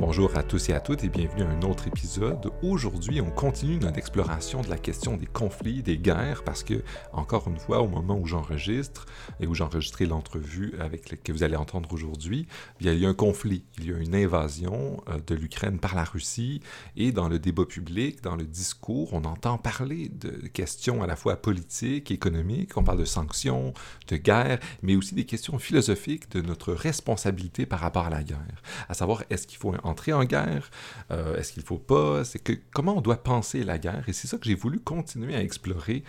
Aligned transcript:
Bonjour 0.00 0.34
à 0.34 0.42
tous 0.42 0.70
et 0.70 0.72
à 0.72 0.80
toutes 0.80 1.04
et 1.04 1.10
bienvenue 1.10 1.42
à 1.42 1.50
un 1.50 1.60
autre 1.60 1.86
épisode. 1.86 2.50
Aujourd'hui, 2.62 3.20
on 3.20 3.30
continue 3.30 3.76
notre 3.76 3.98
exploration 3.98 4.62
de 4.62 4.70
la 4.70 4.78
question 4.78 5.18
des 5.18 5.26
conflits, 5.26 5.82
des 5.82 5.98
guerres, 5.98 6.42
parce 6.42 6.64
que, 6.64 6.82
encore 7.12 7.48
une 7.48 7.58
fois, 7.58 7.82
au 7.82 7.86
moment 7.86 8.18
où 8.18 8.24
j'enregistre 8.26 9.04
et 9.40 9.46
où 9.46 9.54
j'enregistrais 9.54 10.06
l'entrevue 10.06 10.72
avec 10.80 11.22
que 11.22 11.32
vous 11.32 11.42
allez 11.42 11.54
entendre 11.54 11.92
aujourd'hui, 11.92 12.46
il 12.80 12.90
y 12.90 13.04
a 13.04 13.08
un 13.10 13.12
conflit, 13.12 13.62
il 13.76 13.90
y 13.90 13.92
a 13.92 13.98
une 13.98 14.14
invasion 14.14 15.04
euh, 15.10 15.18
de 15.26 15.34
l'Ukraine 15.34 15.78
par 15.78 15.94
la 15.94 16.04
Russie 16.04 16.62
et 16.96 17.12
dans 17.12 17.28
le 17.28 17.38
débat 17.38 17.66
public, 17.66 18.22
dans 18.22 18.36
le 18.36 18.46
discours, 18.46 19.12
on 19.12 19.24
entend 19.24 19.58
parler 19.58 20.08
de 20.08 20.30
questions 20.48 21.02
à 21.02 21.06
la 21.06 21.14
fois 21.14 21.36
politiques, 21.36 22.10
économiques, 22.10 22.74
on 22.78 22.84
parle 22.84 23.00
de 23.00 23.04
sanctions, 23.04 23.74
de 24.08 24.16
guerre, 24.16 24.60
mais 24.82 24.96
aussi 24.96 25.14
des 25.14 25.26
questions 25.26 25.58
philosophiques 25.58 26.30
de 26.30 26.40
notre 26.40 26.72
responsabilité 26.72 27.66
par 27.66 27.80
rapport 27.80 28.06
à 28.06 28.10
la 28.10 28.22
guerre, 28.22 28.62
à 28.88 28.94
savoir 28.94 29.24
est-ce 29.28 29.46
qu'il 29.46 29.58
faut 29.58 29.74
entrer 29.90 30.12
en 30.12 30.24
guerre? 30.24 30.70
Euh, 31.10 31.36
est-ce 31.36 31.52
qu'il 31.52 31.62
ne 31.62 31.66
faut 31.66 31.78
pas? 31.78 32.24
C'est 32.24 32.38
que 32.38 32.52
comment 32.72 32.96
on 32.98 33.00
doit 33.00 33.22
penser 33.22 33.64
la 33.64 33.78
guerre? 33.78 34.04
Et 34.08 34.12
c'est 34.12 34.28
ça 34.28 34.38
que 34.38 34.46
j'ai 34.46 34.54
voulu 34.54 34.80
continuer 34.80 35.34
à 35.34 35.42
explorer, 35.42 36.04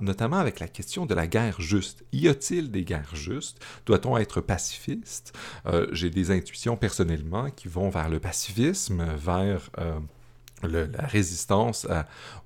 notamment 0.00 0.38
avec 0.38 0.60
la 0.60 0.68
question 0.68 1.06
de 1.06 1.14
la 1.14 1.26
guerre 1.26 1.60
juste. 1.60 2.04
Y 2.12 2.28
a-t-il 2.28 2.70
des 2.70 2.84
guerres 2.84 3.16
justes? 3.16 3.58
Doit-on 3.86 4.16
être 4.16 4.40
pacifiste? 4.40 5.36
Euh, 5.66 5.86
j'ai 5.92 6.10
des 6.10 6.30
intuitions 6.30 6.76
personnellement 6.76 7.50
qui 7.50 7.68
vont 7.68 7.88
vers 7.90 8.08
le 8.08 8.20
pacifisme, 8.20 9.04
vers 9.16 9.70
la 10.62 11.06
résistance 11.06 11.86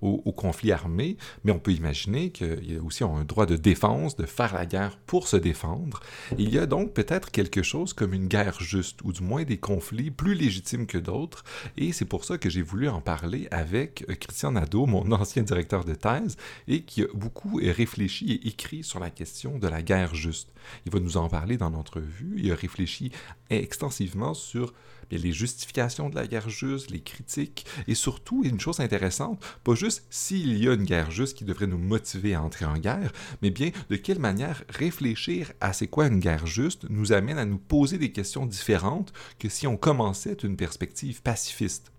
au, 0.01 0.33
conflit 0.33 0.73
armé, 0.73 1.17
mais 1.45 1.53
on 1.53 1.59
peut 1.59 1.73
imaginer 1.73 2.31
qu'il 2.31 2.73
y 2.73 2.77
a 2.77 2.83
aussi 2.83 3.05
un 3.05 3.25
droit 3.25 3.47
de 3.47 3.57
défense, 3.57 4.17
de 4.17 4.27
faire 4.27 4.55
la 4.55 4.67
guerre 4.67 4.99
pour 5.07 5.29
se 5.29 5.37
défendre. 5.37 6.01
Il 6.39 6.53
y 6.53 6.59
a 6.59 6.67
donc 6.67 6.95
peut-être 6.95 7.31
quelque 7.31 7.63
chose 7.63 7.93
comme 7.93 8.15
une 8.15 8.29
guerre 8.29 8.61
juste, 8.61 9.01
ou 9.05 9.13
du 9.13 9.23
moins 9.23 9.45
des 9.45 9.59
conflits 9.59 10.11
plus 10.11 10.35
légitimes 10.35 10.87
que 10.87 10.99
d'autres, 10.99 11.45
et 11.77 11.93
c'est 11.93 12.05
pour 12.05 12.25
ça 12.25 12.39
que 12.39 12.51
j'ai 12.51 12.63
voulu 12.63 12.89
en 12.89 13.01
parler 13.01 13.49
avec 13.51 14.05
euh, 14.09 14.15
Christian 14.15 14.53
Nadeau, 14.53 14.87
mon 14.87 15.11
ancien 15.13 15.43
directeur 15.43 15.85
de 15.85 15.95
thèse, 15.95 16.37
et 16.69 16.83
qui 16.83 17.03
a 17.03 17.07
beaucoup 17.15 17.61
réfléchi 17.63 18.33
et 18.33 18.49
écrit 18.49 18.83
sur 18.83 18.99
la 18.99 19.11
question 19.11 19.59
de 19.59 19.69
la 19.69 19.83
guerre 19.83 20.15
juste. 20.15 20.53
Il 20.87 20.93
va 20.93 21.01
nous 21.01 21.17
en 21.17 21.29
parler 21.29 21.57
dans 21.57 21.71
l'entrevue, 21.71 22.35
il 22.37 22.51
a 22.51 22.55
réfléchi 22.55 23.13
extensivement 23.51 24.35
sur 24.35 24.73
les 25.19 25.33
justifications 25.33 26.09
de 26.09 26.15
la 26.15 26.27
guerre 26.27 26.49
juste, 26.49 26.91
les 26.91 27.01
critiques, 27.01 27.67
et 27.87 27.95
surtout, 27.95 28.43
une 28.45 28.61
chose 28.61 28.81
intéressante, 28.81 29.43
pas 29.65 29.75
juste 29.75 30.05
s'il 30.11 30.63
y 30.63 30.69
a 30.69 30.75
une 30.75 30.85
guerre 30.85 31.11
juste 31.11 31.37
qui 31.37 31.45
devrait 31.45 31.67
nous 31.67 31.79
motiver 31.79 32.35
à 32.35 32.43
entrer 32.43 32.65
en 32.65 32.79
guerre, 32.79 33.13
mais 33.43 33.51
bien 33.51 33.71
de 33.91 33.97
quelle 33.97 34.19
manière 34.19 34.65
réfléchir 34.69 35.53
à 35.61 35.73
c'est 35.73 35.87
quoi 35.87 36.07
une 36.07 36.21
guerre 36.21 36.47
juste 36.47 36.87
nous 36.89 37.13
amène 37.13 37.39
à 37.39 37.45
nous 37.45 37.59
poser 37.59 37.99
des 37.99 38.13
questions 38.13 38.47
différentes 38.47 39.13
que 39.39 39.49
si 39.49 39.67
on 39.67 39.77
commençait 39.77 40.37
d'une 40.37 40.57
perspective 40.57 41.23
pacifiste 41.23 41.92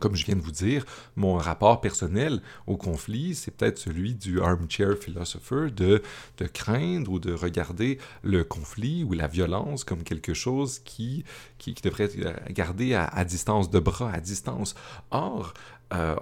comme 0.00 0.16
je 0.16 0.24
viens 0.26 0.36
de 0.36 0.40
vous 0.40 0.50
dire, 0.50 0.84
mon 1.16 1.34
rapport 1.34 1.80
personnel 1.80 2.42
au 2.66 2.76
conflit, 2.76 3.34
c'est 3.34 3.50
peut-être 3.50 3.78
celui 3.78 4.14
du 4.14 4.40
armchair 4.40 4.96
philosopher, 4.98 5.70
de, 5.74 6.02
de 6.38 6.46
craindre 6.46 7.12
ou 7.12 7.18
de 7.18 7.32
regarder 7.32 7.98
le 8.22 8.44
conflit 8.44 9.04
ou 9.04 9.12
la 9.12 9.26
violence 9.26 9.84
comme 9.84 10.02
quelque 10.02 10.34
chose 10.34 10.80
qui, 10.80 11.24
qui, 11.58 11.74
devrait 11.82 12.04
être 12.04 12.52
gardé 12.52 12.94
à, 12.94 13.24
distance 13.24 13.70
de 13.70 13.78
bras, 13.78 14.12
à 14.12 14.20
distance. 14.20 14.74
Or, 15.10 15.54
euh, 15.92 16.16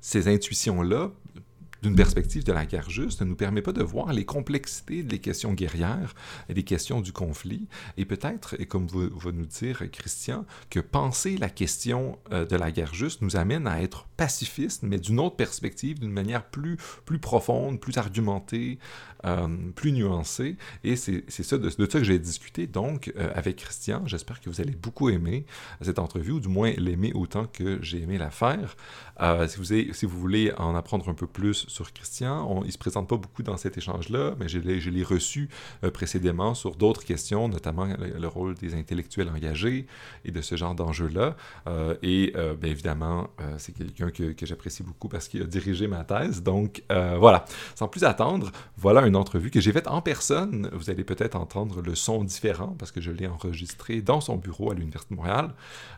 ces 0.00 0.28
intuitions-là 0.28 1.10
d'une 1.82 1.96
perspective 1.96 2.44
de 2.44 2.52
la 2.52 2.66
guerre 2.66 2.90
juste 2.90 3.20
ne 3.22 3.26
nous 3.26 3.36
permet 3.36 3.62
pas 3.62 3.72
de 3.72 3.82
voir 3.82 4.12
les 4.12 4.24
complexités 4.24 5.02
des 5.02 5.18
questions 5.18 5.52
guerrières 5.52 6.14
des 6.54 6.62
questions 6.62 7.00
du 7.00 7.12
conflit. 7.12 7.66
Et 7.96 8.04
peut-être, 8.04 8.56
et 8.60 8.66
comme 8.66 8.86
va 8.86 9.32
nous 9.32 9.46
dire 9.46 9.82
Christian, 9.90 10.44
que 10.68 10.80
penser 10.80 11.36
la 11.36 11.48
question 11.48 12.18
euh, 12.32 12.44
de 12.44 12.56
la 12.56 12.70
guerre 12.70 12.94
juste 12.94 13.22
nous 13.22 13.36
amène 13.36 13.66
à 13.66 13.82
être 13.82 14.06
pacifiste, 14.16 14.82
mais 14.82 14.98
d'une 14.98 15.20
autre 15.20 15.36
perspective, 15.36 15.98
d'une 15.98 16.12
manière 16.12 16.44
plus, 16.44 16.76
plus 17.04 17.18
profonde, 17.18 17.80
plus 17.80 17.96
argumentée, 17.96 18.78
euh, 19.24 19.48
plus 19.74 19.92
nuancée. 19.92 20.56
Et 20.84 20.96
c'est 20.96 21.24
ça, 21.28 21.58
de, 21.58 21.68
ça 21.70 21.86
que 21.86 22.04
j'ai 22.04 22.18
discuté 22.18 22.66
donc 22.66 23.12
euh, 23.16 23.30
avec 23.34 23.56
Christian. 23.56 24.02
J'espère 24.06 24.40
que 24.40 24.50
vous 24.50 24.60
allez 24.60 24.74
beaucoup 24.74 25.10
aimer 25.10 25.44
cette 25.80 25.98
entrevue, 25.98 26.32
ou 26.32 26.40
du 26.40 26.48
moins 26.48 26.72
l'aimer 26.76 27.12
autant 27.14 27.46
que 27.46 27.78
j'ai 27.82 28.02
aimé 28.02 28.18
la 28.18 28.30
faire. 28.30 28.76
si, 29.48 29.56
vous 29.58 29.64
si 29.64 30.06
vous 30.06 30.18
voulez 30.18 30.52
en 30.58 30.74
apprendre 30.74 31.08
un 31.08 31.14
peu 31.14 31.26
plus 31.26 31.66
sur 31.68 31.92
Christian. 31.92 32.60
Il 32.62 32.66
ne 32.66 32.70
se 32.70 32.78
présente 32.78 33.08
pas 33.08 33.16
beaucoup 33.16 33.42
dans 33.42 33.56
cet 33.56 33.78
échange-là, 33.78 34.34
mais 34.38 34.48
je 34.48 34.58
l'ai 34.58 35.02
reçu 35.02 35.48
euh, 35.84 35.90
précédemment 35.90 36.54
sur 36.54 36.76
d'autres 36.76 37.04
questions, 37.04 37.48
notamment 37.48 37.86
le, 37.86 38.28
rôle 38.28 38.54
des 38.54 38.74
intellectuels 38.74 39.28
engagés 39.28 39.86
et 40.24 40.30
de 40.30 40.40
ce 40.40 40.56
genre 40.56 40.74
d'enjeux-là. 40.74 41.36
Euh, 41.66 41.94
et 42.02 42.32
euh, 42.36 42.54
bien 42.54 42.70
évidemment, 42.70 43.28
c'est 43.58 43.72
quelqu'un 43.72 44.10
que, 44.10 44.32
que 44.32 44.46
j'apprécie 44.46 44.82
beaucoup 44.82 45.08
parce 45.08 45.28
qu'il 45.28 45.42
a 45.42 45.46
dirigé 45.46 45.86
ma 45.86 46.04
thèse. 46.04 46.42
Donc 46.42 46.82
voilà, 46.88 47.44
sans 47.74 47.88
plus 47.88 48.04
attendre, 48.04 48.50
voilà 48.76 49.00
une 49.10 49.16
entrevue 49.16 49.50
que 49.50 49.60
j'ai 49.60 49.72
faite 49.72 49.88
en 49.88 50.00
personne. 50.00 50.70
Vous 50.72 50.88
allez 50.88 51.02
peut-être 51.02 51.34
entendre 51.34 51.82
le 51.82 51.96
son 51.96 52.22
différent 52.22 52.76
parce 52.78 52.92
que 52.92 53.00
je 53.00 53.10
l'ai 53.10 53.26
enregistré 53.26 54.00
dans 54.02 54.20
son 54.20 54.36
bureau 54.36 54.70
à 54.70 54.74
l'Université 54.74 55.14
de 55.14 55.20
Montréal. 55.20 55.50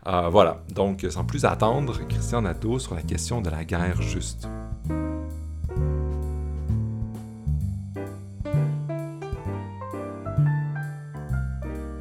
voilà, 0.05 0.65
donc 0.75 1.07
sans 1.11 1.25
plus 1.25 1.45
attendre, 1.45 2.01
Christian 2.09 2.43
Nadeau 2.43 2.79
sur 2.79 2.95
la 2.95 3.03
question 3.03 3.43
de 3.43 3.51
la 3.51 3.65
guerre 3.65 4.01
juste. 4.01 4.49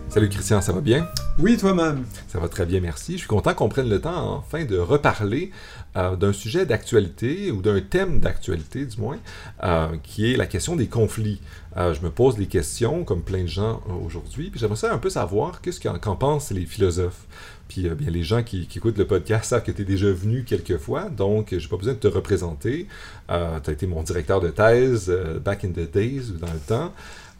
Salut 0.07 0.27
Christian, 0.27 0.59
ça 0.59 0.73
va 0.73 0.81
bien? 0.81 1.07
Oui, 1.39 1.57
toi-même. 1.57 2.03
Ça 2.27 2.37
va 2.37 2.49
très 2.49 2.65
bien, 2.65 2.81
merci. 2.81 3.13
Je 3.13 3.19
suis 3.19 3.27
content 3.27 3.53
qu'on 3.53 3.69
prenne 3.69 3.87
le 3.87 4.01
temps 4.01 4.35
enfin 4.35 4.65
de 4.65 4.77
reparler 4.77 5.51
euh, 5.97 6.15
d'un 6.15 6.31
sujet 6.31 6.65
d'actualité 6.65 7.51
ou 7.51 7.61
d'un 7.61 7.81
thème 7.81 8.21
d'actualité 8.21 8.85
du 8.85 8.97
moins, 8.97 9.17
euh, 9.63 9.87
qui 10.03 10.31
est 10.31 10.37
la 10.37 10.45
question 10.45 10.77
des 10.77 10.87
conflits. 10.87 11.41
Euh, 11.75 11.93
je 11.93 12.01
me 12.01 12.09
pose 12.09 12.37
des 12.37 12.45
questions, 12.45 13.03
comme 13.03 13.21
plein 13.21 13.43
de 13.43 13.47
gens 13.47 13.81
aujourd'hui, 14.05 14.49
puis 14.49 14.59
j'aimerais 14.59 14.77
ça 14.77 14.93
un 14.93 14.97
peu 14.97 15.09
savoir 15.09 15.59
qu'est-ce 15.59 15.81
qu'en 15.81 16.15
pensent 16.15 16.51
les 16.51 16.65
philosophes. 16.65 17.25
Puis 17.67 17.89
bien, 17.89 18.09
les 18.09 18.23
gens 18.23 18.41
qui, 18.41 18.67
qui, 18.67 18.77
écoutent 18.77 18.97
le 18.97 19.07
podcast 19.07 19.49
savent 19.49 19.63
que 19.63 19.71
tu 19.71 19.81
es 19.81 19.85
déjà 19.85 20.11
venu 20.11 20.45
quelques 20.45 20.77
fois, 20.77 21.09
donc 21.09 21.55
j'ai 21.57 21.67
pas 21.67 21.77
besoin 21.77 21.93
de 21.93 21.99
te 21.99 22.07
représenter. 22.07 22.87
tu 23.27 23.33
as 23.33 23.71
été 23.73 23.85
mon 23.85 24.03
directeur 24.03 24.39
de 24.39 24.49
thèse 24.49 25.11
back 25.43 25.65
in 25.65 25.69
the 25.69 25.91
days 25.91 26.31
ou 26.31 26.37
dans 26.37 26.51
le 26.51 26.59
temps. 26.59 26.93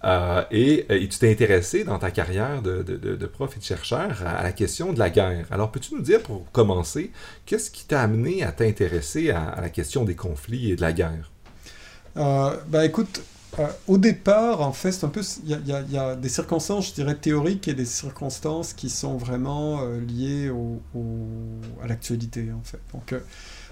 Euh, 0.03 0.43
et, 0.49 0.85
et, 0.89 1.07
tu 1.07 1.19
t'es 1.19 1.31
intéressé 1.31 1.83
dans 1.83 1.99
ta 1.99 2.09
carrière 2.09 2.61
de, 2.61 3.25
prof 3.27 3.55
et 3.55 3.59
de 3.59 3.63
chercheur 3.63 4.23
à, 4.25 4.41
la 4.41 4.51
question 4.51 4.93
de 4.93 4.99
la 4.99 5.09
guerre. 5.09 5.45
Alors, 5.51 5.71
peux-tu 5.71 5.93
nous 5.93 6.01
dire, 6.01 6.23
pour 6.23 6.51
commencer, 6.51 7.11
qu'est-ce 7.45 7.69
qui 7.69 7.85
t'a 7.85 8.01
amené 8.01 8.43
à 8.43 8.51
t'intéresser 8.51 9.29
à, 9.29 9.59
la 9.61 9.69
question 9.69 10.03
des 10.03 10.15
conflits 10.15 10.71
et 10.71 10.75
de 10.75 10.81
la 10.81 10.93
guerre? 10.93 11.31
Euh, 12.17 12.57
ben 12.67 12.81
écoute, 12.81 13.21
euh, 13.59 13.67
au 13.87 13.97
départ, 13.97 14.61
en 14.61 14.71
fait, 14.71 14.93
c'est 14.93 15.05
un 15.05 15.09
peu, 15.09 15.21
il 15.43 15.49
y, 15.49 15.97
a 15.97 16.15
des 16.15 16.29
circonstances, 16.29 16.89
je 16.89 16.93
dirais, 16.93 17.15
théoriques 17.15 17.67
et 17.67 17.73
des 17.73 17.85
circonstances 17.85 18.73
qui 18.73 18.89
sont 18.89 19.17
vraiment 19.17 19.81
euh, 19.81 19.99
liées 19.99 20.49
à 21.83 21.87
l'actualité, 21.87 22.49
en 22.53 22.63
fait. 22.63 22.79
Donc, 22.93 23.11
euh, 23.11 23.19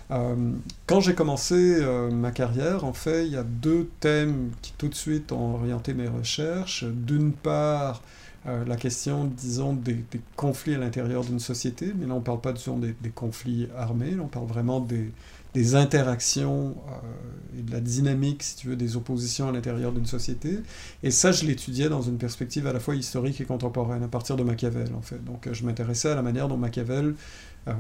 quand 0.09 1.01
j'ai 1.01 1.13
commencé 1.13 1.55
euh, 1.55 2.09
ma 2.09 2.31
carrière, 2.31 2.83
en 2.83 2.93
fait, 2.93 3.27
il 3.27 3.33
y 3.33 3.37
a 3.37 3.43
deux 3.43 3.89
thèmes 3.99 4.51
qui 4.61 4.73
tout 4.77 4.87
de 4.87 4.95
suite 4.95 5.31
ont 5.31 5.53
orienté 5.55 5.93
mes 5.93 6.07
recherches. 6.07 6.83
D'une 6.83 7.31
part, 7.31 8.01
euh, 8.47 8.65
la 8.65 8.75
question, 8.75 9.25
disons, 9.25 9.73
des, 9.73 10.03
conflits 10.35 10.73
à 10.73 10.79
l'intérieur 10.79 11.23
d'une 11.23 11.39
société, 11.39 11.93
mais 11.95 12.07
là 12.07 12.15
on 12.15 12.19
ne 12.19 12.23
parle 12.23 12.41
pas 12.41 12.53
disons, 12.53 12.77
des, 12.79 12.95
des, 13.01 13.09
conflits 13.09 13.67
armés, 13.77 14.17
on 14.19 14.27
parle 14.27 14.47
vraiment 14.47 14.79
des, 14.79 15.11
interactions 15.75 16.75
et 17.57 17.63
de 17.63 17.71
la 17.71 17.81
dynamique, 17.81 18.43
si 18.43 18.55
tu 18.55 18.67
veux, 18.67 18.75
des 18.77 18.95
oppositions 18.95 19.49
à 19.49 19.51
l'intérieur 19.51 19.91
d'une 19.91 20.05
société. 20.05 20.59
Et 21.03 21.11
ça, 21.11 21.31
je 21.33 21.43
l'étudiais 21.45 21.89
dans 21.89 22.01
une 22.01 22.17
perspective 22.17 22.65
à 22.65 22.71
la 22.71 22.79
fois 22.79 22.95
historique 22.95 23.41
et 23.41 23.45
contemporaine, 23.45 24.01
à 24.01 24.07
partir 24.07 24.37
de 24.37 24.43
Machiavel, 24.43 24.93
en 24.95 25.01
fait. 25.01 25.23
Donc 25.25 25.49
je 25.51 25.65
m'intéressais 25.65 26.09
à 26.09 26.15
la 26.15 26.21
manière 26.21 26.47
dont 26.47 26.55
Machiavel 26.55 27.07
euh, 27.07 27.13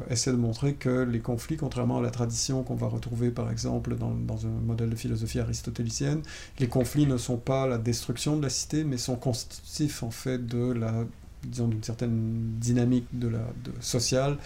essaie 0.09 0.31
de 0.31 0.37
montrer 0.37 0.73
que 0.73 1.03
les 1.03 1.19
conflits, 1.19 1.57
contrairement 1.57 1.99
à 1.99 2.01
la 2.01 2.11
tradition 2.11 2.63
qu'on 2.63 2.75
va 2.75 2.87
retrouver 2.87 3.31
par 3.31 3.49
exemple 3.51 3.95
dans, 3.95 4.45
un 4.45 4.61
modèle 4.65 4.89
de 4.89 4.95
philosophie 4.95 5.39
aristotélicienne, 5.39 6.21
les 6.59 6.67
conflits 6.67 7.07
ne 7.07 7.17
sont 7.17 7.37
pas 7.37 7.67
la 7.67 7.77
destruction 7.77 8.37
de 8.37 8.43
la 8.43 8.49
cité, 8.49 8.83
mais 8.83 8.97
sont 8.97 9.15
constitutifs 9.15 10.03
en 10.03 10.11
fait 10.11 10.45
de 10.45 10.71
la, 10.71 11.05
disons, 11.43 11.67
d'une 11.67 11.83
certaine 11.83 12.55
dynamique 12.59 13.07
de 13.13 13.29
la, 13.29 13.41
sociale 13.79 14.37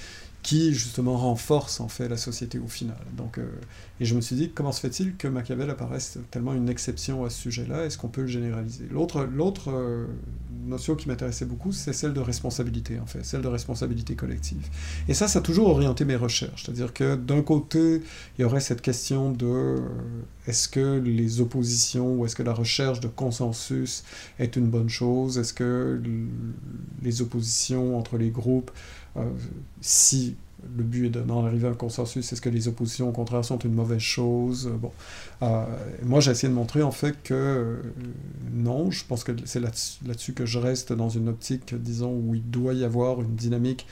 qui 0.43 0.73
justement 0.73 1.15
renforce 1.15 1.79
en 1.79 1.87
fait 1.87 2.09
la 2.09 2.17
société 2.17 2.59
au 2.59 2.67
final. 2.67 2.97
Donc, 3.15 3.37
euh, 3.37 3.47
et 4.01 4.05
je 4.05 4.13
me 4.13 4.19
suis 4.19 4.35
dit, 4.35 4.51
comment 4.53 4.73
se 4.73 4.81
fait-il 4.81 5.15
que 5.15 5.29
Machiavel 5.29 5.69
apparaisse 5.69 6.19
tellement 6.29 6.53
une 6.53 6.67
exception 6.67 7.23
à 7.23 7.29
ce 7.29 7.39
sujet-là? 7.41 7.85
Est-ce 7.85 7.97
qu'on 7.97 8.09
peut 8.09 8.21
le 8.21 8.27
généraliser? 8.27 8.85
L'autre, 8.91 9.25
euh, 9.69 10.05
notion 10.65 10.95
qui 10.95 11.07
m'intéressait 11.07 11.45
beaucoup, 11.45 11.71
c'est 11.71 11.93
celle 11.93 12.13
de 12.13 12.19
responsabilité, 12.19 12.99
en 12.99 13.05
fait, 13.05 13.23
celle 13.23 13.41
de 13.41 13.47
responsabilité 13.47 14.15
collective. 14.15 14.67
Et 15.07 15.13
ça, 15.13 15.29
ça 15.29 15.39
a 15.39 15.41
toujours 15.41 15.69
orienté 15.69 16.03
mes 16.03 16.17
recherches. 16.17 16.65
C'est-à-dire 16.65 16.93
que 16.93 17.15
d'un 17.15 17.41
côté, 17.41 18.01
il 18.37 18.41
y 18.41 18.43
aurait 18.45 18.59
cette 18.59 18.81
question 18.81 19.31
de 19.31 19.45
euh, 19.45 19.77
est-ce 20.45 20.67
que 20.67 20.99
les 20.99 21.39
oppositions 21.39 22.15
ou 22.15 22.25
est-ce 22.25 22.35
que 22.35 22.43
la 22.43 22.53
recherche 22.53 22.99
de 22.99 23.07
consensus 23.07 24.03
est 24.39 24.57
une 24.57 24.67
bonne 24.67 24.89
chose? 24.89 25.37
Est-ce 25.37 25.53
que 25.53 26.01
les 27.01 27.21
oppositions 27.21 27.97
entre 27.97 28.17
les 28.17 28.29
groupes, 28.29 28.71
si 29.81 30.36
le 30.77 30.83
but 30.83 31.06
est 31.06 31.10
d'en 31.10 31.45
arriver 31.45 31.68
à 31.68 31.71
un 31.71 31.75
consensus. 31.75 32.31
Est-ce 32.31 32.42
que 32.42 32.50
les 32.50 32.68
oppositions, 32.68 33.10
au 33.10 33.12
contraire, 33.12 33.44
sont 33.44 33.60
une 33.60 33.74
mauvaise 33.74 34.00
chose? 34.00 34.71
Bon, 34.81 34.92
euh, 35.42 35.65
moi, 36.04 36.19
j'ai 36.19 36.31
essayé 36.31 36.50
de 36.50 36.54
montrer 36.54 36.83
en 36.83 36.92
fait 36.92 37.21
que 37.24 37.33
euh, 37.33 37.81
non. 38.54 38.92
Je 38.92 39.06
pense 39.06 39.24
que 39.24 39.31
c'est 39.45 39.60
là-dessus 39.60 40.33
que 40.33 40.45
je 40.45 40.60
reste 40.60 40.94
dans 40.94 41.10
une 41.10 41.30
optique, 41.30 41.75
disons, 41.75 42.13
où 42.13 42.36
il 42.36 42.50
doit 42.50 42.74
y 42.74 42.83
avoir 42.83 43.21
une 43.21 43.36
dynamique 43.36 43.88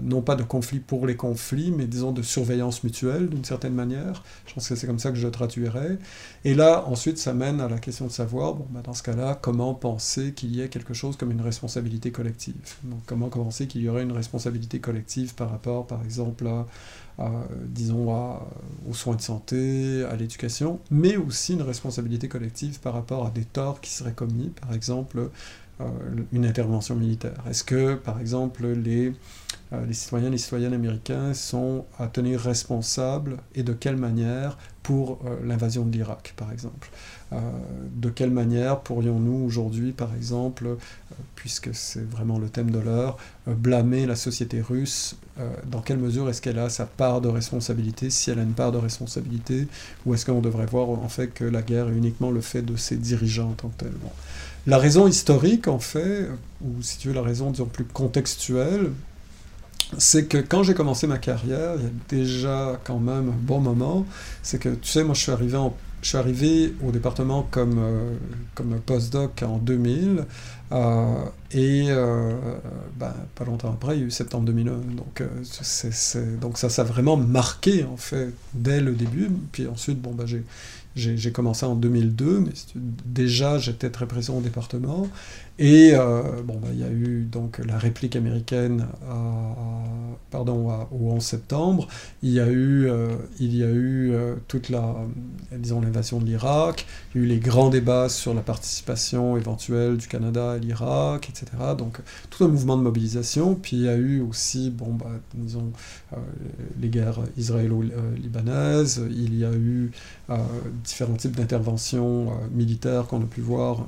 non 0.00 0.22
pas 0.22 0.34
de 0.34 0.42
conflit 0.42 0.80
pour 0.80 1.06
les 1.06 1.16
conflits, 1.16 1.70
mais 1.70 1.86
disons 1.86 2.12
de 2.12 2.22
surveillance 2.22 2.82
mutuelle 2.84 3.28
d'une 3.28 3.44
certaine 3.44 3.74
manière. 3.74 4.24
Je 4.46 4.54
pense 4.54 4.68
que 4.68 4.74
c'est 4.74 4.86
comme 4.86 4.98
ça 4.98 5.10
que 5.10 5.16
je 5.16 5.28
traduirais. 5.28 5.98
Et 6.44 6.54
là, 6.54 6.84
ensuite, 6.86 7.18
ça 7.18 7.32
mène 7.32 7.60
à 7.60 7.68
la 7.68 7.78
question 7.78 8.06
de 8.06 8.12
savoir, 8.12 8.54
bon, 8.54 8.66
bah, 8.70 8.80
dans 8.82 8.92
ce 8.92 9.02
cas-là, 9.02 9.38
comment 9.40 9.74
penser 9.74 10.32
qu'il 10.32 10.54
y 10.54 10.60
ait 10.60 10.68
quelque 10.68 10.94
chose 10.94 11.16
comme 11.16 11.30
une 11.30 11.40
responsabilité 11.40 12.10
collective? 12.10 12.54
Comment 13.06 13.28
penser 13.28 13.66
qu'il 13.66 13.82
y 13.82 13.88
aurait 13.88 14.02
une 14.02 14.12
responsabilité 14.12 14.80
collective 14.80 15.34
par 15.34 15.50
rapport, 15.50 15.86
par 15.86 16.02
exemple, 16.02 16.46
à, 17.18 17.30
disons, 17.66 18.12
aux 18.88 18.94
soins 18.94 19.14
de 19.14 19.22
santé, 19.22 20.04
à 20.04 20.16
l'éducation, 20.16 20.80
mais 20.90 21.16
aussi 21.16 21.52
une 21.52 21.62
responsabilité 21.62 22.28
collective 22.28 22.80
par 22.80 22.94
rapport 22.94 23.26
à 23.26 23.30
des 23.30 23.44
torts 23.44 23.80
qui 23.80 23.90
seraient 23.90 24.12
commis, 24.12 24.50
par 24.60 24.74
exemple, 24.74 25.30
une 26.32 26.46
intervention 26.46 26.94
militaire. 26.94 27.42
Est-ce 27.48 27.64
que, 27.64 27.94
par 27.94 28.20
exemple, 28.20 28.66
les 28.66 29.12
euh, 29.72 29.92
citoyens 29.92 30.28
et 30.28 30.32
les 30.32 30.38
citoyennes 30.38 30.74
américains 30.74 31.34
sont 31.34 31.84
à 31.98 32.06
tenir 32.06 32.40
responsables 32.40 33.38
et 33.54 33.62
de 33.62 33.72
quelle 33.72 33.96
manière 33.96 34.58
pour 34.82 35.20
euh, 35.24 35.36
l'invasion 35.44 35.84
de 35.84 35.92
l'Irak, 35.92 36.34
par 36.36 36.52
exemple? 36.52 36.90
Euh, 37.32 37.40
de 37.94 38.10
quelle 38.10 38.30
manière 38.30 38.80
pourrions-nous 38.80 39.44
aujourd'hui, 39.44 39.92
par 39.92 40.14
exemple, 40.14 40.76
puisque 41.34 41.74
c'est 41.74 42.08
vraiment 42.08 42.38
le 42.38 42.48
thème 42.48 42.70
de 42.70 42.78
l'heure, 42.78 43.16
blâmer 43.46 44.06
la 44.06 44.16
société 44.16 44.60
russe 44.60 45.16
Dans 45.66 45.80
quelle 45.80 45.98
mesure 45.98 46.28
est-ce 46.28 46.42
qu'elle 46.42 46.58
a 46.58 46.68
sa 46.68 46.86
part 46.86 47.20
de 47.20 47.28
responsabilité, 47.28 48.10
si 48.10 48.30
elle 48.30 48.38
a 48.38 48.42
une 48.42 48.52
part 48.52 48.72
de 48.72 48.78
responsabilité, 48.78 49.66
ou 50.04 50.14
est-ce 50.14 50.26
qu'on 50.26 50.40
devrait 50.40 50.66
voir 50.66 50.90
en 50.90 51.08
fait 51.08 51.28
que 51.28 51.44
la 51.44 51.62
guerre 51.62 51.88
est 51.88 51.96
uniquement 51.96 52.30
le 52.30 52.40
fait 52.40 52.62
de 52.62 52.76
ses 52.76 52.96
dirigeants 52.96 53.50
en 53.50 53.54
tant 53.54 53.68
que 53.68 53.84
tels? 53.84 53.92
La 54.66 54.78
raison 54.78 55.06
historique, 55.06 55.68
en 55.68 55.78
fait, 55.78 56.28
ou 56.62 56.80
si 56.80 56.98
tu 56.98 57.08
veux 57.08 57.14
la 57.14 57.22
raison 57.22 57.50
disons, 57.50 57.66
plus 57.66 57.84
contextuelle, 57.84 58.90
c'est 59.98 60.26
que 60.26 60.38
quand 60.38 60.62
j'ai 60.62 60.72
commencé 60.72 61.06
ma 61.06 61.18
carrière, 61.18 61.74
il 61.76 61.82
y 61.82 61.86
a 61.86 61.90
déjà 62.08 62.80
quand 62.84 62.98
même 62.98 63.28
un 63.28 63.38
bon 63.38 63.60
moment, 63.60 64.06
c'est 64.42 64.58
que, 64.58 64.70
tu 64.70 64.88
sais, 64.88 65.04
moi 65.04 65.14
je 65.14 65.20
suis 65.20 66.16
arrivé, 66.16 66.74
au 66.82 66.90
département 66.92 67.46
comme, 67.50 67.78
euh, 67.78 68.14
comme 68.54 68.80
postdoc 68.80 69.42
en 69.42 69.58
2000, 69.58 70.24
euh, 70.72 71.14
et 71.52 71.86
euh, 71.90 72.32
ben, 72.96 73.12
pas 73.34 73.44
longtemps 73.44 73.70
après, 73.70 73.96
il 73.96 74.00
y 74.00 74.02
a 74.02 74.06
eu 74.06 74.10
septembre 74.10 74.46
2001. 74.46 74.72
Donc, 74.96 75.22
donc 76.40 76.58
ça, 76.58 76.68
ça 76.70 76.82
a 76.82 76.84
vraiment 76.84 77.18
marqué, 77.18 77.84
en 77.84 77.98
fait, 77.98 78.32
dès 78.54 78.80
le 78.80 78.92
début. 78.92 79.28
Puis 79.52 79.66
ensuite, 79.66 80.00
bon, 80.00 80.12
ben, 80.12 80.26
j'ai 80.26 80.42
j'ai 80.96 81.32
commencé 81.32 81.66
en 81.66 81.74
2002, 81.74 82.40
mais 82.40 82.52
déjà 83.04 83.58
j'étais 83.58 83.90
très 83.90 84.06
présent 84.06 84.38
au 84.38 84.40
département. 84.40 85.08
Et 85.58 85.92
euh, 85.94 86.42
bon, 86.42 86.58
bah, 86.58 86.68
il 86.72 86.80
y 86.80 86.82
a 86.82 86.90
eu 86.90 87.22
donc 87.30 87.58
la 87.64 87.78
réplique 87.78 88.16
américaine 88.16 88.88
à, 89.08 89.54
pardon, 90.32 90.68
au 90.90 91.12
11 91.12 91.22
septembre. 91.22 91.86
Il 92.24 92.30
y 92.30 92.40
a 92.40 92.48
eu, 92.48 92.88
euh, 92.90 93.14
il 93.38 93.56
y 93.56 93.62
a 93.62 93.68
eu 93.68 94.12
euh, 94.12 94.34
toute 94.48 94.68
la, 94.68 94.96
disons, 95.52 95.80
l'invasion 95.80 96.18
de 96.18 96.24
l'Irak. 96.24 96.86
Il 97.14 97.20
y 97.20 97.24
a 97.24 97.26
eu 97.26 97.28
les 97.28 97.38
grands 97.38 97.68
débats 97.68 98.08
sur 98.08 98.34
la 98.34 98.40
participation 98.40 99.36
éventuelle 99.36 99.96
du 99.96 100.08
Canada 100.08 100.52
à 100.52 100.58
l'Irak, 100.58 101.28
etc. 101.28 101.46
Donc 101.78 102.00
tout 102.30 102.42
un 102.44 102.48
mouvement 102.48 102.76
de 102.76 102.82
mobilisation. 102.82 103.54
Puis 103.54 103.76
il 103.76 103.82
y 103.84 103.88
a 103.88 103.96
eu 103.96 104.22
aussi, 104.22 104.70
bon, 104.70 104.92
bah, 104.92 105.06
disons, 105.34 105.70
les 106.80 106.88
guerres 106.88 107.20
israélo-libanaises. 107.36 109.02
Il 109.08 109.38
y 109.38 109.44
a 109.44 109.52
eu 109.52 109.92
différents 110.82 111.14
types 111.14 111.36
d'interventions 111.36 112.32
militaires 112.52 113.06
qu'on 113.06 113.22
a 113.22 113.26
pu 113.26 113.40
voir 113.40 113.86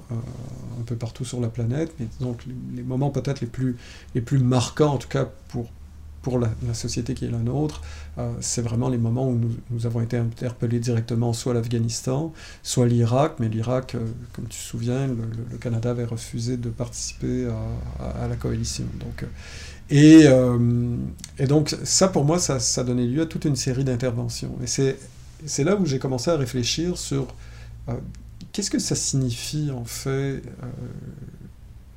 un 0.78 0.82
peu 0.84 0.94
partout 0.94 1.24
sur 1.24 1.40
la 1.40 1.48
planète, 1.56 1.92
mais 1.98 2.06
donc 2.20 2.44
les, 2.74 2.82
moments 2.82 3.10
peut-être 3.10 3.40
les 3.40 3.46
plus, 3.46 3.76
les 4.14 4.20
plus 4.20 4.38
marquants, 4.38 4.94
en 4.94 4.98
tout 4.98 5.08
cas 5.08 5.26
pour, 5.48 5.66
pour 6.22 6.38
la, 6.38 6.48
société 6.74 7.14
qui 7.14 7.24
est 7.24 7.30
la 7.30 7.38
nôtre, 7.38 7.80
euh, 8.18 8.32
c'est 8.40 8.60
vraiment 8.60 8.88
les 8.88 8.98
moments 8.98 9.28
où 9.28 9.38
nous, 9.70 9.86
avons 9.86 10.00
été 10.00 10.16
interpellés 10.16 10.80
directement 10.80 11.32
soit 11.32 11.54
l'Afghanistan, 11.54 12.32
soit 12.62 12.86
l'Irak, 12.86 13.36
mais 13.38 13.48
l'Irak, 13.48 13.94
euh, 13.94 14.00
comme 14.32 14.46
tu 14.46 14.58
te 14.58 14.64
souviens, 14.64 15.06
le, 15.06 15.56
Canada 15.58 15.90
avait 15.90 16.04
refusé 16.04 16.56
de 16.56 16.68
participer 16.68 17.48
à, 18.00 18.28
la 18.28 18.36
coalition. 18.36 18.86
Donc, 19.00 19.22
euh, 19.22 20.58
et, 21.38 21.42
et, 21.42 21.46
donc 21.46 21.76
ça, 21.84 22.08
pour 22.08 22.24
moi, 22.24 22.40
ça, 22.40 22.58
ça 22.58 22.82
donnait 22.82 23.06
lieu 23.06 23.22
à 23.22 23.26
toute 23.26 23.44
une 23.44 23.54
série 23.54 23.84
d'interventions. 23.84 24.52
Et 24.62 24.66
c'est 24.66 25.64
là 25.64 25.76
où 25.76 25.86
j'ai 25.86 26.00
commencé 26.00 26.28
à 26.30 26.36
réfléchir 26.36 26.98
sur 26.98 27.28
qu'est-ce 28.50 28.70
que 28.70 28.80
ça 28.80 28.96
signifie 28.96 29.70
en 29.70 29.84
fait 29.84 30.42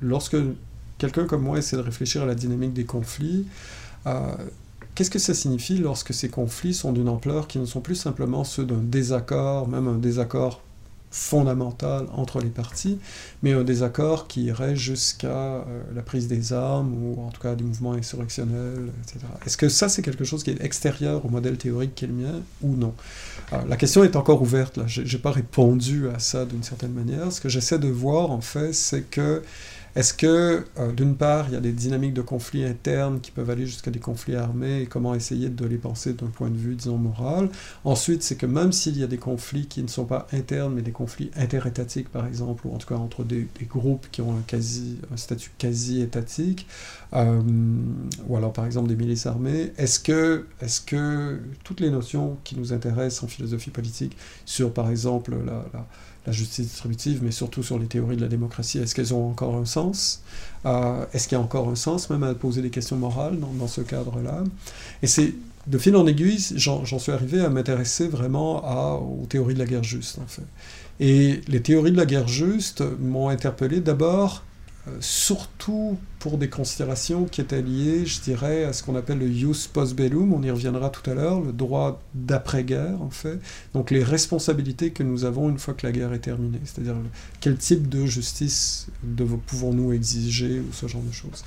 lorsque 0.00 0.36
quelqu'un 0.98 1.26
comme 1.26 1.42
moi 1.42 1.58
essaie 1.58 1.76
de 1.76 1.82
réfléchir 1.82 2.22
à 2.22 2.26
la 2.26 2.34
dynamique 2.34 2.72
des 2.72 2.84
conflits, 2.84 3.46
euh, 4.06 4.34
qu'est-ce 4.94 5.10
que 5.10 5.18
ça 5.18 5.34
signifie 5.34 5.78
lorsque 5.78 6.14
ces 6.14 6.28
conflits 6.28 6.74
sont 6.74 6.92
d'une 6.92 7.08
ampleur 7.08 7.48
qui 7.48 7.58
ne 7.58 7.66
sont 7.66 7.80
plus 7.80 7.96
simplement 7.96 8.44
ceux 8.44 8.64
d'un 8.64 8.82
désaccord, 8.82 9.68
même 9.68 9.88
un 9.88 9.98
désaccord 9.98 10.62
fondamental 11.12 12.06
entre 12.12 12.40
les 12.40 12.50
parties, 12.50 12.98
mais 13.42 13.52
un 13.52 13.64
désaccord 13.64 14.28
qui 14.28 14.44
irait 14.44 14.76
jusqu'à 14.76 15.26
euh, 15.26 15.82
la 15.92 16.02
prise 16.02 16.28
des 16.28 16.52
armes 16.52 16.94
ou 16.94 17.20
en 17.20 17.30
tout 17.30 17.40
cas 17.40 17.56
des 17.56 17.64
mouvements 17.64 17.94
insurrectionnels, 17.94 18.90
etc. 19.02 19.18
Est-ce 19.44 19.56
que 19.56 19.68
ça 19.68 19.88
c'est 19.88 20.02
quelque 20.02 20.22
chose 20.22 20.44
qui 20.44 20.50
est 20.50 20.62
extérieur 20.62 21.24
au 21.24 21.28
modèle 21.28 21.58
théorique 21.58 21.96
qui 21.96 22.04
est 22.04 22.08
le 22.08 22.14
mien 22.14 22.40
ou 22.62 22.76
non? 22.76 22.94
La 23.68 23.76
question 23.76 24.04
est 24.04 24.14
encore 24.14 24.40
ouverte, 24.40 24.76
là. 24.76 24.84
Je 24.86 25.02
n'ai 25.02 25.20
pas 25.20 25.32
répondu 25.32 26.08
à 26.08 26.20
ça 26.20 26.44
d'une 26.44 26.62
certaine 26.62 26.92
manière. 26.92 27.32
Ce 27.32 27.40
que 27.40 27.48
j'essaie 27.48 27.80
de 27.80 27.88
voir 27.88 28.30
en 28.30 28.40
fait, 28.40 28.72
c'est 28.72 29.02
que 29.10 29.42
est-ce 29.96 30.14
que, 30.14 30.64
euh, 30.78 30.92
d'une 30.92 31.16
part, 31.16 31.46
il 31.48 31.54
y 31.54 31.56
a 31.56 31.60
des 31.60 31.72
dynamiques 31.72 32.14
de 32.14 32.22
conflits 32.22 32.64
internes 32.64 33.20
qui 33.20 33.32
peuvent 33.32 33.50
aller 33.50 33.66
jusqu'à 33.66 33.90
des 33.90 33.98
conflits 33.98 34.36
armés 34.36 34.82
et 34.82 34.86
comment 34.86 35.14
essayer 35.14 35.48
de 35.48 35.66
les 35.66 35.78
penser 35.78 36.12
d'un 36.12 36.28
point 36.28 36.48
de 36.48 36.56
vue, 36.56 36.76
disons, 36.76 36.96
moral? 36.96 37.48
Ensuite, 37.84 38.22
c'est 38.22 38.36
que 38.36 38.46
même 38.46 38.70
s'il 38.70 38.98
y 38.98 39.02
a 39.02 39.08
des 39.08 39.18
conflits 39.18 39.66
qui 39.66 39.82
ne 39.82 39.88
sont 39.88 40.04
pas 40.04 40.28
internes, 40.32 40.74
mais 40.74 40.82
des 40.82 40.92
conflits 40.92 41.30
interétatiques, 41.36 42.08
par 42.08 42.26
exemple, 42.26 42.66
ou 42.66 42.74
en 42.74 42.78
tout 42.78 42.86
cas 42.86 42.96
entre 42.96 43.24
des, 43.24 43.48
groupes 43.68 44.06
qui 44.10 44.20
ont 44.22 44.32
un, 44.32 44.42
quasi, 44.46 44.98
un 45.12 45.16
statut 45.16 45.50
quasi-étatique, 45.58 46.66
euh, 47.12 47.40
ou 48.28 48.36
alors 48.36 48.52
par 48.52 48.66
exemple 48.66 48.88
des 48.88 48.96
milices 48.96 49.26
armées, 49.26 49.72
est-ce 49.78 49.98
que, 50.00 50.46
est 50.60 50.84
que 50.84 51.40
toutes 51.64 51.80
les 51.80 51.90
notions 51.90 52.36
qui 52.44 52.56
nous 52.56 52.72
intéressent 52.72 53.24
en 53.24 53.26
philosophie 53.28 53.70
politique 53.70 54.16
sur, 54.44 54.72
par 54.72 54.90
exemple, 54.90 55.34
la 56.26 56.32
justice 56.32 56.66
distributive, 56.66 57.20
mais 57.22 57.30
surtout 57.30 57.62
sur 57.62 57.78
les 57.78 57.86
théories 57.86 58.16
de 58.16 58.22
la 58.22 58.28
démocratie, 58.28 58.78
est-ce 58.78 58.94
qu'elles 58.94 59.14
ont 59.14 59.30
encore 59.30 59.56
un 59.56 59.64
sens? 59.64 60.22
Euh, 60.66 61.04
Est-ce 61.12 61.28
qu'il 61.28 61.36
y 61.36 61.40
a 61.40 61.42
encore 61.42 61.68
un 61.68 61.76
sens 61.76 62.10
même 62.10 62.22
à 62.22 62.34
poser 62.34 62.62
des 62.62 62.70
questions 62.70 62.96
morales 62.96 63.38
dans, 63.58 63.68
ce 63.68 63.80
cadre-là? 63.80 64.44
Et 65.02 65.06
c'est 65.06 65.34
de 65.66 65.78
fil 65.78 65.96
en 65.96 66.06
aiguille, 66.06 66.38
j'en 66.56 66.98
suis 66.98 67.12
arrivé 67.12 67.40
à 67.40 67.48
m'intéresser 67.48 68.08
vraiment 68.08 69.00
aux 69.00 69.26
théories 69.26 69.54
de 69.54 69.58
la 69.58 69.66
guerre 69.66 69.84
juste, 69.84 70.18
en 70.18 70.26
fait. 70.26 70.46
Et 71.00 71.40
les 71.48 71.62
théories 71.62 71.92
de 71.92 71.96
la 71.96 72.06
guerre 72.06 72.28
juste 72.28 72.82
m'ont 73.00 73.28
interpellé 73.28 73.80
d'abord 73.80 74.42
surtout 75.00 75.98
pour 76.18 76.36
des 76.36 76.48
considérations 76.48 77.24
qui 77.24 77.40
étaient 77.40 77.62
liées, 77.62 78.04
je 78.04 78.20
dirais, 78.20 78.64
à 78.64 78.72
ce 78.72 78.82
qu'on 78.82 78.94
appelle 78.96 79.18
le 79.18 79.32
jus 79.32 79.68
post 79.72 79.94
bellum, 79.94 80.32
on 80.32 80.42
y 80.42 80.50
reviendra 80.50 80.90
tout 80.90 81.08
à 81.10 81.14
l'heure, 81.14 81.40
le 81.40 81.52
droit 81.52 82.02
d'après-guerre, 82.14 83.00
en 83.00 83.10
fait. 83.10 83.38
Donc 83.72 83.90
les 83.90 84.04
responsabilités 84.04 84.90
que 84.90 85.02
nous 85.02 85.24
avons 85.24 85.48
une 85.48 85.58
fois 85.58 85.74
que 85.74 85.86
la 85.86 85.92
guerre 85.92 86.12
est 86.12 86.18
terminée, 86.20 86.60
c'est-à-dire 86.64 86.96
quel 87.40 87.56
type 87.56 87.88
de 87.88 88.04
justice 88.06 88.88
pouvons-nous 89.46 89.92
exiger, 89.92 90.60
ou 90.60 90.72
ce 90.72 90.86
genre 90.86 91.02
de 91.02 91.12
choses. 91.12 91.44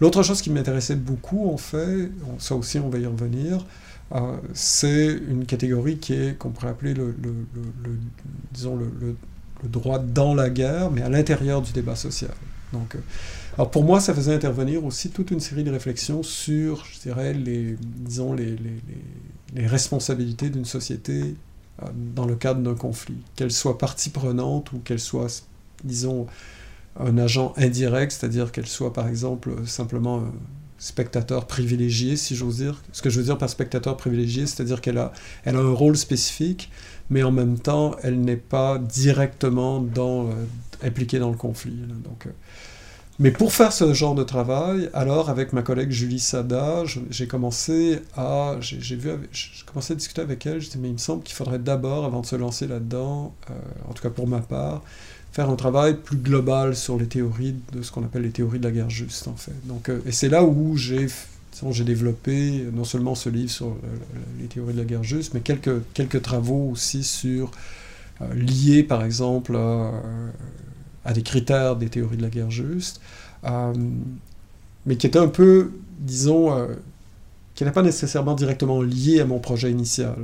L'autre 0.00 0.22
chose 0.22 0.40
qui 0.40 0.50
m'intéressait 0.50 0.96
beaucoup, 0.96 1.50
en 1.50 1.56
fait, 1.56 2.10
ça 2.38 2.54
aussi 2.54 2.78
on 2.78 2.88
va 2.88 2.98
y 2.98 3.06
revenir, 3.06 3.66
euh, 4.12 4.36
c'est 4.52 5.20
une 5.28 5.46
catégorie 5.46 5.98
qui 5.98 6.12
est, 6.12 6.38
qu'on 6.38 6.50
pourrait 6.50 6.68
appeler 6.68 6.94
le, 6.94 7.14
disons 8.52 8.76
le 8.76 9.68
droit 9.68 9.98
dans 9.98 10.34
la 10.34 10.50
guerre, 10.50 10.90
mais 10.90 11.02
à 11.02 11.08
l'intérieur 11.08 11.62
du 11.62 11.72
débat 11.72 11.96
social. 11.96 12.32
Donc, 12.72 12.94
euh, 12.94 12.98
alors 13.56 13.70
pour 13.70 13.84
moi, 13.84 14.00
ça 14.00 14.14
faisait 14.14 14.34
intervenir 14.34 14.84
aussi 14.84 15.10
toute 15.10 15.30
une 15.30 15.40
série 15.40 15.64
de 15.64 15.70
réflexions 15.70 16.22
sur, 16.22 16.84
je 16.86 17.00
dirais, 17.00 17.34
les, 17.34 17.76
disons, 17.80 18.32
les, 18.32 18.56
responsabilités 19.56 20.48
d'une 20.48 20.64
société 20.64 21.34
euh, 21.82 21.86
dans 22.14 22.24
le 22.24 22.34
cadre 22.34 22.60
d'un 22.60 22.74
conflit, 22.74 23.18
qu'elle 23.36 23.52
soit 23.52 23.78
partie 23.78 24.10
prenante 24.10 24.72
ou 24.72 24.78
qu'elle 24.78 25.00
soit, 25.00 25.44
disons, 25.84 26.26
un 26.98 27.18
agent 27.18 27.52
indirect, 27.56 28.12
c'est-à-dire 28.12 28.52
qu'elle 28.52 28.66
soit 28.66 28.92
par 28.92 29.08
exemple 29.08 29.66
simplement 29.66 30.22
spectateur 30.82 31.46
privilégié, 31.46 32.16
si 32.16 32.34
j'ose 32.34 32.56
dire. 32.56 32.82
Ce 32.92 33.02
que 33.02 33.08
je 33.08 33.18
veux 33.18 33.24
dire 33.24 33.38
par 33.38 33.48
spectateur 33.48 33.96
privilégié, 33.96 34.46
c'est-à-dire 34.46 34.80
qu'elle 34.80 34.98
a, 34.98 35.12
elle 35.44 35.56
a 35.56 35.60
un 35.60 35.72
rôle 35.72 35.96
spécifique, 35.96 36.70
mais 37.08 37.22
en 37.22 37.30
même 37.30 37.58
temps, 37.58 37.94
elle 38.02 38.20
n'est 38.20 38.36
pas 38.36 38.78
directement 38.78 39.80
dans, 39.80 40.28
impliquée 40.82 41.18
dans 41.18 41.30
le 41.30 41.36
conflit. 41.36 41.76
Donc, 42.04 42.26
euh, 42.26 42.30
mais 43.18 43.30
pour 43.30 43.52
faire 43.52 43.72
ce 43.72 43.92
genre 43.92 44.14
de 44.14 44.24
travail, 44.24 44.88
alors 44.94 45.28
avec 45.30 45.52
ma 45.52 45.62
collègue 45.62 45.90
Julie 45.90 46.18
Sada, 46.18 46.82
j'ai 47.10 47.26
commencé 47.26 48.00
à, 48.16 48.56
j'ai 48.60 48.96
vu, 48.96 49.10
j'ai 49.32 49.64
commencé 49.66 49.92
à 49.92 49.96
discuter 49.96 50.22
avec 50.22 50.46
elle. 50.46 50.60
Je 50.60 50.70
dit 50.70 50.78
mais 50.78 50.88
il 50.88 50.94
me 50.94 50.98
semble 50.98 51.22
qu'il 51.22 51.34
faudrait 51.34 51.58
d'abord, 51.58 52.04
avant 52.04 52.20
de 52.20 52.26
se 52.26 52.36
lancer 52.36 52.66
là-dedans, 52.66 53.34
euh, 53.50 53.54
en 53.88 53.92
tout 53.92 54.02
cas 54.02 54.10
pour 54.10 54.26
ma 54.26 54.40
part, 54.40 54.82
faire 55.32 55.50
un 55.50 55.56
travail 55.56 55.96
plus 55.96 56.16
global 56.16 56.74
sur 56.74 56.98
les 56.98 57.06
théories 57.06 57.54
de 57.72 57.82
ce 57.82 57.92
qu'on 57.92 58.02
appelle 58.02 58.22
les 58.22 58.30
théories 58.30 58.58
de 58.58 58.64
la 58.64 58.70
guerre 58.72 58.90
juste, 58.90 59.28
en 59.28 59.36
fait. 59.36 59.54
Donc, 59.66 59.88
euh, 59.88 60.00
et 60.06 60.12
c'est 60.12 60.28
là 60.28 60.42
où 60.44 60.76
j'ai 60.76 61.06
j'ai 61.70 61.84
développé 61.84 62.66
non 62.72 62.82
seulement 62.82 63.14
ce 63.14 63.28
livre 63.28 63.50
sur 63.50 63.76
les 64.40 64.46
théories 64.46 64.72
de 64.72 64.78
la 64.78 64.84
guerre 64.84 65.04
juste, 65.04 65.34
mais 65.34 65.40
quelques, 65.40 65.82
quelques 65.94 66.22
travaux 66.22 66.70
aussi 66.72 67.04
sur 67.04 67.52
euh, 68.20 68.34
liés, 68.34 68.82
par 68.82 69.04
exemple, 69.04 69.56
à, 69.56 69.92
à, 71.04 71.12
des 71.12 71.22
critères 71.22 71.76
des 71.76 71.88
théories 71.88 72.16
de 72.16 72.22
la 72.22 72.30
guerre 72.30 72.50
juste, 72.50 73.00
euh, 73.44 73.72
mais 74.86 74.96
qui 74.96 75.06
étaient 75.06 75.18
un 75.18 75.28
peu, 75.28 75.72
disons, 75.98 76.68
qui 77.54 77.64
n'étaient 77.64 77.74
pas 77.74 77.82
nécessairement 77.82 78.34
directement 78.34 78.82
liés 78.82 79.20
à 79.20 79.24
mon 79.24 79.38
projet 79.38 79.70
initial. 79.70 80.16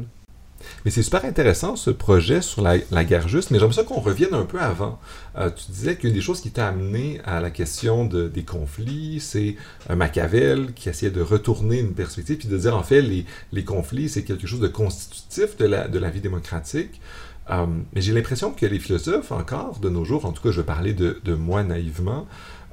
Mais 0.84 0.90
c'est 0.90 1.02
super 1.02 1.24
intéressant 1.24 1.76
ce 1.76 1.90
projet 1.90 2.42
sur 2.42 2.62
la, 2.62 3.04
guerre 3.04 3.28
juste, 3.28 3.50
mais 3.50 3.58
j'aimerais 3.58 3.74
ça 3.74 3.84
qu'on 3.84 4.00
revienne 4.00 4.34
un 4.34 4.44
peu 4.44 4.60
avant. 4.60 4.98
Euh, 5.36 5.50
tu 5.50 5.70
disais 5.70 5.96
qu'une 5.96 6.12
des 6.12 6.20
choses 6.20 6.40
qui 6.40 6.50
t'a 6.50 6.68
amené 6.68 7.20
à 7.24 7.40
la 7.40 7.50
question 7.50 8.04
des 8.04 8.42
conflits, 8.44 9.20
c'est 9.20 9.56
un 9.88 9.96
Machiavel 9.96 10.72
qui 10.74 10.88
essayait 10.88 11.12
de 11.12 11.22
retourner 11.22 11.80
une 11.80 11.94
perspective, 11.94 12.38
puis 12.38 12.48
de 12.48 12.58
dire 12.58 12.76
en 12.76 12.82
fait, 12.82 13.02
les, 13.02 13.64
conflits, 13.64 14.08
c'est 14.08 14.22
quelque 14.22 14.46
chose 14.46 14.60
de 14.60 14.68
constitutif 14.68 15.56
de 15.56 15.66
la 15.66 16.10
vie 16.10 16.20
démocratique. 16.20 17.00
Euh, 17.50 17.66
mais 17.94 18.00
j'ai 18.00 18.12
l'impression 18.12 18.52
que 18.52 18.66
les 18.66 18.78
philosophes, 18.78 19.32
encore 19.32 19.78
de 19.80 19.88
nos 19.88 20.04
jours, 20.04 20.24
en 20.26 20.32
tout 20.32 20.42
cas 20.42 20.50
je 20.50 20.60
vais 20.60 20.66
parler 20.66 20.92
de, 20.92 21.34
moi 21.34 21.62
naïvement, 21.62 22.26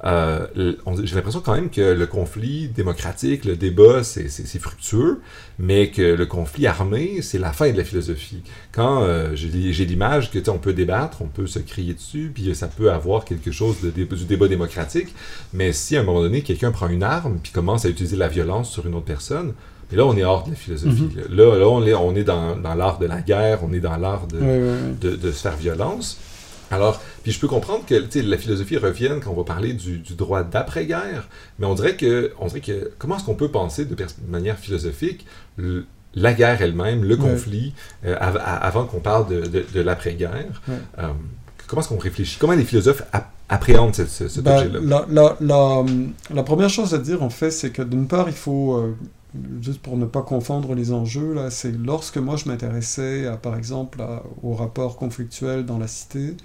euh, 0.04 0.46
j'ai 1.02 1.16
l'impression 1.16 1.40
quand 1.40 1.54
même 1.54 1.70
que 1.70 1.80
le 1.80 2.06
conflit 2.06 2.68
démocratique, 2.68 3.46
le 3.46 3.56
débat, 3.56 4.04
c'est 4.04 4.58
fructueux, 4.58 5.22
mais 5.58 5.90
que 5.90 6.02
le 6.02 6.26
conflit 6.26 6.66
armé, 6.66 7.22
c'est 7.22 7.38
la 7.38 7.52
fin 7.52 7.72
de 7.72 7.78
la 7.78 7.84
philosophie. 7.84 8.42
Quand 8.72 9.02
euh, 9.02 9.34
j'ai 9.34 9.84
l'image 9.86 10.30
que 10.30 10.50
on 10.50 10.58
peut 10.58 10.74
débattre, 10.74 11.22
on 11.22 11.28
peut 11.28 11.46
se 11.46 11.58
crier 11.58 11.94
dessus, 11.94 12.30
puis 12.32 12.54
ça 12.54 12.68
peut 12.68 12.92
avoir 12.92 13.24
quelque 13.24 13.50
chose 13.50 13.80
de, 13.80 13.90
du 13.90 14.24
débat 14.26 14.48
démocratique, 14.48 15.14
mais 15.54 15.72
si 15.72 15.96
à 15.96 16.00
un 16.00 16.04
moment 16.04 16.20
donné 16.20 16.42
quelqu'un 16.42 16.70
prend 16.70 16.88
une 16.88 17.02
arme 17.02 17.38
puis 17.42 17.52
commence 17.52 17.86
à 17.86 17.88
utiliser 17.88 18.16
la 18.16 18.28
violence 18.28 18.70
sur 18.70 18.86
une 18.86 18.94
autre 18.94 19.06
personne, 19.06 19.54
et 19.92 19.96
là, 19.96 20.04
on 20.04 20.16
est 20.16 20.24
hors 20.24 20.44
de 20.44 20.50
la 20.50 20.56
philosophie. 20.56 21.02
Mhm. 21.14 21.36
là, 21.36 21.56
là, 21.58 21.68
on 21.68 21.86
est, 21.86 21.94
on 21.94 22.14
est 22.16 22.24
dans, 22.24 22.56
dans 22.56 22.74
l'art 22.74 22.98
de 22.98 23.06
la 23.06 23.20
guerre, 23.20 23.60
on 23.62 23.72
est 23.72 23.80
dans 23.80 23.96
l'art 23.96 24.26
de, 24.26 24.38
de, 25.00 25.16
de, 25.16 25.32
se 25.32 25.42
faire 25.42 25.56
violence. 25.56 26.18
Alors, 26.70 27.00
puis 27.22 27.30
je 27.30 27.38
peux 27.38 27.46
comprendre 27.46 27.84
que 27.86 27.94
la 27.94 28.38
philosophie 28.38 28.76
revienne 28.76 29.20
quand 29.20 29.30
on 29.30 29.36
va 29.36 29.44
parler 29.44 29.72
du, 29.72 30.02
droit 30.16 30.42
d'après-guerre, 30.42 31.28
mais 31.58 31.66
on 31.66 31.74
dirait 31.74 31.96
que, 31.96 32.32
on 32.40 32.46
dirait 32.46 32.60
que 32.60 32.90
comment 32.98 33.16
est-ce 33.16 33.24
qu'on 33.24 33.34
peut 33.36 33.50
penser 33.50 33.84
de, 33.84 33.96
manière 34.28 34.58
philosophique 34.58 35.26
la 36.16 36.32
guerre 36.32 36.62
elle-même, 36.62 37.04
le 37.04 37.16
conflit, 37.16 37.74
euh, 38.04 38.16
avant 38.18 38.86
qu'on 38.86 39.00
parle 39.00 39.26
de, 39.28 39.80
l'après-guerre 39.80 40.62
euh, 40.98 41.08
Comment 41.66 41.82
est-ce 41.82 41.88
qu'on 41.88 41.98
réfléchit? 41.98 42.38
Comment 42.40 42.54
les 42.54 42.64
philosophes 42.64 43.02
appréhendent 43.48 43.94
ce, 43.94 44.28
ce, 44.28 44.40
ben, 44.40 44.64
là 44.64 45.04
la, 45.10 45.36
la, 45.40 45.84
la, 46.32 46.42
première 46.42 46.70
chose 46.70 46.94
à 46.94 46.98
dire, 46.98 47.22
en 47.22 47.30
fait, 47.30 47.50
c'est 47.50 47.70
que 47.70 47.82
d'une 47.82 48.08
part, 48.08 48.28
il 48.28 48.34
faut... 48.34 48.76
Euh, 48.76 48.96
juste 49.60 49.80
pour 49.80 49.96
ne 49.96 50.06
pas 50.06 50.22
confondre 50.22 50.74
les 50.74 50.92
enjeux, 50.92 51.34
là, 51.34 51.50
c'est 51.50 51.72
lorsque 51.72 52.18
moi 52.18 52.36
je 52.36 52.48
m'intéressais, 52.48 53.30
par 53.42 53.56
exemple, 53.56 54.02
au 54.42 54.54
rapport 54.54 54.96
conflictuel 54.96 55.64
dans 55.64 55.78
la 55.78 55.88
cité, 55.88 56.36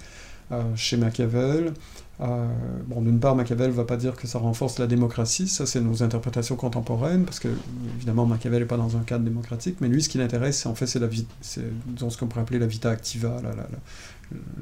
euh, 0.52 0.64
chez 0.76 0.98
Machiavel. 0.98 1.74
Euh, 2.20 2.48
bon, 2.86 3.02
d'une 3.02 3.20
part, 3.20 3.36
Machiavel 3.38 3.70
ne 3.70 3.76
va 3.76 3.86
pas 3.86 3.96
dire 3.96 4.16
que 4.16 4.28
ça 4.28 4.38
renforce 4.38 4.80
la 4.80 4.88
démocratie, 4.88 5.48
ça 5.48 5.66
c'est 5.66 5.80
nos 5.80 6.04
interprétations 6.04 6.58
contemporaines, 6.58 7.24
parce 7.24 7.40
que 7.40 7.48
évidemment 7.96 8.26
Machiavel 8.26 8.60
n'est 8.60 8.68
pas 8.68 8.76
dans 8.76 8.98
un 8.98 9.02
cadre 9.02 9.24
démocratique, 9.24 9.78
mais 9.80 9.88
lui 9.88 10.04
ce 10.04 10.10
qui 10.10 10.18
l'intéresse, 10.18 10.66
en 10.66 10.76
fait, 10.76 10.88
c'est 10.88 11.00
la 11.00 11.08
c'est 11.40 11.64
ce 11.98 12.18
qu'on 12.18 12.28
pourrait 12.28 12.42
appeler 12.42 12.60
la 12.60 12.68
vita 12.68 12.90
activa, 12.90 13.40
la, 13.42 13.52
la, 13.52 13.66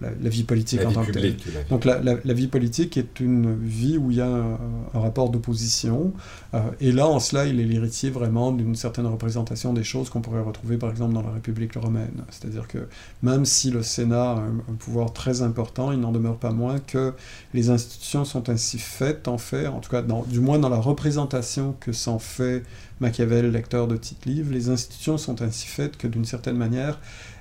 la, 0.02 0.30
vie 0.30 0.44
politique 0.44 0.82
en 0.86 0.92
tant 0.92 1.04
que 1.04 1.12
telle. 1.12 1.36
Donc 1.70 1.86
la, 1.86 2.34
vie 2.34 2.48
politique 2.48 2.98
est 2.98 3.20
une 3.20 3.58
vie 3.62 3.98
où 3.98 4.12
il 4.12 4.18
y 4.18 4.22
a 4.22 4.28
un, 4.28 5.00
rapport 5.00 5.30
d'opposition, 5.30 6.14
euh, 6.54 6.60
et 6.80 6.92
là 6.92 7.08
en 7.08 7.20
cela 7.20 7.46
il 7.46 7.60
est 7.60 7.64
l'héritier 7.64 8.10
vraiment 8.10 8.52
d'une 8.52 8.76
certaine 8.76 9.06
représentation 9.06 9.74
des 9.74 9.84
choses 9.84 10.10
qu'on 10.10 10.22
pourrait 10.22 10.42
retrouver 10.42 10.78
par 10.78 10.90
exemple 10.90 11.14
dans 11.14 11.22
la 11.22 11.32
République 11.32 11.76
romaine. 11.76 12.24
C'est-à-dire 12.30 12.68
que 12.68 12.88
même 13.24 13.46
si 13.46 13.72
le 13.72 13.84
Sénat 13.84 14.32
a 14.32 14.38
un, 14.38 14.76
pouvoir 14.78 15.14
très 15.14 15.42
important, 15.42 15.92
il 15.92 16.00
n'en 16.00 16.12
demeure 16.12 16.38
pas 16.38 16.52
moins 16.52 16.80
que 16.80 17.14
les 17.54 17.70
institutions 17.70 18.26
sont 18.26 18.50
ainsi 18.50 18.80
faites 18.80 19.28
en 19.28 19.38
fait, 19.38 19.68
en 19.68 19.80
tout 19.80 19.90
cas 19.90 20.02
dans, 20.02 20.24
du 20.24 20.40
moins 20.40 20.60
dans 20.60 20.70
la 20.70 20.80
représentation 20.80 21.76
que 21.80 21.92
s'en 21.92 22.20
fait 22.20 22.64
Machiavel, 23.00 23.52
lecteur 23.52 23.88
de 23.88 23.96
titres 23.96 24.28
livres, 24.28 24.52
les 24.52 24.70
institutions 24.70 25.18
sont 25.18 25.42
ainsi 25.42 25.68
faites 25.68 25.98
que 25.98 26.08
d'une 26.08 26.26
certaine 26.26 26.58
manière, 26.58 27.00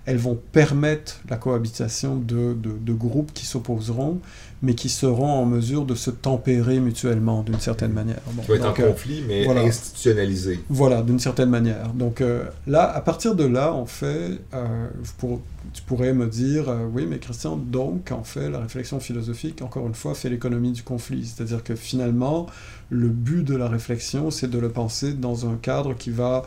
elles 0.09 0.17
vont 0.17 0.41
permettre 0.53 1.21
la 1.29 1.37
cohabitation 1.37 2.17
de, 2.17 2.57
de, 2.59 2.93
groupes 2.95 3.31
qui 3.35 3.45
s'opposeront, 3.45 4.21
mais 4.63 4.75
qui 4.75 4.89
seront 4.89 5.29
en 5.29 5.45
mesure 5.45 5.85
de 5.85 5.95
se 5.95 6.11
tempérer 6.11 6.81
mutuellement 6.81 7.43
d'une 7.43 7.61
certaine 7.61 7.93
manière. 7.93 8.21
Bon, 8.33 8.41
qui 8.41 8.49
va 8.49 8.55
être 8.55 8.65
en 8.65 8.83
euh, 8.83 8.91
conflit, 8.91 9.23
mais 9.29 9.47
institutionnalisé. 9.47 10.61
Voilà, 10.71 11.03
d'une 11.03 11.19
certaine 11.19 11.51
manière. 11.51 11.93
Donc 11.93 12.23
euh, 12.23 12.45
là, 12.67 12.91
à 12.91 13.03
partir 13.03 13.35
de 13.35 13.45
là, 13.45 13.75
en 13.75 13.85
fait, 13.85 14.41
euh, 14.55 14.89
pour, 15.19 15.43
tu 15.75 15.83
pourrais 15.83 16.15
me 16.15 16.27
dire, 16.27 16.75
oui, 16.95 17.05
mais 17.07 17.19
Christian, 17.19 17.59
donc, 17.59 18.11
en 18.11 18.25
fait, 18.25 18.49
la 18.49 18.61
réflexion 18.61 19.01
philosophique, 19.01 19.61
encore 19.61 19.87
une 19.87 19.95
fois, 19.95 20.15
fait 20.15 20.31
l'économie 20.31 20.73
du 20.73 20.83
conflit. 20.83 21.27
C'est-à-dire 21.27 21.63
que 21.63 21.75
finalement, 21.75 22.47
le 22.89 23.09
but 23.09 23.45
de 23.45 23.55
la 23.55 23.69
réflexion, 23.69 24.31
c'est 24.31 24.49
de 24.49 24.59
le 24.59 24.71
penser 24.71 25.13
dans 25.13 25.47
un 25.47 25.57
cadre 25.57 25.95
qui 25.95 26.09
va 26.09 26.45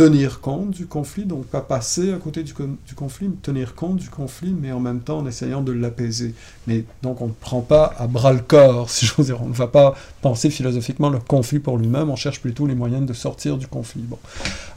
tenir 0.00 0.40
compte 0.40 0.70
du 0.70 0.86
conflit, 0.86 1.26
donc 1.26 1.44
pas 1.44 1.60
passer 1.60 2.14
à 2.14 2.16
côté 2.16 2.42
du, 2.42 2.54
conflit, 2.54 3.28
tenir 3.42 3.74
compte 3.74 3.96
du 3.96 4.08
conflit, 4.08 4.54
mais 4.58 4.72
en 4.72 4.80
même 4.80 5.00
temps 5.00 5.18
en 5.18 5.26
essayant 5.26 5.60
de 5.60 5.72
l'apaiser. 5.72 6.34
Mais 6.66 6.86
donc 7.02 7.20
on 7.20 7.26
ne 7.26 7.32
prend 7.38 7.60
pas 7.60 7.94
à 7.98 8.06
bras 8.06 8.32
le 8.32 8.40
corps, 8.40 8.88
si 8.94 9.04
j'ose 9.04 9.26
dire, 9.26 9.42
on 9.42 9.48
ne 9.48 9.52
va 9.52 9.66
pas 9.66 9.94
penser 10.22 10.48
philosophiquement 10.48 11.10
le 11.10 11.18
conflit 11.18 11.58
pour 11.58 11.76
lui-même, 11.76 12.08
on 12.08 12.16
cherche 12.16 12.40
plutôt 12.40 12.66
les 12.66 12.74
moyens 12.74 13.04
de 13.04 13.12
sortir 13.12 13.58
du 13.58 13.66
conflit. 13.66 14.00
Bon. 14.00 14.18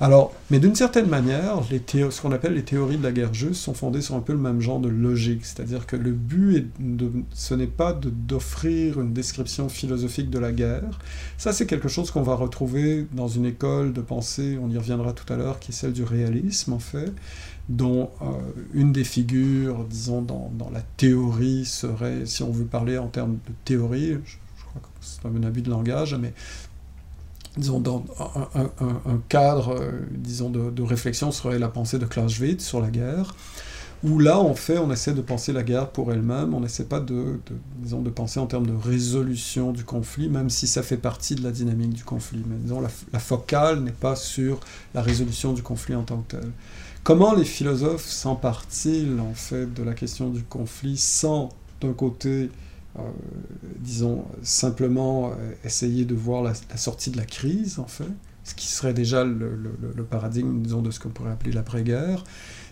Alors, 0.02 0.34
mais 0.52 0.60
d'une 0.60 0.76
certaine 0.76 1.08
manière, 1.08 1.62
les 1.72 1.82
ce 1.88 2.22
qu'on 2.22 2.34
appelle 2.34 2.56
les 2.56 2.64
théories 2.64 2.98
de 2.98 3.04
la 3.04 3.14
guerre 3.14 3.34
juste 3.34 3.62
sont 3.62 3.74
fondées 3.74 4.02
sur 4.02 4.16
un 4.16 4.20
peu 4.20 4.34
le 4.34 4.40
même 4.40 4.60
genre 4.60 4.80
de 4.80 4.90
logique, 4.90 5.46
c'est-à-dire 5.46 5.86
que 5.86 5.96
le 5.96 6.12
but, 6.12 6.58
est 6.58 6.66
de, 6.80 7.10
ce 7.34 7.54
n'est 7.54 7.68
pas 7.68 7.94
d'offrir 7.94 9.00
une 9.00 9.14
description 9.14 9.70
philosophique 9.70 10.30
de 10.30 10.40
la 10.40 10.52
guerre, 10.52 11.00
ça 11.38 11.54
c'est 11.54 11.66
quelque 11.66 11.88
chose 11.88 12.12
qu'on 12.12 12.24
va 12.24 12.36
retrouver 12.36 13.08
dans 13.14 13.30
une 13.30 13.46
école 13.46 13.94
de 13.94 14.02
pensée, 14.02 14.60
on 14.62 14.70
y 14.70 14.78
reviendra 14.78 15.13
tout 15.14 15.32
à 15.32 15.38
l'heure, 15.38 15.60
qui 15.60 15.72
est 15.72 15.74
celle 15.74 15.94
du 15.94 16.04
réalisme, 16.04 16.74
en 16.74 16.80
fait, 16.80 17.12
dont 17.70 18.10
euh, 18.22 18.26
une 18.74 18.92
des 18.92 19.04
figures, 19.04 19.86
disons, 19.86 20.22
dans, 20.22 20.52
dans, 20.58 20.70
la 20.70 20.82
théorie 20.82 21.66
serait, 21.66 22.26
si 22.26 22.44
on 22.44 22.52
veut 22.52 22.66
parler 22.66 22.98
en 22.98 23.08
termes 23.08 23.34
de 23.48 23.54
théorie, 23.66 24.18
je, 24.26 24.66
crois 24.66 24.82
que 24.82 24.88
c'est 25.02 25.26
un 25.26 25.44
abus 25.44 25.62
de 25.62 25.70
langage, 25.70 26.16
mais 26.16 26.34
disons, 27.58 27.80
dans 27.80 28.04
un, 28.56 29.22
cadre, 29.30 29.80
euh, 29.80 29.92
disons, 30.12 30.50
de, 30.50 30.72
de, 30.72 30.84
réflexion 30.84 31.32
serait 31.32 31.60
la 31.60 31.70
pensée 31.70 32.00
de 32.00 32.06
Clausewitz 32.06 32.66
sur 32.66 32.82
la 32.82 32.90
guerre, 32.90 33.36
où 34.04 34.20
là, 34.20 34.38
en 34.38 34.54
fait, 34.54 34.78
on 34.78 34.92
essaie 34.92 35.14
de 35.14 35.22
penser 35.22 35.54
la 35.54 35.64
guerre 35.64 35.90
pour 35.90 36.12
elle-même, 36.12 36.54
on 36.54 36.60
n'essaie 36.60 36.84
pas 36.84 37.00
de, 37.00 37.40
disons, 37.78 38.02
de 38.02 38.10
penser 38.10 38.40
en 38.40 38.48
termes 38.48 38.68
de 38.68 38.74
résolution 38.74 39.72
du 39.72 39.86
conflit, 39.86 40.28
même 40.28 40.50
si 40.50 40.68
ça 40.68 40.84
fait 40.84 40.98
partie 40.98 41.36
de 41.36 41.44
la 41.44 41.52
dynamique 41.52 41.94
du 41.94 42.04
conflit. 42.04 42.44
Mais 42.46 42.58
disons, 42.58 42.82
la, 42.82 43.20
focale 43.20 43.80
n'est 43.80 43.92
pas 43.92 44.18
sur 44.18 44.60
la 44.94 45.02
résolution 45.02 45.54
du 45.54 45.64
conflit 45.64 45.96
en 45.96 46.04
tant 46.04 46.18
que 46.18 46.36
tel. 46.36 46.52
Comment 47.04 47.34
les 47.34 47.46
philosophes 47.46 48.06
s'emparent-ils, 48.06 49.20
en 49.22 49.34
fait, 49.34 49.74
de 49.74 49.84
la 49.84 49.94
question 49.94 50.30
du 50.30 50.44
conflit 50.44 50.98
sans, 50.98 51.50
d'un 51.80 51.94
côté, 51.94 52.50
euh, 53.00 53.02
disons, 53.80 54.26
simplement 54.42 55.32
euh, 55.32 55.54
essayer 55.64 56.04
de 56.04 56.16
voir 56.16 56.44
la, 56.44 56.54
sortie 56.76 57.10
de 57.10 57.18
la 57.18 57.26
crise, 57.26 57.80
en 57.80 57.88
fait, 57.88 58.12
ce 58.44 58.54
qui 58.54 58.68
serait 58.68 58.94
déjà 58.94 59.24
le, 59.24 60.04
paradigme, 60.10 60.62
disons, 60.62 60.82
de 60.82 60.92
ce 60.92 61.00
qu'on 61.00 61.10
pourrait 61.10 61.32
appeler 61.32 61.54
l'après-guerre, 61.54 62.24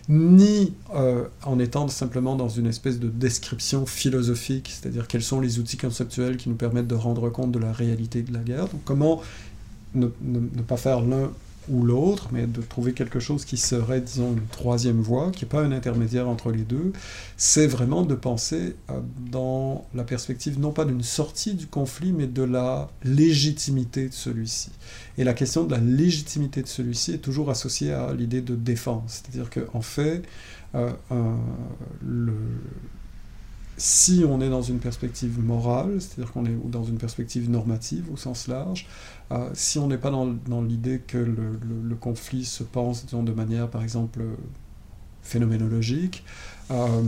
ni 0.08 0.72
euh, 0.94 1.24
en 1.44 1.58
étant 1.58 1.88
simplement 1.88 2.34
dans 2.34 2.48
une 2.48 2.66
espèce 2.66 2.98
de 2.98 3.08
description 3.08 3.86
philosophique, 3.86 4.70
c'est-à-dire 4.74 5.06
quels 5.06 5.22
sont 5.22 5.40
les 5.40 5.58
outils 5.58 5.76
conceptuels 5.76 6.36
qui 6.36 6.48
nous 6.48 6.56
permettent 6.56 6.88
de 6.88 6.94
rendre 6.94 7.30
compte 7.30 7.52
de 7.52 7.58
la 7.58 7.72
réalité 7.72 8.22
de 8.22 8.32
la 8.32 8.40
guerre. 8.40 8.68
Donc 8.68 8.82
comment 8.84 9.22
ne, 9.94 10.08
pas 10.66 10.76
faire 10.76 11.00
l'un 11.02 11.30
ou 11.68 11.84
l'autre, 11.84 12.28
mais 12.32 12.46
de 12.46 12.60
trouver 12.60 12.92
quelque 12.92 13.20
chose 13.20 13.44
qui 13.44 13.56
serait, 13.56 14.00
disons, 14.00 14.32
une 14.32 14.46
troisième 14.46 15.00
voie, 15.00 15.30
qui 15.30 15.44
n'est 15.44 15.48
pas 15.48 15.62
un 15.62 15.72
intermédiaire 15.72 16.28
entre 16.28 16.50
les 16.50 16.62
deux, 16.62 16.92
c'est 17.36 17.66
vraiment 17.66 18.02
de 18.02 18.14
penser 18.14 18.76
euh, 18.90 19.00
dans 19.30 19.86
la 19.94 20.04
perspective 20.04 20.58
non 20.58 20.72
pas 20.72 20.84
d'une 20.84 21.02
sortie 21.02 21.54
du 21.54 21.66
conflit, 21.66 22.12
mais 22.12 22.26
de 22.26 22.42
la 22.42 22.90
légitimité 23.04 24.08
de 24.08 24.14
celui-ci. 24.14 24.70
Et 25.18 25.24
la 25.24 25.34
question 25.34 25.64
de 25.64 25.72
la 25.72 25.80
légitimité 25.80 26.62
de 26.62 26.68
celui-ci 26.68 27.12
est 27.12 27.18
toujours 27.18 27.50
associée 27.50 27.92
à 27.92 28.12
l'idée 28.12 28.40
de 28.40 28.56
défense. 28.56 29.22
C'est-à-dire 29.22 29.50
qu'en 29.50 29.82
fait, 29.82 30.22
euh, 30.74 30.90
le, 32.04 32.34
si 33.76 34.24
on 34.28 34.40
est 34.40 34.48
dans 34.50 34.62
une 34.62 34.78
perspective 34.78 35.40
morale, 35.40 36.00
c'est-à-dire 36.00 36.32
qu'on 36.32 36.44
est 36.44 36.56
dans 36.70 36.84
une 36.84 36.98
perspective 36.98 37.50
normative 37.50 38.04
au 38.12 38.16
sens 38.16 38.46
large, 38.46 38.86
euh, 39.32 39.48
si 39.54 39.78
on 39.78 39.88
n'est 39.88 39.98
pas 39.98 40.10
dans, 40.10 40.62
l'idée 40.62 41.00
que 41.06 41.18
le, 41.18 41.94
conflit 42.00 42.44
se 42.44 42.62
pense 42.62 43.06
de 43.06 43.32
manière, 43.32 43.68
par 43.68 43.82
exemple, 43.82 44.20
phénoménologique, 45.22 46.24
euh, 46.70 47.02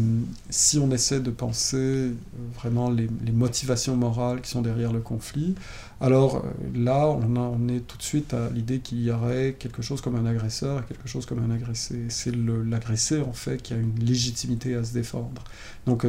si 0.51 0.79
on 0.79 0.91
essaie 0.91 1.21
de 1.21 1.31
penser 1.31 1.77
euh, 1.77 2.15
vraiment 2.55 2.91
les, 2.91 3.09
motivations 3.33 3.97
morales 3.97 4.41
qui 4.41 4.51
sont 4.51 4.63
derrière 4.63 4.93
le 4.93 5.01
conflit, 5.01 5.55
alors 6.01 6.45
là, 6.75 7.09
on, 7.09 7.37
on 7.37 7.69
est 7.69 7.81
tout 7.81 7.97
de 7.99 8.03
suite 8.03 8.33
à 8.35 8.51
l'idée 8.51 8.79
qu'il 8.79 9.03
y 9.03 9.11
aurait 9.11 9.57
quelque 9.59 9.83
chose 9.83 10.01
comme 10.01 10.17
un 10.17 10.27
agresseur 10.27 10.81
et 10.81 10.83
quelque 10.85 11.09
chose 11.09 11.27
comme 11.27 11.43
un 11.43 11.51
agressé. 11.53 12.05
C'est 12.09 12.35
l'agressé, 12.35 13.21
en 13.21 13.33
fait, 13.33 13.61
qui 13.63 13.75
a 13.75 13.77
une 13.77 13.99
légitimité 13.99 14.75
à 14.77 14.85
se 14.85 14.93
défendre. 14.93 15.43
Donc, 15.87 16.07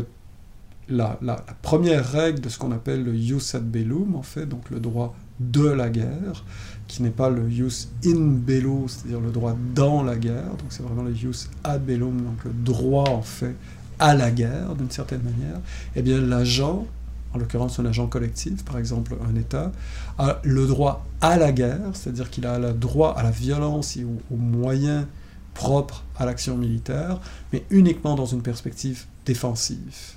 la, 0.90 1.18
première 1.62 2.10
règle 2.10 2.42
de 2.42 2.50
ce 2.50 2.58
qu'on 2.58 2.72
appelle 2.72 3.04
le 3.04 3.16
jus 3.16 3.56
ad 3.56 3.64
bellum, 3.64 4.16
en 4.16 4.22
fait, 4.22 4.46
donc 4.46 4.70
le 4.70 4.80
droit 4.80 5.16
de 5.40 5.68
la 5.68 5.90
guerre, 5.90 6.46
qui 6.88 7.04
n'est 7.04 7.10
pas 7.10 7.30
le 7.30 7.50
jus 7.50 7.88
in 8.06 8.20
bello, 8.20 8.86
c'est-à-dire 8.88 9.20
le 9.20 9.32
droit 9.32 9.56
dans 9.74 10.04
la 10.04 10.16
guerre, 10.16 10.50
donc 10.50 10.68
c'est 10.70 10.84
vraiment 10.84 11.04
le 11.04 11.14
jus 11.14 11.50
ad 11.64 11.84
bellum, 11.84 12.22
donc 12.22 12.44
le 12.46 12.52
droit 12.52 13.10
en 13.10 13.22
fait 13.22 13.56
à 14.00 14.14
la 14.14 14.32
guerre 14.32 14.76
d'une 14.76 14.92
certaine 14.92 15.22
manière, 15.22 15.60
eh 15.96 16.02
bien 16.02 16.22
l'agent, 16.22 16.86
en 17.34 17.38
l'occurrence 17.38 17.80
un 17.80 17.86
agent 17.86 18.08
collectif, 18.08 18.64
par 18.64 18.78
exemple 18.78 19.16
un 19.30 19.36
État, 19.36 19.72
a 20.18 20.40
le 20.44 20.68
droit 20.68 21.06
à 21.22 21.38
la 21.38 21.52
guerre, 21.52 21.92
c'est-à-dire 21.94 22.30
qu'il 22.30 22.46
a 22.46 22.60
le 22.60 22.74
droit 22.74 23.14
à 23.18 23.24
la 23.24 23.32
violence 23.32 23.98
et 23.98 24.06
aux 24.06 24.38
moyens 24.38 25.06
propres 25.54 26.04
à 26.18 26.26
l'action 26.26 26.56
militaire, 26.58 27.20
mais 27.52 27.64
uniquement 27.72 28.16
dans 28.16 28.26
une 28.26 28.42
perspective 28.42 29.06
défensive. 29.26 30.16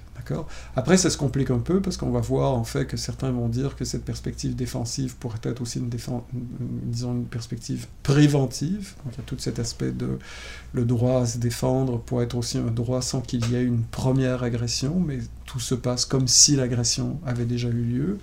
Après, 0.76 0.96
ça 0.96 1.10
se 1.10 1.16
complique 1.16 1.50
un 1.50 1.58
peu 1.58 1.80
parce 1.80 1.96
qu'on 1.96 2.10
va 2.10 2.20
voir 2.20 2.54
en 2.54 2.64
fait 2.64 2.86
que 2.86 2.96
certains 2.96 3.30
vont 3.30 3.48
dire 3.48 3.76
que 3.76 3.84
cette 3.84 4.04
perspective 4.04 4.54
défensive 4.54 5.16
pourrait 5.16 5.38
être 5.42 5.62
aussi 5.62 5.78
une, 5.78 5.88
disons 5.88 7.12
une 7.12 7.26
perspective 7.26 7.86
préventive. 8.02 8.94
Donc 9.04 9.14
il 9.14 9.18
y 9.18 9.20
a 9.20 9.24
tout 9.24 9.36
cet 9.38 9.58
aspect 9.58 9.92
de 9.92 10.18
le 10.72 10.84
droit 10.84 11.22
à 11.22 11.26
se 11.26 11.38
défendre 11.38 11.98
pour 11.98 12.22
être 12.22 12.36
aussi 12.36 12.58
un 12.58 12.70
droit 12.70 13.02
sans 13.02 13.20
qu'il 13.20 13.48
y 13.50 13.54
ait 13.54 13.64
une 13.64 13.82
première 13.82 14.42
agression, 14.42 15.00
mais 15.00 15.18
tout 15.46 15.60
se 15.60 15.74
passe 15.74 16.04
comme 16.04 16.28
si 16.28 16.56
l'agression 16.56 17.18
avait 17.24 17.46
déjà 17.46 17.68
eu 17.68 17.82
lieu. 17.82 18.18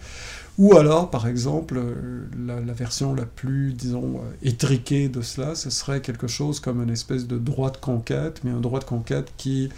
Ou 0.57 0.77
alors, 0.77 1.09
par 1.09 1.27
exemple, 1.27 1.81
la, 2.37 2.61
la, 2.61 2.71
version 2.71 3.13
la 3.13 3.25
plus, 3.25 3.73
disons, 3.73 4.21
étriquée 4.41 5.09
de 5.09 5.21
cela, 5.21 5.53
ce 5.53 5.69
serait 5.69 5.99
quelque 5.99 6.27
chose 6.27 6.61
comme 6.61 6.81
une 6.81 6.91
espèce 6.91 7.27
de 7.27 7.37
droit 7.37 7.71
de 7.71 7.77
conquête, 7.77 8.39
mais 8.45 8.51
un 8.51 8.61
droit 8.61 8.79
de 8.79 8.85
conquête 8.85 9.33
qui 9.35 9.69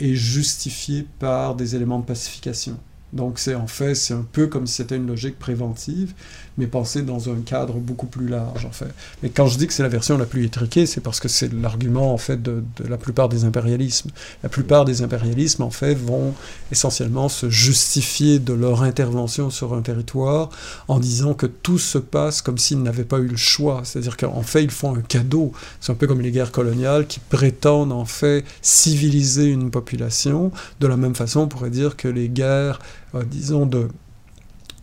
est 0.00 0.14
justifié 0.14 1.06
par 1.18 1.54
des 1.54 1.76
éléments 1.76 1.98
de 2.00 2.04
pacification. 2.04 2.78
Donc 3.12 3.38
c'est 3.38 3.54
en 3.54 3.66
fait, 3.66 3.94
c'est 3.94 4.14
un 4.14 4.26
peu 4.30 4.46
comme 4.46 4.66
si 4.66 4.74
c'était 4.74 4.96
une 4.96 5.06
logique 5.06 5.38
préventive, 5.38 6.14
mais 6.58 6.66
pensée 6.66 7.02
dans 7.02 7.30
un 7.30 7.40
cadre 7.44 7.74
beaucoup 7.74 8.06
plus 8.06 8.28
large 8.28 8.64
en 8.64 8.70
fait. 8.70 8.92
Mais 9.22 9.30
quand 9.30 9.46
je 9.46 9.58
dis 9.58 9.66
que 9.66 9.72
c'est 9.72 9.82
la 9.82 9.88
version 9.88 10.16
la 10.16 10.26
plus 10.26 10.44
étriquée, 10.44 10.86
c'est 10.86 11.00
parce 11.00 11.18
que 11.18 11.28
c'est 11.28 11.52
l'argument 11.52 12.12
en 12.12 12.18
fait 12.18 12.40
de, 12.40 12.62
la 12.88 12.98
plupart 12.98 13.28
des 13.28 13.44
impérialismes. 13.44 14.10
La 14.42 14.48
plupart 14.48 14.84
des 14.84 15.02
impérialismes 15.02 15.62
en 15.62 15.70
fait 15.70 15.94
vont 15.94 16.34
essentiellement 16.70 17.28
se 17.28 17.50
justifier 17.50 18.38
de 18.38 18.52
leur 18.52 18.82
intervention 18.82 19.50
sur 19.50 19.74
un 19.74 19.82
territoire 19.82 20.50
en 20.86 21.00
disant 21.00 21.34
que 21.34 21.46
tout 21.46 21.78
se 21.78 21.98
passe 21.98 22.42
comme 22.42 22.58
s'ils 22.58 22.82
n'avaient 22.82 23.04
pas 23.04 23.18
eu 23.18 23.26
le 23.26 23.36
choix. 23.36 23.82
C'est-à-dire 23.84 24.16
qu'en 24.16 24.42
fait 24.42 24.62
ils 24.62 24.70
font 24.70 24.94
un 24.94 25.00
cadeau. 25.00 25.52
C'est 25.80 25.90
un 25.90 25.96
peu 25.96 26.06
comme 26.06 26.20
les 26.20 26.30
guerres 26.30 26.52
coloniales 26.52 27.06
qui 27.06 27.20
prétendent 27.20 27.92
en 27.92 28.04
fait 28.04 28.44
civiliser 28.62 29.46
une 29.46 29.70
population. 29.70 30.52
De 30.78 30.86
la 30.86 30.96
même 30.96 31.14
façon, 31.14 31.40
on 31.40 31.48
pourrait 31.48 31.70
dire 31.70 31.96
que 31.96 32.06
les 32.08 32.28
guerres 32.28 32.78
disons, 33.24 33.66
de, 33.66 33.88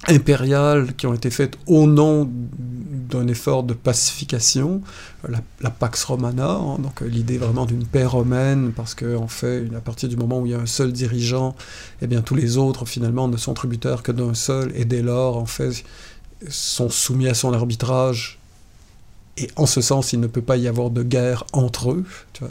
impériales 0.08 0.96
qui 0.96 1.08
ont 1.08 1.14
été 1.14 1.30
faites 1.30 1.58
au 1.66 1.88
nom 1.88 2.30
d'un 3.10 3.28
effort 3.28 3.64
de 3.64 3.74
pacification, 3.74 4.82
la, 5.62 5.70
Pax 5.70 6.04
Romana, 6.04 6.52
hein, 6.52 6.78
donc 6.80 7.02
euh, 7.02 7.08
l'idée 7.08 7.38
vraiment 7.38 7.66
d'une 7.66 7.86
paix 7.86 8.06
romaine, 8.06 8.74
parce 8.76 8.96
qu'en 8.96 9.28
fait, 9.28 9.66
à 9.76 9.80
partir 9.80 10.10
du 10.10 10.18
moment 10.18 10.40
où 10.40 10.46
il 10.46 10.52
y 10.52 10.56
a 10.56 10.60
un 10.60 10.66
seul 10.66 10.92
dirigeant, 10.92 11.56
eh 12.02 12.08
bien 12.08 12.22
tous 12.22 12.36
les 12.36 12.58
autres 12.58 12.86
finalement 12.86 13.28
ne 13.28 13.38
sont 13.38 13.54
tributaires 13.54 14.04
que 14.04 14.12
d'un 14.12 14.34
seul, 14.34 14.72
et 14.76 14.86
dès 14.86 15.02
lors, 15.02 15.38
en 15.38 15.46
fait, 15.46 15.84
sont 16.50 16.90
soumis 16.90 17.28
à 17.28 17.34
son 17.34 17.54
arbitrage, 17.54 18.40
et 19.38 19.50
en 19.56 19.66
ce 19.66 19.82
sens, 19.82 20.14
il 20.14 20.20
ne 20.20 20.28
peut 20.28 20.42
pas 20.42 20.58
y 20.58 20.68
avoir 20.68 20.90
de 20.90 21.04
guerre 21.04 21.46
entre 21.54 21.92
eux. 21.92 22.04
Tu 22.34 22.44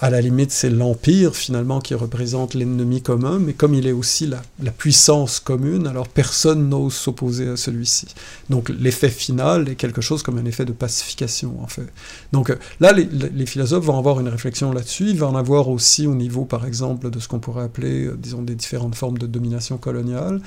à 0.00 0.08
la 0.08 0.20
limite, 0.20 0.52
c'est 0.52 0.70
l'Empire 0.70 1.34
finalement 1.34 1.80
qui 1.80 1.94
représente 1.94 2.54
l'ennemi 2.54 3.02
commun, 3.02 3.40
mais 3.40 3.54
comme 3.54 3.74
il 3.74 3.88
est 3.88 3.92
aussi 3.92 4.28
la, 4.28 4.70
puissance 4.70 5.40
commune, 5.40 5.88
alors 5.88 6.06
personne 6.06 6.68
n'ose 6.68 6.94
s'opposer 6.94 7.48
à 7.48 7.56
celui-ci. 7.56 8.06
Donc 8.50 8.68
l'effet 8.68 9.08
final 9.08 9.68
est 9.68 9.74
quelque 9.74 10.00
chose 10.00 10.22
comme 10.22 10.38
un 10.38 10.44
effet 10.44 10.64
de 10.64 10.72
pacification, 10.72 11.60
en 11.60 11.66
fait. 11.66 11.86
Donc 12.32 12.50
euh, 12.50 12.56
là, 12.78 12.92
les, 12.92 13.46
philosophes 13.46 13.84
vont 13.84 13.98
avoir 13.98 14.20
une 14.20 14.28
réflexion 14.28 14.72
là-dessus, 14.72 15.10
ils 15.10 15.18
vont 15.18 15.28
en 15.28 15.36
avoir 15.36 15.68
aussi 15.68 16.06
au 16.06 16.14
niveau, 16.14 16.44
par 16.44 16.66
exemple, 16.66 17.10
de 17.10 17.18
ce 17.18 17.26
qu'on 17.26 17.40
pourrait 17.40 17.64
appeler, 17.64 18.04
euh, 18.04 18.16
disons, 18.16 18.42
des 18.42 18.54
différentes 18.54 18.94
formes 18.94 19.18
de 19.18 19.26
domination 19.26 19.76
coloniale. 19.76 20.40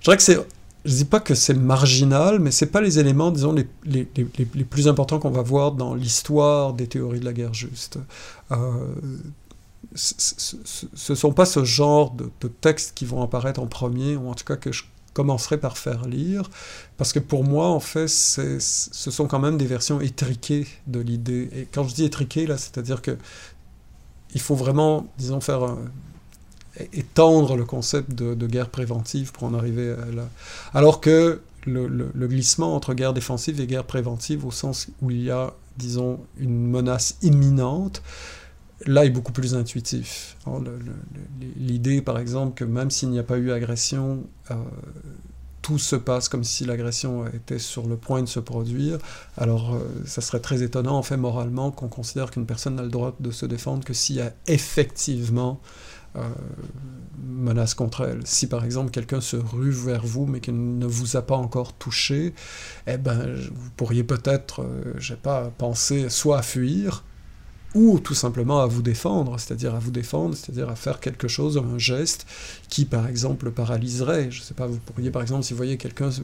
Je 0.00 0.04
dirais 0.04 0.16
que 0.16 0.22
c'est 0.24 0.38
je 0.84 0.96
dis 0.96 1.04
pas 1.04 1.20
que 1.20 1.34
c'est 1.34 1.54
marginal, 1.54 2.40
mais 2.40 2.50
c'est 2.50 2.66
pas 2.66 2.80
les 2.80 2.98
éléments, 2.98 3.30
disons, 3.30 3.52
les, 3.52 3.68
les, 3.84 4.08
les, 4.16 4.26
les 4.54 4.64
plus 4.64 4.88
importants 4.88 5.18
qu'on 5.18 5.30
va 5.30 5.42
voir 5.42 5.72
dans 5.72 5.94
l'histoire 5.94 6.72
des 6.72 6.88
théories 6.88 7.20
de 7.20 7.24
la 7.24 7.32
guerre 7.32 7.54
juste. 7.54 7.98
Euh, 8.50 8.94
ce 9.94 11.12
ne 11.12 11.16
sont 11.16 11.32
pas 11.32 11.44
ce 11.44 11.64
genre 11.64 12.12
de, 12.12 12.48
textes 12.48 12.92
qui 12.94 13.04
vont 13.04 13.22
apparaître 13.22 13.60
en 13.60 13.66
premier, 13.66 14.16
ou 14.16 14.28
en 14.28 14.34
tout 14.34 14.44
cas 14.44 14.56
que 14.56 14.72
je 14.72 14.84
commencerai 15.12 15.58
par 15.58 15.76
faire 15.76 16.06
lire, 16.06 16.48
parce 16.96 17.12
que 17.12 17.18
pour 17.18 17.44
moi, 17.44 17.68
en 17.68 17.80
fait, 17.80 18.08
ce 18.08 18.58
sont 18.58 19.26
quand 19.26 19.38
même 19.38 19.58
des 19.58 19.66
versions 19.66 20.00
étriquées 20.00 20.66
de 20.86 21.00
l'idée. 21.00 21.50
Et 21.54 21.68
quand 21.70 21.84
je 21.84 21.94
dis 21.94 22.04
étriquées, 22.04 22.46
là, 22.46 22.56
c'est-à-dire 22.56 23.02
que 23.02 23.16
il 24.34 24.40
faut 24.40 24.54
vraiment, 24.54 25.06
disons, 25.18 25.40
faire 25.40 25.62
un, 25.62 25.78
étendre 26.92 27.56
le 27.56 27.64
concept 27.64 28.12
de, 28.12 28.46
guerre 28.46 28.68
préventive 28.68 29.32
pour 29.32 29.44
en 29.44 29.54
arriver 29.54 29.94
là. 30.14 30.28
Alors 30.72 31.00
que 31.00 31.40
le, 31.66 32.26
glissement 32.26 32.74
entre 32.74 32.94
guerre 32.94 33.12
défensive 33.12 33.60
et 33.60 33.66
guerre 33.66 33.84
préventive, 33.84 34.46
au 34.46 34.50
sens 34.50 34.88
où 35.00 35.10
il 35.10 35.22
y 35.22 35.30
a, 35.30 35.52
disons, 35.76 36.20
une 36.38 36.70
menace 36.70 37.16
imminente, 37.22 38.02
là 38.86 39.04
est 39.04 39.10
beaucoup 39.10 39.32
plus 39.32 39.54
intuitif. 39.54 40.36
L'idée, 41.56 42.02
par 42.02 42.18
exemple, 42.18 42.54
que 42.54 42.64
même 42.64 42.90
s'il 42.90 43.10
n'y 43.10 43.18
a 43.18 43.22
pas 43.22 43.38
eu 43.38 43.52
agression, 43.52 44.24
euh, 44.50 44.54
tout 45.60 45.78
se 45.78 45.94
passe 45.94 46.28
comme 46.28 46.42
si 46.42 46.64
l'agression 46.64 47.26
était 47.28 47.60
sur 47.60 47.86
le 47.86 47.96
point 47.96 48.20
de 48.22 48.26
se 48.26 48.40
produire, 48.40 48.98
alors 49.36 49.74
euh, 49.74 49.78
ça 50.06 50.20
serait 50.20 50.40
très 50.40 50.62
étonnant, 50.62 50.96
en 50.96 51.02
fait, 51.02 51.16
moralement, 51.16 51.70
qu'on 51.70 51.88
considère 51.88 52.30
qu'une 52.30 52.46
personne 52.46 52.74
n'a 52.74 52.82
le 52.82 52.88
droit 52.88 53.14
de 53.20 53.30
se 53.30 53.46
défendre 53.46 53.84
que 53.84 53.94
s'il 53.94 54.16
y 54.16 54.20
a 54.20 54.32
effectivement 54.48 55.60
menace 57.22 57.74
contre 57.74 58.02
elle. 58.02 58.26
Si 58.26 58.46
par 58.46 58.64
exemple 58.64 58.90
quelqu'un 58.90 59.20
se 59.20 59.36
rue 59.36 59.70
vers 59.70 60.04
vous 60.04 60.26
mais 60.26 60.40
qu'il 60.40 60.78
ne 60.78 60.86
vous 60.86 61.16
a 61.16 61.22
pas 61.22 61.36
encore 61.36 61.72
touché, 61.72 62.34
eh 62.86 62.96
ben 62.96 63.34
vous 63.52 63.70
pourriez 63.76 64.04
peut-être, 64.04 64.62
euh, 64.62 64.94
je 64.98 65.08
sais 65.08 65.20
pas, 65.20 65.50
penser 65.58 66.08
soit 66.08 66.42
fuir, 66.42 67.04
ou 67.74 67.98
tout 67.98 68.14
simplement 68.14 68.60
à 68.60 68.66
vous 68.66 68.82
défendre, 68.82 69.38
c'est-à-dire 69.38 69.74
à 69.74 69.78
vous 69.78 69.90
défendre, 69.90 70.34
c'est-à-dire 70.34 70.68
à 70.68 70.76
faire 70.76 71.00
quelque 71.00 71.28
chose, 71.28 71.58
un 71.58 71.78
geste 71.78 72.26
qui, 72.68 72.84
par 72.84 73.06
exemple, 73.06 73.50
paralyserait. 73.50 74.30
Je 74.30 74.40
ne 74.40 74.44
sais 74.44 74.54
pas, 74.54 74.66
vous 74.66 74.78
pourriez, 74.78 75.10
par 75.10 75.22
exemple, 75.22 75.42
si 75.44 75.52
vous 75.52 75.56
voyez 75.56 75.76
quelqu'un 75.76 76.10
se, 76.10 76.20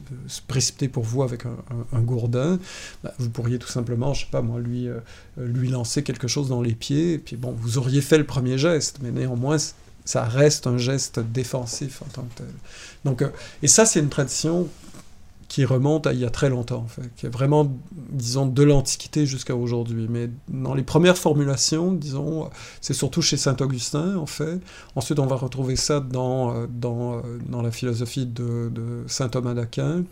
précipiter 0.47 0.87
pour 0.87 1.03
vous 1.03 1.23
avec 1.23 1.43
un, 1.45 2.01
gourdin, 2.01 2.59
bah, 3.03 3.13
vous 3.17 3.29
pourriez 3.29 3.59
tout 3.59 3.67
simplement, 3.67 4.13
je 4.13 4.21
ne 4.21 4.25
sais 4.25 4.31
pas 4.31 4.41
moi, 4.41 4.59
lui, 4.59 4.87
euh, 4.87 4.99
lui 5.37 5.69
lancer 5.69 6.03
quelque 6.03 6.27
chose 6.27 6.49
dans 6.49 6.61
les 6.61 6.75
pieds, 6.75 7.13
et 7.13 7.17
puis 7.17 7.35
bon, 7.35 7.55
vous 7.57 7.77
auriez 7.77 8.01
fait 8.01 8.17
le 8.17 8.25
premier 8.25 8.57
geste, 8.57 8.99
mais 9.01 9.11
néanmoins, 9.11 9.57
ça 10.05 10.23
reste 10.23 10.67
un 10.67 10.77
geste 10.77 11.19
défensif 11.19 12.01
en 12.01 12.05
tant 12.05 12.23
que 12.23 12.37
tel. 12.37 12.53
Donc, 13.05 13.21
euh, 13.21 13.29
et 13.61 13.67
ça, 13.67 13.85
c'est 13.85 13.99
une 13.99 14.09
tradition 14.09 14.67
qui 15.49 15.65
remonte 15.65 16.05
à 16.05 16.13
il 16.13 16.19
y 16.19 16.25
a 16.25 16.29
très 16.29 16.47
longtemps, 16.47 16.83
en 16.85 16.87
fait, 16.87 17.09
qui 17.15 17.25
est 17.25 17.29
vraiment, 17.29 17.75
disons, 18.11 18.45
de 18.45 18.61
l'Antiquité 18.61 19.25
jusqu'à 19.25 19.55
aujourd'hui. 19.55 20.05
Mais 20.07 20.29
dans 20.47 20.75
les 20.75 20.83
premières 20.83 21.17
formulations, 21.17 21.91
disons, 21.91 22.51
c'est 22.81 22.93
surtout 22.93 23.23
chez 23.23 23.35
Saint 23.35 23.57
Augustin, 23.59 24.15
en 24.15 24.27
fait. 24.27 24.59
Ensuite, 24.95 25.17
on 25.17 25.25
va 25.25 25.35
retrouver 25.35 25.75
ça 25.75 26.01
dans, 26.01 26.53
euh, 26.53 26.67
dans, 26.69 27.17
euh, 27.17 27.21
dans 27.49 27.63
la 27.63 27.71
philosophie 27.71 28.27
de, 28.27 28.69
de 28.69 29.03
Saint 29.07 29.27
Thomas 29.27 29.55
d'Aquin. 29.55 30.03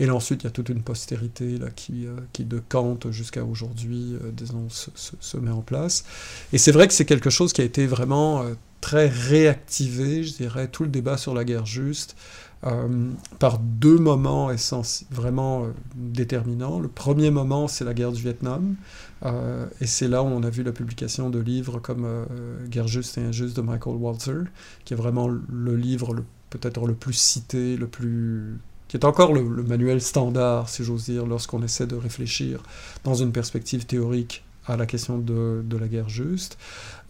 Et 0.00 0.06
là, 0.06 0.14
ensuite, 0.16 0.42
il 0.42 0.46
y 0.46 0.48
a 0.48 0.50
toute 0.50 0.68
une 0.68 0.82
postérité 0.82 1.56
là, 1.56 1.70
qui, 1.70 2.06
euh, 2.06 2.16
qui 2.32 2.44
de 2.44 2.60
Kant 2.68 2.98
jusqu'à 3.10 3.44
aujourd'hui, 3.44 4.16
disons, 4.32 4.68
se, 4.70 4.90
se, 4.96 5.36
met 5.36 5.52
en 5.52 5.62
place. 5.62 6.04
Et 6.52 6.58
c'est 6.58 6.72
vrai 6.72 6.88
que 6.88 6.94
c'est 6.94 7.04
quelque 7.04 7.30
chose 7.30 7.52
qui 7.52 7.60
a 7.60 7.64
été 7.64 7.86
vraiment 7.86 8.44
très 8.80 9.08
réactivé, 9.08 10.24
je 10.24 10.34
dirais, 10.34 10.66
tout 10.66 10.82
le 10.82 10.88
débat 10.88 11.16
sur 11.16 11.32
la 11.32 11.44
guerre 11.44 11.66
juste. 11.66 12.16
Euh, 12.66 13.12
par 13.38 13.58
deux 13.58 13.96
moments 13.96 14.50
vraiment 15.10 15.64
euh, 15.64 15.68
déterminants. 15.94 16.78
Le 16.78 16.88
premier 16.88 17.30
moment, 17.30 17.68
c'est 17.68 17.86
la 17.86 17.94
guerre 17.94 18.12
du 18.12 18.20
Vietnam, 18.20 18.76
euh, 19.24 19.64
et 19.80 19.86
c'est 19.86 20.08
là 20.08 20.22
où 20.22 20.26
on 20.26 20.42
a 20.42 20.50
vu 20.50 20.62
la 20.62 20.72
publication 20.72 21.30
de 21.30 21.38
livres 21.38 21.78
comme 21.78 22.06
Guerre 22.68 22.86
juste 22.86 23.16
et 23.16 23.22
injuste 23.22 23.56
de 23.56 23.62
Michael 23.62 23.94
Walzer, 23.94 24.44
qui 24.84 24.92
est 24.92 24.96
vraiment 24.96 25.26
le 25.26 25.74
livre 25.74 26.16
peut-être 26.50 26.86
le 26.86 26.94
plus 26.94 27.14
cité, 27.14 27.78
le 27.78 27.86
plus 27.86 28.58
qui 28.88 28.96
est 28.96 29.04
encore 29.06 29.32
le, 29.32 29.42
le 29.42 29.62
manuel 29.62 30.02
standard, 30.02 30.68
si 30.68 30.84
j'ose 30.84 31.04
dire, 31.04 31.24
lorsqu'on 31.24 31.62
essaie 31.62 31.86
de 31.86 31.94
réfléchir 31.94 32.62
dans 33.04 33.14
une 33.14 33.32
perspective 33.32 33.86
théorique 33.86 34.44
à 34.70 34.76
la 34.76 34.86
question 34.86 35.18
de, 35.18 35.62
de 35.64 35.76
la 35.76 35.88
guerre 35.88 36.08
juste. 36.08 36.56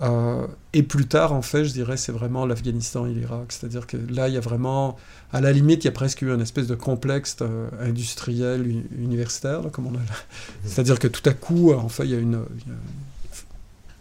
Euh, 0.02 0.46
et 0.72 0.82
plus 0.82 1.06
tard, 1.06 1.32
en 1.32 1.42
fait, 1.42 1.64
je 1.64 1.72
dirais, 1.72 1.96
c'est 1.96 2.12
vraiment 2.12 2.46
l'Afghanistan 2.46 3.06
et 3.06 3.12
l'Irak. 3.12 3.52
C'est-à-dire 3.52 3.86
que 3.86 3.96
là, 3.96 4.28
il 4.28 4.34
y 4.34 4.36
a 4.36 4.40
vraiment, 4.40 4.96
à 5.32 5.40
la 5.40 5.52
limite, 5.52 5.84
il 5.84 5.86
y 5.86 5.88
a 5.88 5.92
presque 5.92 6.22
eu 6.22 6.32
une 6.32 6.40
espèce 6.40 6.66
de 6.66 6.74
complexe 6.74 7.36
euh, 7.42 7.68
industriel 7.80 8.66
universitaire, 8.98 9.62
comme 9.72 9.86
on 9.86 9.94
a 9.94 10.00
C'est-à-dire 10.64 10.98
que 10.98 11.08
tout 11.08 11.28
à 11.28 11.34
coup, 11.34 11.72
en 11.72 11.88
fait, 11.88 12.04
il 12.04 12.10
y 12.10 12.14
a, 12.14 12.18
une, 12.18 12.36
un 12.36 12.44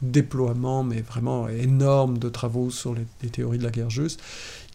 déploiement, 0.02 0.84
mais 0.84 1.02
vraiment 1.02 1.50
énorme 1.50 2.18
de 2.18 2.30
travaux 2.30 2.70
sur 2.70 2.96
les, 2.96 3.30
théories 3.30 3.58
de 3.58 3.64
la 3.64 3.72
guerre 3.72 3.90
juste, 3.90 4.22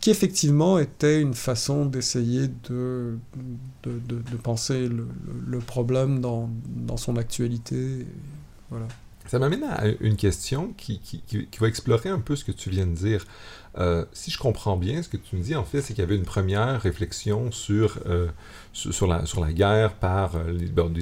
qui 0.01 0.11
effectivement 0.11 0.79
était 0.79 1.23
une 1.23 1.33
façon 1.33 1.87
d'essayer 1.87 2.49
de, 2.69 3.17
de, 3.85 3.99
de, 4.07 4.37
penser 4.37 4.87
le, 4.87 5.09
le, 5.47 5.59
problème 5.61 6.21
dans, 6.21 6.51
dans 6.67 6.99
son 6.99 7.17
actualité. 7.17 8.07
Voilà. 8.71 8.87
Ça 9.27 9.39
m'amène 9.39 9.65
à 9.65 9.85
une 10.01 10.17
question 10.17 10.75
qui, 10.77 11.01
qui, 11.01 11.21
qui, 11.23 11.59
va 11.59 11.67
explorer 11.67 12.11
un 12.11 12.21
peu 12.21 12.37
ce 12.37 12.45
que 12.45 12.53
tu 12.53 12.69
viens 12.69 12.87
de 12.87 12.95
dire. 12.95 13.27
Euh, 13.79 14.05
si 14.13 14.31
je 14.31 14.39
comprends 14.39 14.77
bien, 14.77 15.03
ce 15.03 15.09
que 15.09 15.17
tu 15.17 15.37
me 15.37 15.43
dis, 15.43 15.55
en 15.55 15.65
fait, 15.65 15.81
c'est 15.81 15.95
qu'il 15.95 16.03
y 16.03 16.07
avait 16.07 16.17
une 16.17 16.27
première 16.27 16.81
réflexion 16.81 17.51
sur, 17.51 17.99
euh, 18.07 18.29
sur, 18.73 19.07
la, 19.07 19.25
sur 19.25 19.41
la 19.41 19.53
guerre 19.53 19.95
par 19.95 20.37
euh, 20.37 20.53
les, 20.53 20.67
bon, 20.67 20.93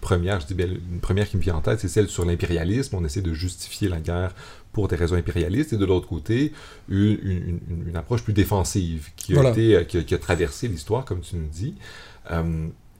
première, 0.00 0.40
je 0.40 0.46
dis 0.46 0.54
bien, 0.54 0.68
une 0.68 1.00
première 1.00 1.28
qui 1.28 1.36
me 1.36 1.42
vient 1.42 1.54
en 1.54 1.60
tête, 1.60 1.80
c'est 1.80 1.88
celle 1.88 2.08
sur 2.08 2.24
l'impérialisme. 2.24 2.96
On 2.96 3.04
essaie 3.04 3.22
de 3.22 3.34
justifier 3.34 3.88
la 3.88 4.00
guerre 4.00 4.34
pour 4.72 4.88
des 4.88 4.96
raisons 4.96 5.16
impérialistes, 5.16 5.74
et 5.74 5.76
de 5.76 5.84
l'autre 5.84 6.08
côté, 6.08 6.54
une, 6.88 7.18
une, 7.22 7.60
une, 7.88 7.96
approche 7.96 8.22
plus 8.22 8.32
défensive 8.32 9.10
qui 9.16 9.36
a, 9.36 9.50
été, 9.50 9.84
qui 9.86 9.98
a, 9.98 10.02
qui 10.02 10.14
a 10.14 10.18
traversé 10.18 10.66
l'histoire, 10.66 11.04
comme 11.04 11.20
tu 11.20 11.36
nous 11.36 11.48
dis. 11.48 11.74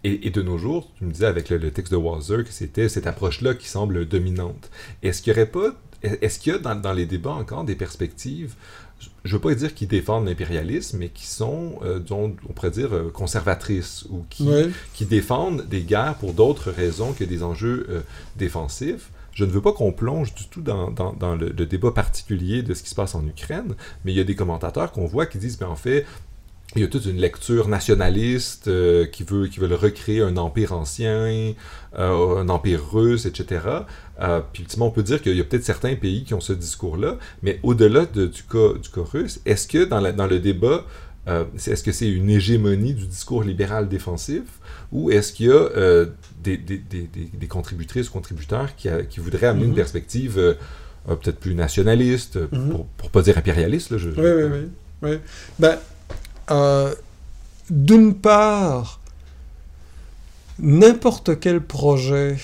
Et, 0.03 0.31
de 0.31 0.41
nos 0.41 0.57
jours, 0.57 0.91
tu 0.97 1.05
me 1.05 1.13
disais 1.13 1.27
avec 1.27 1.51
le, 1.51 1.71
texte 1.71 1.93
de 1.93 1.97
Walzer 1.97 2.45
que 2.45 2.53
c'était 2.53 2.89
cette 2.89 3.07
approche-là 3.07 3.55
qui 3.55 3.69
semble 3.69 4.07
dominante. 4.07 4.71
Est-ce 5.03 5.21
qu'il 5.21 5.33
y 5.33 5.37
aurait 5.37 5.51
pas, 5.51 5.75
est-ce 6.03 6.39
qu'il 6.39 6.53
y 6.53 6.57
a 6.57 6.59
dans, 6.59 6.93
les 6.93 7.05
débats 7.05 7.33
encore 7.33 7.65
des 7.65 7.75
perspectives, 7.75 8.55
je 9.25 9.35
veux 9.35 9.41
pas 9.41 9.55
dire 9.55 9.75
qui 9.75 9.87
défendent 9.87 10.27
l'impérialisme, 10.27 10.99
mais 10.99 11.09
qui 11.11 11.27
sont, 11.27 11.81
euh, 11.83 12.01
on 12.11 12.33
pourrait 12.55 12.71
dire, 12.71 12.95
euh, 12.95 13.11
conservatrices 13.11 14.07
ou 14.11 14.25
qui, 14.31 14.49
qui 14.95 15.05
défendent 15.05 15.67
des 15.69 15.83
guerres 15.83 16.17
pour 16.17 16.33
d'autres 16.33 16.71
raisons 16.71 17.13
que 17.13 17.25
des 17.25 17.43
enjeux 17.43 17.87
euh, 17.91 18.01
défensifs? 18.37 19.11
Je 19.33 19.45
ne 19.45 19.51
veux 19.51 19.63
pas 19.63 19.73
qu'on 19.73 19.93
plonge 19.93 20.35
du 20.35 20.49
tout 20.49 20.61
dans, 20.61 20.91
dans, 20.91 21.37
le, 21.37 21.51
débat 21.53 21.93
particulier 21.93 22.63
de 22.63 22.75
ce 22.75 22.83
qui 22.83 22.91
se 22.91 22.95
passe 22.95 23.15
en 23.15 23.27
Ukraine, 23.27 23.75
mais 24.05 24.13
il 24.13 24.17
y 24.17 24.21
a 24.21 24.25
des 24.25 24.35
commentateurs 24.35 24.93
qu'on 24.93 25.07
voit 25.07 25.27
qui 25.27 25.39
disent, 25.39 25.59
ben 25.59 25.69
en 25.69 25.77
fait, 25.77 26.05
il 26.77 26.83
y 26.83 26.85
a 26.85 26.89
toute 26.89 27.07
une 27.07 27.17
lecture 27.17 27.69
nationaliste 27.69 28.69
euh, 28.69 29.05
qui, 29.07 29.25
veut, 29.25 29.49
qui 29.49 29.59
veut 29.59 29.75
recréer 29.75 30.23
un 30.23 30.37
empire 30.37 30.73
ancien, 30.73 31.55
euh, 31.99 32.37
un 32.37 32.49
empire 32.49 32.81
russe, 32.93 33.27
etc. 33.27 33.61
Euh, 34.21 34.41
puis 34.53 34.63
ultimement, 34.63 34.87
on 34.87 34.91
peut 34.91 35.03
dire 35.03 35.21
qu'il 35.21 35.37
y 35.37 35.41
a 35.41 35.45
peut-être 35.45 35.65
certains 35.65 35.97
pays 35.97 36.23
qui 36.23 36.33
ont 36.33 36.41
ce 36.41 36.53
discours-là, 36.53 37.19
mais 37.43 37.59
au-delà 37.65 38.07
de, 38.07 38.27
du, 38.27 38.45
cas, 38.45 38.75
du 38.81 38.89
cas 38.89 39.03
russe, 39.03 39.41
est-ce 39.47 39.67
que 39.67 39.85
dans, 39.85 40.01
la, 40.01 40.13
dans 40.13 40.27
le 40.27 40.39
débat, 40.39 40.85
est-ce 41.55 41.85
que 41.85 41.93
c'est 41.93 42.09
une 42.09 42.29
hégémonie 42.29 42.93
du 42.93 43.07
discours 43.07 43.45
libéral 43.45 43.89
défensif, 43.89 44.43
ou 44.91 45.13
est-ce 45.13 45.33
qu'il 45.33 45.47
y 45.47 45.53
a 45.53 45.69
des, 46.43 46.57
des, 46.57 46.79
des, 46.79 47.09
des, 47.09 47.47
contributrices 47.47 48.09
ou 48.09 48.13
contributeurs 48.13 48.75
qui, 48.75 48.89
qui 49.09 49.21
voudraient 49.21 49.47
amener 49.47 49.67
une 49.67 49.73
mm-hmm. 49.73 49.77
perspective 49.77 50.57
peut-être 51.07 51.39
plus 51.39 51.55
nationaliste, 51.55 52.37
mm-hmm. 52.37 52.69
pour, 52.71 52.87
pour 52.87 53.11
pas 53.11 53.23
dire 53.23 53.39
impérialiste 53.39 53.91
là, 53.91 53.99
je, 53.99 54.09
Oui, 54.09 54.15
oui, 54.19 54.45
oui. 54.53 54.69
oui. 55.03 55.19
Ben, 55.61 55.79
euh, 56.51 56.95
d'une 57.71 58.15
part, 58.15 59.01
n'importe 60.59 61.39
quel 61.39 61.63
projet 61.63 62.37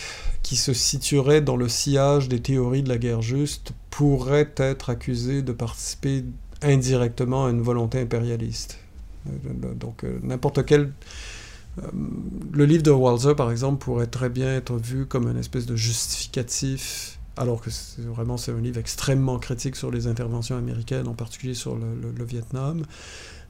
qui 0.43 0.57
se 0.57 0.73
situerait 0.73 1.41
dans 1.41 1.57
le 1.57 1.69
sillage 1.69 2.29
des 2.29 2.41
théories 2.41 2.83
de 2.85 2.89
la 2.89 2.99
guerre 2.99 3.21
juste 3.21 3.73
pourrait 3.91 4.53
être 4.57 4.91
accusé 4.91 5.43
de 5.43 5.53
participer 5.53 6.25
indirectement 6.63 7.47
à 7.47 7.51
une 7.51 7.63
volonté 7.63 8.01
impérialiste. 8.01 8.79
Donc 9.25 10.05
euh, 10.05 10.19
n'importe 10.23 10.65
quel... 10.65 10.93
Euh, 11.83 11.83
le 12.53 12.65
livre 12.65 12.85
de 12.85 12.93
Walzer, 12.93 13.35
par 13.35 13.51
exemple, 13.51 13.85
pourrait 13.85 14.07
très 14.07 14.29
bien 14.29 14.55
être 14.57 14.77
vu 14.77 15.07
comme 15.07 15.29
une 15.29 15.37
espèce 15.37 15.67
de 15.67 15.75
justificatif, 15.75 17.19
alors 17.37 17.61
que 17.61 17.71
vraiment 17.99 18.37
c'est 18.37 18.53
un 18.53 18.61
livre 18.61 18.79
extrêmement 18.79 19.39
critique 19.39 19.75
sur 19.75 19.91
les 19.91 20.07
interventions 20.07 20.57
américaines, 20.57 21.09
en 21.09 21.15
particulier 21.15 21.55
sur 21.55 21.75
le 21.75 22.25
Vietnam. 22.25 22.85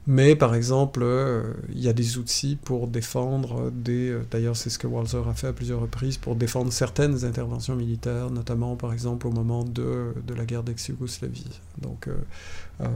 Mais 0.09 0.37
par 0.37 0.55
exemple, 0.55 1.01
euh, 1.03 1.53
il 1.73 1.81
y 1.81 1.89
a 1.89 1.93
des 1.93 2.17
outils 2.17 2.55
pour 2.55 2.87
défendre 2.87 3.69
des... 3.71 4.09
Euh, 4.09 4.21
d'ailleurs, 4.31 4.55
c'est 4.55 4.69
ce 4.69 4.79
que 4.79 4.87
Walzer 4.87 5.27
a 5.27 5.33
fait 5.33 5.47
à 5.47 5.53
plusieurs 5.53 5.81
reprises, 5.81 6.17
pour 6.17 6.37
défendre 6.37 6.71
certaines 6.71 7.25
interventions 7.25 7.75
militaires, 7.75 8.29
notamment 8.29 8.77
par 8.77 8.93
exemple 8.93 9.27
au 9.27 9.31
moment 9.31 9.65
de, 9.65 10.13
de 10.25 10.33
la 10.33 10.45
guerre 10.45 10.63
d'ex-Yougoslavie. 10.63 11.59
Donc, 11.81 12.07
euh, 12.07 12.87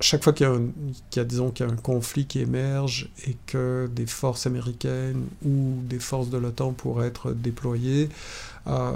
chaque 0.00 0.22
fois 0.22 0.32
qu'il 0.32 0.46
y, 0.46 1.18
a, 1.18 1.24
disons, 1.24 1.50
qu'il 1.50 1.66
y 1.66 1.68
a 1.68 1.72
un 1.72 1.76
conflit 1.76 2.26
qui 2.26 2.40
émerge 2.40 3.08
et 3.26 3.36
que 3.46 3.88
des 3.90 4.06
forces 4.06 4.46
américaines 4.46 5.24
ou 5.44 5.78
des 5.84 5.98
forces 5.98 6.28
de 6.28 6.36
l'OTAN 6.36 6.72
pourraient 6.72 7.06
être 7.06 7.32
déployées, 7.32 8.10
euh, 8.66 8.92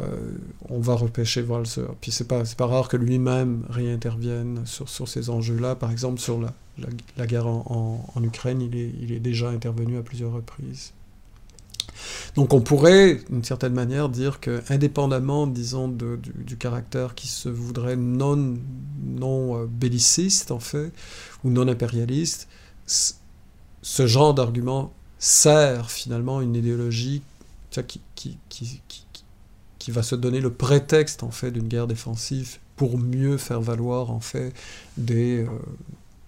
on 0.68 0.80
va 0.80 0.94
repêcher 0.94 1.42
Walser. 1.42 1.86
Puis 2.00 2.12
c'est 2.12 2.28
pas, 2.28 2.42
pas 2.56 2.66
rare 2.66 2.88
que 2.88 2.98
lui-même 2.98 3.64
réintervienne 3.70 4.62
sur, 4.66 4.88
sur 4.88 5.08
ces 5.08 5.30
enjeux-là. 5.30 5.74
Par 5.74 5.90
exemple, 5.90 6.20
sur 6.20 6.38
la, 6.40 6.52
la, 7.16 7.26
guerre 7.26 7.46
en, 7.46 8.04
en, 8.14 8.22
Ukraine, 8.22 8.60
il 8.60 8.76
est, 8.76 8.92
il 9.00 9.12
est 9.12 9.20
déjà 9.20 9.48
intervenu 9.48 9.96
à 9.96 10.02
plusieurs 10.02 10.32
reprises. 10.32 10.92
Donc 12.36 12.54
on 12.54 12.60
pourrait, 12.60 13.20
d'une 13.30 13.44
certaine 13.44 13.72
manière, 13.72 14.08
dire 14.08 14.40
que, 14.40 14.62
indépendamment, 14.68 15.46
disons, 15.46 15.88
de, 15.88 16.18
du, 16.22 16.56
caractère 16.56 17.14
qui 17.14 17.28
se 17.28 17.48
voudrait 17.48 17.96
non, 17.96 18.56
non 19.04 19.62
euh, 19.62 19.66
belliciste, 19.66 20.50
en 20.50 20.60
fait, 20.60 20.92
ou 21.44 21.50
non 21.50 21.68
impérialiste, 21.68 22.48
ce 22.86 24.06
genre 24.06 24.34
d'argument 24.34 24.92
sert 25.18 25.90
finalement 25.90 26.40
une 26.40 26.56
idéologie 26.56 27.22
qui, 27.70 28.00
qui, 28.14 28.38
qui, 28.48 28.80
qui 29.80 29.90
va 29.90 30.04
se 30.04 30.14
donner 30.14 30.40
le 30.40 30.52
prétexte 30.52 31.24
en 31.24 31.32
fait 31.32 31.50
d'une 31.50 31.66
guerre 31.66 31.88
défensive 31.88 32.58
pour 32.76 32.98
mieux 32.98 33.36
faire 33.36 33.60
valoir 33.60 34.10
en 34.10 34.20
fait 34.20 34.52
des 34.96 35.44
euh, 35.44 35.48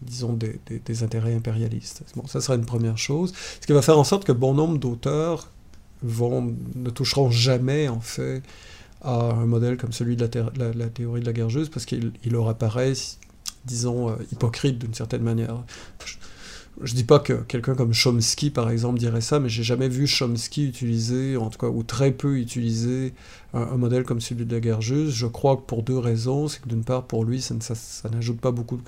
disons 0.00 0.32
des, 0.32 0.60
des, 0.66 1.02
intérêts 1.04 1.34
impérialistes. 1.34 2.02
Bon, 2.16 2.26
ça 2.26 2.40
sera 2.40 2.56
une 2.56 2.64
première 2.64 2.98
chose, 2.98 3.32
ce 3.60 3.66
qui 3.66 3.72
va 3.72 3.82
faire 3.82 3.98
en 3.98 4.04
sorte 4.04 4.24
que 4.24 4.32
bon 4.32 4.54
nombre 4.54 4.78
d'auteurs 4.78 5.48
ne 6.04 6.90
toucheront 6.90 7.30
jamais 7.30 7.88
en 7.88 8.00
fait 8.00 8.42
à 9.02 9.32
un 9.32 9.46
modèle 9.46 9.76
comme 9.76 9.92
celui 9.92 10.16
de 10.16 10.22
la, 10.22 10.88
théorie 10.88 11.20
de 11.20 11.26
la 11.26 11.32
guerre 11.32 11.50
juste 11.50 11.72
parce 11.72 11.86
qu'il 11.86 12.12
leur 12.26 12.48
apparaît 12.48 12.92
disons 13.64 14.10
euh, 14.10 14.14
hypocrite 14.32 14.78
d'une 14.78 14.94
certaine 14.94 15.22
manière 15.22 15.62
je 16.80 16.94
dis 16.94 17.04
pas 17.04 17.18
que 17.18 17.34
quelqu'un 17.34 17.74
comme 17.74 17.92
Chomsky, 17.92 18.50
par 18.50 18.70
exemple, 18.70 18.98
dirait 18.98 19.20
ça, 19.20 19.38
mais 19.38 19.48
j'ai 19.48 19.62
jamais 19.62 19.88
vu 19.88 20.06
Chomsky 20.06 20.66
utiliser, 20.66 21.36
en 21.36 21.50
tout 21.50 21.58
cas, 21.58 21.68
ou 21.68 21.82
très 21.82 22.12
peu 22.12 22.38
utiliser 22.38 23.12
un, 23.52 23.76
modèle 23.76 24.04
comme 24.04 24.20
celui 24.20 24.46
de 24.46 24.54
la 24.54 24.60
guerre 24.60 24.80
juste. 24.80 25.12
Je 25.12 25.26
crois 25.26 25.56
que 25.56 25.62
pour 25.62 25.82
deux 25.82 25.98
raisons. 25.98 26.48
C'est 26.48 26.62
que 26.62 26.68
d'une 26.68 26.84
part, 26.84 27.04
pour 27.04 27.24
lui, 27.24 27.42
ça, 27.42 27.54
n'ajoute 28.10 28.40
pas 28.40 28.50
beaucoup 28.50 28.78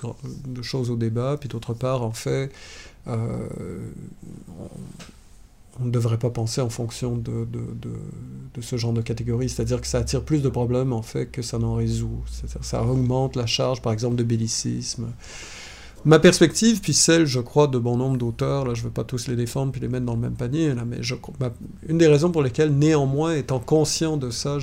de, 0.47 0.61
choses 0.61 0.89
au 0.89 0.95
débat, 0.95 1.37
puis 1.39 1.47
d'autre 1.47 1.73
part, 1.73 2.01
en 2.01 2.11
fait, 2.11 2.51
euh, 3.07 3.47
on 5.79 5.85
ne 5.85 5.91
devrait 5.91 6.17
pas 6.17 6.29
penser 6.29 6.61
en 6.61 6.69
fonction 6.69 7.17
de, 7.17 7.45
de, 7.45 8.61
ce 8.61 8.77
genre 8.77 8.93
de 8.93 9.01
catégorie. 9.01 9.49
C'est-à-dire 9.49 9.81
que 9.81 9.87
ça 9.87 9.99
attire 9.99 10.23
plus 10.23 10.41
de 10.41 10.49
problèmes, 10.49 10.93
en 10.93 11.01
fait, 11.01 11.25
que 11.25 11.41
ça 11.41 11.59
n'en 11.59 11.75
résout. 11.75 12.23
ça 12.61 12.83
augmente 12.83 13.35
la 13.35 13.45
charge, 13.45 13.81
par 13.81 13.91
exemple, 13.91 14.15
de 14.15 14.23
bellicisme 14.23 15.07
ma 16.05 16.19
perspective, 16.19 16.81
puis 16.81 16.93
celle, 16.93 17.25
je 17.25 17.39
crois, 17.39 17.67
de 17.67 17.79
bon 17.79 17.97
nombre 17.97 18.17
d'auteurs, 18.17 18.65
là, 18.65 18.75
je 18.75 18.81
ne 18.81 18.85
veux 18.85 18.91
pas 18.91 19.03
tous 19.03 19.27
les 19.27 19.35
défendre 19.35 19.71
puis 19.71 19.81
les 19.81 19.87
mettre 19.87 20.05
dans 20.05 20.13
le 20.13 20.19
même 20.19 20.35
panier, 20.35 20.73
là, 20.73 20.85
mais 20.85 20.99
une 21.89 21.97
des 21.97 22.07
raisons 22.07 22.31
pour 22.31 22.43
lesquelles, 22.43 22.71
néanmoins, 22.71 23.35
étant 23.35 23.59
conscient 23.59 24.15
de 24.15 24.29
ça, 24.29 24.59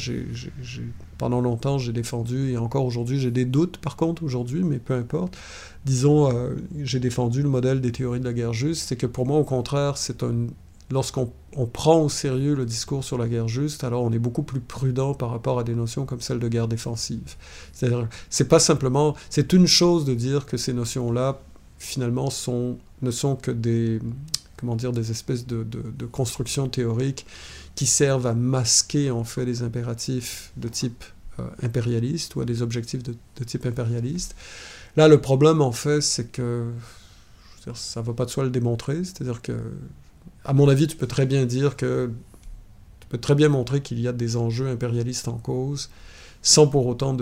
pendant 1.18 1.40
longtemps, 1.40 1.78
j'ai 1.78 1.92
défendu, 1.92 2.52
et 2.52 2.56
encore 2.56 2.84
aujourd'hui, 2.84 3.18
j'ai 3.18 3.32
des 3.32 3.44
doutes, 3.44 3.78
par 3.78 3.96
contre, 3.96 4.22
aujourd'hui, 4.22 4.62
mais 4.62 4.78
peu 4.78 4.94
importe, 4.94 5.36
disons, 5.84 6.32
euh, 6.32 6.54
j'ai 6.80 7.00
défendu 7.00 7.42
le 7.42 7.48
modèle 7.48 7.80
des 7.80 7.90
théories 7.90 8.20
de 8.20 8.24
la 8.24 8.32
guerre 8.32 8.52
juste, 8.52 8.88
c'est 8.88 8.96
que 8.96 9.06
pour 9.06 9.26
moi, 9.26 9.38
au 9.38 9.44
contraire, 9.44 9.98
c'est 9.98 10.22
un, 10.22 10.46
lorsqu'on 10.92 11.32
prend 11.72 12.02
au 12.02 12.08
sérieux 12.10 12.54
le 12.54 12.66
discours 12.66 13.02
sur 13.02 13.16
la 13.16 13.26
guerre 13.26 13.48
juste, 13.48 13.82
alors 13.82 14.02
on 14.04 14.12
est 14.12 14.18
beaucoup 14.18 14.42
plus 14.42 14.60
prudent 14.60 15.14
par 15.14 15.30
rapport 15.30 15.58
à 15.58 15.64
des 15.64 15.74
notions 15.74 16.04
comme 16.04 16.20
celle 16.20 16.38
de 16.38 16.48
guerre 16.48 16.68
défensive. 16.68 17.34
C'est-à-dire, 17.72 18.08
c'est 18.28 18.48
pas 18.48 18.58
simplement, 18.58 19.16
c'est 19.30 19.54
une 19.54 19.66
chose 19.66 20.04
de 20.04 20.14
dire 20.14 20.44
que 20.44 20.58
ces 20.58 20.74
notions-là, 20.74 21.40
finalement, 21.78 22.28
ne 23.00 23.10
sont 23.10 23.36
que 23.36 23.50
des, 23.50 24.00
comment 24.58 24.76
dire, 24.76 24.92
des 24.92 25.10
espèces 25.10 25.46
de, 25.46 25.64
constructions 26.12 26.68
théoriques 26.68 27.26
qui 27.74 27.86
servent 27.86 28.26
à 28.26 28.34
masquer 28.34 29.10
en 29.10 29.24
fait 29.24 29.46
des 29.46 29.62
impératifs 29.62 30.52
de 30.58 30.68
type 30.68 31.04
euh, 31.40 31.44
impérialiste 31.62 32.36
ou 32.36 32.42
à 32.42 32.44
des 32.44 32.60
objectifs 32.60 33.02
de, 33.02 33.14
de, 33.38 33.44
type 33.44 33.64
impérialiste. 33.64 34.36
Là, 34.98 35.08
le 35.08 35.18
problème 35.22 35.62
en 35.62 35.72
fait, 35.72 36.02
c'est 36.02 36.30
que 36.30 36.66
ça 37.72 38.00
ne 38.00 38.06
va 38.06 38.12
pas 38.12 38.26
de 38.26 38.30
soi 38.30 38.44
le 38.44 38.50
démontrer, 38.50 39.04
c'est-à-dire 39.04 39.40
que 39.40 39.56
à 40.44 40.52
mon 40.52 40.68
avis, 40.68 40.86
tu 40.86 40.96
peux 40.96 41.06
très 41.06 41.26
bien 41.26 41.44
dire 41.44 41.76
que 41.76 42.10
tu 43.00 43.06
peux 43.08 43.18
très 43.18 43.34
bien 43.34 43.48
montrer 43.48 43.80
qu'il 43.80 44.00
y 44.00 44.08
a 44.08 44.12
des 44.12 44.36
enjeux 44.36 44.68
impérialistes 44.68 45.28
en 45.28 45.38
cause, 45.38 45.90
sans 46.42 46.66
pour 46.66 46.86
autant 46.86 47.16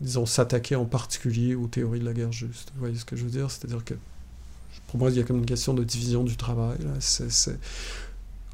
disons, 0.00 0.26
s'attaquer 0.26 0.76
en 0.76 0.86
particulier 0.86 1.54
aux 1.54 1.66
théories 1.66 2.00
de 2.00 2.04
la 2.04 2.14
guerre 2.14 2.32
juste. 2.32 2.72
Vous 2.74 2.80
voyez 2.80 2.96
ce 2.96 3.04
que 3.04 3.16
je 3.16 3.24
veux 3.24 3.30
dire? 3.30 3.50
C'est-à-dire 3.50 3.84
que 3.84 3.94
pour 4.88 4.98
moi, 4.98 5.10
il 5.10 5.16
y 5.16 5.20
a 5.20 5.22
comme 5.22 5.38
une 5.38 5.46
question 5.46 5.74
de 5.74 5.84
division 5.84 6.24
du 6.24 6.36
travail. 6.36 6.78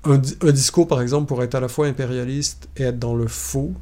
Un, 0.05 0.15
un, 0.15 0.53
discours, 0.53 0.87
par 0.87 1.01
exemple, 1.01 1.27
pourrait 1.27 1.47
être 1.47 1.55
à 1.55 1.61
la 1.61 1.69
fois 1.69 1.87
impérialiste 1.87 2.69
et 2.77 2.83
être 2.83 2.99
dans 2.99 3.15
le 3.15 3.27
faux, 3.27 3.73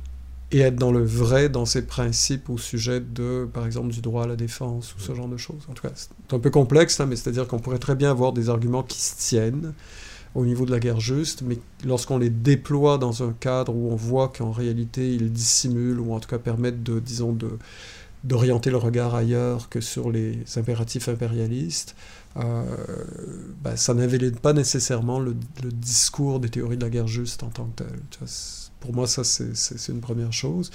et 0.54 0.60
être 0.60 0.76
dans 0.76 0.92
le 0.92 1.04
vrai 1.04 1.48
dans 1.48 1.66
ses 1.66 1.82
principes 1.82 2.48
au 2.48 2.58
sujet 2.58 3.00
de, 3.00 3.48
par 3.52 3.66
exemple, 3.66 3.88
du 3.88 4.00
droit 4.00 4.22
à 4.22 4.26
la 4.28 4.36
défense 4.36 4.94
ou 4.94 5.00
ce 5.00 5.12
genre 5.12 5.26
de 5.26 5.36
choses. 5.36 5.66
En 5.68 5.72
tout 5.72 5.82
cas, 5.82 5.92
c'est 5.96 6.10
un 6.32 6.38
peu 6.38 6.50
complexe, 6.50 7.00
mais 7.00 7.16
c'est-à-dire 7.16 7.48
qu'on 7.48 7.58
pourrait 7.58 7.80
très 7.80 7.96
bien 7.96 8.08
avoir 8.08 8.32
des 8.32 8.48
arguments 8.48 8.84
qui 8.84 9.00
se 9.00 9.16
tiennent 9.16 9.74
au 10.36 10.44
niveau 10.46 10.64
de 10.64 10.70
la 10.70 10.78
guerre 10.78 11.00
juste, 11.00 11.42
mais 11.42 11.58
lorsqu'on 11.84 12.18
les 12.18 12.30
déploie 12.30 12.98
dans 12.98 13.24
un 13.24 13.32
cadre 13.32 13.74
où 13.74 13.90
on 13.90 13.96
voit 13.96 14.28
qu'en 14.28 14.52
réalité 14.52 15.12
ils 15.12 15.32
dissimulent 15.32 15.98
ou 15.98 16.12
en 16.12 16.20
tout 16.20 16.28
cas 16.28 16.38
permettent 16.38 16.84
de, 16.84 17.00
disons, 17.00 17.32
de, 17.32 17.50
d'orienter 18.24 18.70
le 18.70 18.78
regard 18.78 19.14
ailleurs 19.14 19.68
que 19.68 19.80
sur 19.80 20.10
les 20.10 20.42
impératifs 20.56 21.08
impérialistes, 21.08 21.94
euh, 22.36 22.64
ben, 23.62 23.76
ça 23.76 23.94
n'invalide 23.94 24.40
pas 24.40 24.52
nécessairement 24.52 25.20
le, 25.20 25.36
discours 25.72 26.40
des 26.40 26.48
théories 26.48 26.76
de 26.76 26.82
la 26.82 26.90
guerre 26.90 27.06
juste 27.06 27.42
en 27.42 27.48
tant 27.48 27.66
que 27.66 27.84
tel. 27.84 28.28
Pour 28.80 28.92
moi, 28.92 29.06
ça, 29.06 29.24
c'est 29.24 29.88
une 29.92 30.00
première 30.00 30.32
chose. 30.32 30.70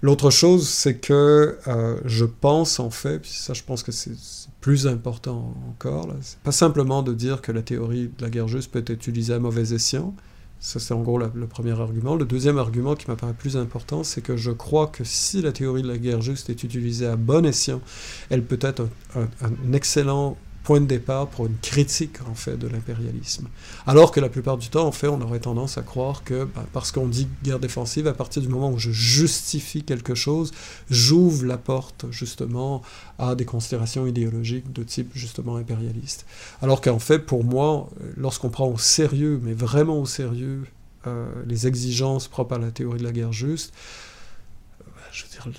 L'autre 0.00 0.30
chose, 0.30 0.68
c'est 0.68 0.96
que 0.96 1.58
euh, 1.68 2.00
je 2.04 2.24
pense, 2.24 2.80
en 2.80 2.90
fait, 2.90 3.20
puis 3.20 3.30
ça, 3.30 3.52
je 3.52 3.62
pense 3.62 3.84
que 3.84 3.92
c'est 3.92 4.16
plus 4.60 4.86
important 4.86 5.54
encore, 5.68 6.08
c'est 6.22 6.38
pas 6.38 6.52
simplement 6.52 7.02
de 7.02 7.12
dire 7.12 7.40
que 7.40 7.52
la 7.52 7.62
théorie 7.62 8.10
de 8.16 8.22
la 8.22 8.30
guerre 8.30 8.48
juste 8.48 8.72
peut 8.72 8.78
être 8.78 8.90
utilisée 8.90 9.34
à 9.34 9.38
mauvais 9.38 9.72
escient. 9.74 10.14
Ça, 10.64 10.78
c'est 10.78 10.94
en 10.94 11.02
gros 11.02 11.18
le 11.18 11.46
premier 11.48 11.72
argument. 11.72 12.14
Le 12.14 12.24
deuxième 12.24 12.56
argument 12.56 12.94
qui 12.94 13.08
m'apparaît 13.08 13.34
plus 13.34 13.56
important, 13.56 14.04
c'est 14.04 14.20
que 14.20 14.36
je 14.36 14.52
crois 14.52 14.86
que 14.86 15.02
si 15.02 15.42
la 15.42 15.50
théorie 15.50 15.82
de 15.82 15.88
la 15.88 15.98
guerre 15.98 16.22
juste 16.22 16.50
est 16.50 16.62
utilisée 16.62 17.08
à 17.08 17.16
bon 17.16 17.44
escient, 17.44 17.80
elle 18.30 18.44
peut 18.44 18.60
être 18.62 18.88
un 19.16 19.72
excellent 19.72 20.36
point 20.62 20.80
de 20.80 20.86
départ 20.86 21.28
pour 21.28 21.46
une 21.46 21.56
critique 21.58 22.18
en 22.30 22.34
fait 22.34 22.56
de 22.56 22.68
l'impérialisme. 22.68 23.48
Alors 23.86 24.12
que 24.12 24.20
la 24.20 24.28
plupart 24.28 24.58
du 24.58 24.68
temps, 24.68 24.86
en 24.86 24.92
fait, 24.92 25.08
on 25.08 25.20
aurait 25.20 25.40
tendance 25.40 25.78
à 25.78 25.82
croire 25.82 26.22
que 26.24 26.44
bah, 26.44 26.64
parce 26.72 26.92
qu'on 26.92 27.06
dit 27.06 27.28
guerre 27.42 27.58
défensive, 27.58 28.06
à 28.06 28.12
partir 28.12 28.42
du 28.42 28.48
moment 28.48 28.70
où 28.70 28.78
je 28.78 28.90
justifie 28.90 29.82
quelque 29.82 30.14
chose, 30.14 30.52
j'ouvre 30.90 31.44
la 31.44 31.58
porte 31.58 32.06
justement 32.10 32.82
à 33.18 33.34
des 33.34 33.44
considérations 33.44 34.06
idéologiques 34.06 34.72
de 34.72 34.82
type 34.82 35.10
justement 35.14 35.56
impérialiste. 35.56 36.26
Alors 36.60 36.80
qu'en 36.80 36.98
fait, 36.98 37.20
pour 37.20 37.44
moi, 37.44 37.90
lorsqu'on 38.16 38.50
prend 38.50 38.68
au 38.68 38.78
sérieux, 38.78 39.40
mais 39.42 39.54
vraiment 39.54 39.98
au 39.98 40.06
sérieux, 40.06 40.64
euh, 41.06 41.26
les 41.46 41.66
exigences 41.66 42.28
propres 42.28 42.54
à 42.54 42.58
la 42.58 42.70
théorie 42.70 42.98
de 42.98 43.04
la 43.04 43.12
guerre 43.12 43.32
juste, 43.32 43.74
euh, 44.80 45.50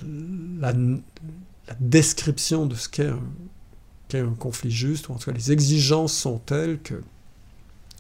la, 0.60 0.72
la 0.72 1.76
description 1.82 2.66
de 2.66 2.76
ce 2.76 2.88
qu'est 2.88 3.08
un 3.08 3.20
un 4.20 4.34
conflit 4.34 4.72
juste, 4.72 5.10
ou 5.10 5.14
en 5.14 5.16
tout 5.16 5.32
cas 5.32 5.38
les 5.38 5.52
exigences 5.52 6.14
sont 6.14 6.40
telles 6.40 6.80
que 6.80 7.02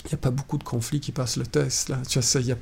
il 0.05 0.09
n'y 0.09 0.15
a 0.15 0.17
pas 0.17 0.31
beaucoup 0.31 0.57
de 0.57 0.63
conflits 0.63 0.99
qui 0.99 1.11
passent 1.11 1.37
le 1.37 1.45
test. 1.45 1.89
Là. 1.89 2.01
Tu 2.07 2.19
vois, 2.19 2.41
il, 2.41 2.47
y 2.47 2.51
a, 2.51 2.57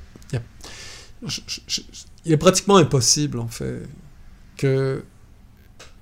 il 2.25 2.31
est 2.31 2.37
pratiquement 2.37 2.77
impossible, 2.77 3.39
en 3.39 3.47
fait, 3.47 3.83
que 4.57 5.03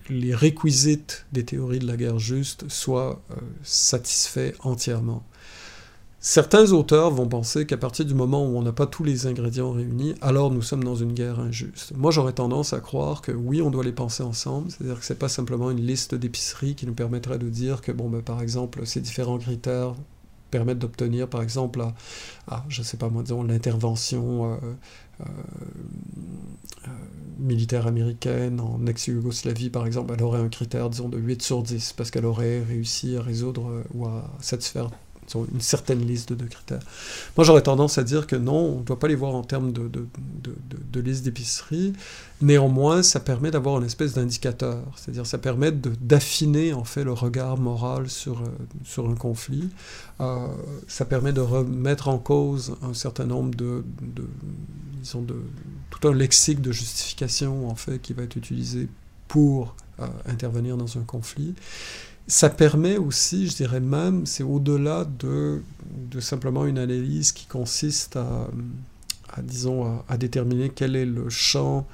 les 0.09 0.35
réquisites 0.35 1.25
des 1.31 1.45
théories 1.45 1.79
de 1.79 1.88
la 1.88 1.95
guerre 1.95 2.19
juste 2.19 2.67
soient 2.69 3.21
euh, 3.31 3.35
satisfaits 3.63 4.53
entièrement. 4.62 5.23
Certains 6.21 6.73
auteurs 6.73 7.12
vont 7.12 7.29
penser 7.29 7.65
qu'à 7.65 7.77
partir 7.77 8.03
du 8.03 8.13
moment 8.13 8.45
où 8.45 8.58
on 8.58 8.62
n'a 8.62 8.73
pas 8.73 8.88
tous 8.88 9.05
les 9.05 9.25
ingrédients 9.25 9.71
réunis, 9.71 10.15
alors 10.19 10.51
nous 10.51 10.62
sommes 10.62 10.84
dans 10.84 10.95
une 10.95 11.13
guerre 11.13 11.39
injuste. 11.39 11.93
Moi, 11.95 12.12
j'aurais 12.12 12.34
tendance 12.34 12.73
à 12.73 12.82
croire 12.82 13.21
que 13.21 13.32
oui, 13.32 13.62
on 13.62 13.71
doit 13.71 13.86
les 13.86 13.93
penser 13.93 14.21
ensemble, 14.21 14.69
c'est-à-dire 14.69 14.99
que 14.99 15.05
c'est 15.05 15.17
pas 15.17 15.29
simplement 15.29 15.71
une 15.71 15.79
liste 15.79 16.15
d'épiceries 16.15 16.75
qui 16.75 16.86
nous 16.86 16.93
permettrait 16.93 17.39
de 17.39 17.47
dire 17.47 17.79
que, 17.79 17.93
bon, 17.93 18.10
ben, 18.10 18.21
par 18.21 18.41
exemple, 18.41 18.86
ces 18.86 18.99
différents 18.99 19.38
critères 19.38 19.95
permettent 20.51 20.79
d'obtenir, 20.79 21.29
par 21.29 21.41
exemple, 21.41 21.82
à, 22.49 22.65
disons, 22.67 23.43
l'intervention 23.43 24.51
euh, 24.51 24.58
euh, 25.21 25.25
euh, 26.86 26.91
militaire 27.39 27.88
américaine 27.88 28.60
en 28.60 28.86
ex-Yougoslavie, 28.88 29.69
par 29.69 29.86
exemple, 29.86 30.13
elle 30.17 30.23
aurait 30.23 30.41
un 30.41 30.49
critère, 30.49 30.89
disons, 30.89 31.08
de 31.08 31.17
8 31.17 31.41
sur 31.41 31.63
10, 31.63 31.93
parce 31.93 32.12
qu'elle 32.12 32.25
aurait 32.25 32.62
réussi 32.62 33.15
à 33.15 33.21
résoudre 33.21 33.84
ou 33.93 34.05
à 34.05 34.29
satisfaire 34.41 34.89
une 35.36 35.62
certaine 35.62 36.06
liste 36.06 36.34
de, 36.34 36.46
critères. 36.46 36.80
Moi, 37.38 37.44
j'aurais 37.46 37.62
tendance 37.62 37.98
à 37.98 38.04
dire 38.04 38.28
que 38.28 38.36
non, 38.36 38.76
on 38.76 38.80
ne 38.80 38.84
doit 38.84 39.00
pas 39.00 39.08
les 39.08 39.15
voir 39.15 39.36
en 39.36 39.44
termes 39.44 39.72
de, 39.72 39.88
de, 39.88 40.08
de 40.92 41.00
liste 41.00 41.24
d'épicerie. 41.24 41.94
Néanmoins, 42.42 43.04
ça 43.04 43.20
permet 43.20 43.52
d'avoir 43.52 43.80
une 43.80 43.86
espèce 43.86 44.13
d'indicateur, 44.13 44.82
c'est-à-dire 44.96 45.26
ça 45.26 45.38
permet 45.38 45.72
d'affiner 45.72 46.72
en 46.74 46.86
fait 46.86 47.04
le 47.04 47.12
regard 47.12 47.58
moral 47.58 48.10
sur, 48.10 48.39
euh, 48.39 48.46
sur 48.86 49.10
un 49.10 49.15
conflit. 49.15 49.70
Euh, 50.22 50.48
ça 50.88 51.04
permet 51.04 51.34
de 51.34 51.42
remettre 51.42 52.08
en 52.08 52.18
cause 52.18 52.76
un 52.82 52.94
certain 52.94 53.26
nombre 53.26 53.56
de, 53.56 53.84
disons 55.02 55.22
de 55.22 55.36
tout 55.89 56.08
un 56.08 56.13
lexique 56.13 56.62
de 56.62 56.72
justification 56.72 57.70
en 57.70 57.76
fait 57.76 58.00
qui 58.00 58.13
va 58.13 58.24
être 58.24 58.38
utilisé 58.38 58.88
pour 59.28 59.76
euh, 60.00 60.08
intervenir 60.26 60.78
dans 60.78 60.98
un 60.98 61.04
conflit 61.04 61.56
ça 62.30 62.50
permet 62.52 62.98
aussi, 62.98 63.48
je 63.48 63.56
dirais 63.56 63.80
même, 63.80 64.28
c'est 64.28 64.44
au-delà 64.44 65.04
de, 65.04 65.62
simplement 66.20 66.65
une 66.65 66.78
analyse 66.78 67.32
qui 67.32 67.48
consiste 67.48 68.18
à, 68.18 68.48
disons, 69.42 70.04
à, 70.08 70.18
déterminer 70.18 70.70
quel 70.70 70.96
est 70.96 71.08
le 71.08 71.28
champ, 71.30 71.88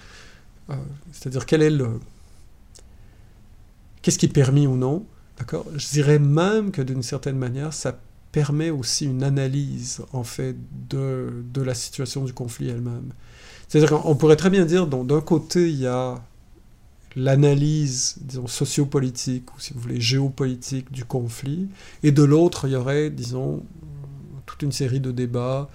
euh, 0.69 0.75
c'est-à-dire 1.13 1.45
quel 1.45 1.61
est 1.61 1.69
le... 1.69 1.99
Qu'est-ce 4.01 4.19
qui 4.19 4.25
est 4.25 4.29
permis 4.29 4.67
ou 4.67 4.75
non, 4.75 5.05
d'accord? 5.39 5.65
Je 5.73 5.87
dirais 5.87 6.19
même 6.19 6.71
que 6.71 6.81
d'une 6.81 7.01
certaine 7.01 7.37
manière, 7.37 7.73
ça 7.73 7.97
permet 8.33 8.71
aussi 8.71 9.05
une 9.05 9.23
analyse, 9.23 10.01
en 10.11 10.25
fait, 10.25 10.57
de, 10.89 11.45
de 11.53 11.61
la 11.61 11.73
situation 11.73 12.25
du 12.25 12.33
conflit 12.33 12.67
elle-même. 12.67 13.13
C'est-à-dire 13.69 14.01
qu'on 14.01 14.15
pourrait 14.15 14.35
très 14.35 14.49
bien 14.49 14.65
dire, 14.65 14.85
d'un 14.85 15.21
côté, 15.21 15.69
il 15.69 15.79
y 15.79 15.87
a 15.87 16.21
l'analyse, 17.15 18.17
disons, 18.21 18.47
sociopolitique, 18.47 19.55
ou 19.55 19.59
si 19.59 19.73
vous 19.73 19.79
voulez, 19.79 20.01
géopolitique 20.01 20.91
du 20.91 21.05
conflit, 21.05 21.69
et 22.03 22.11
de 22.11 22.23
l'autre, 22.23 22.67
il 22.67 22.73
y 22.73 22.75
aurait, 22.75 23.09
disons, 23.09 23.63
toute 24.45 24.61
une 24.61 24.71
série 24.71 24.99
de 24.99 25.11
débats 25.11 25.69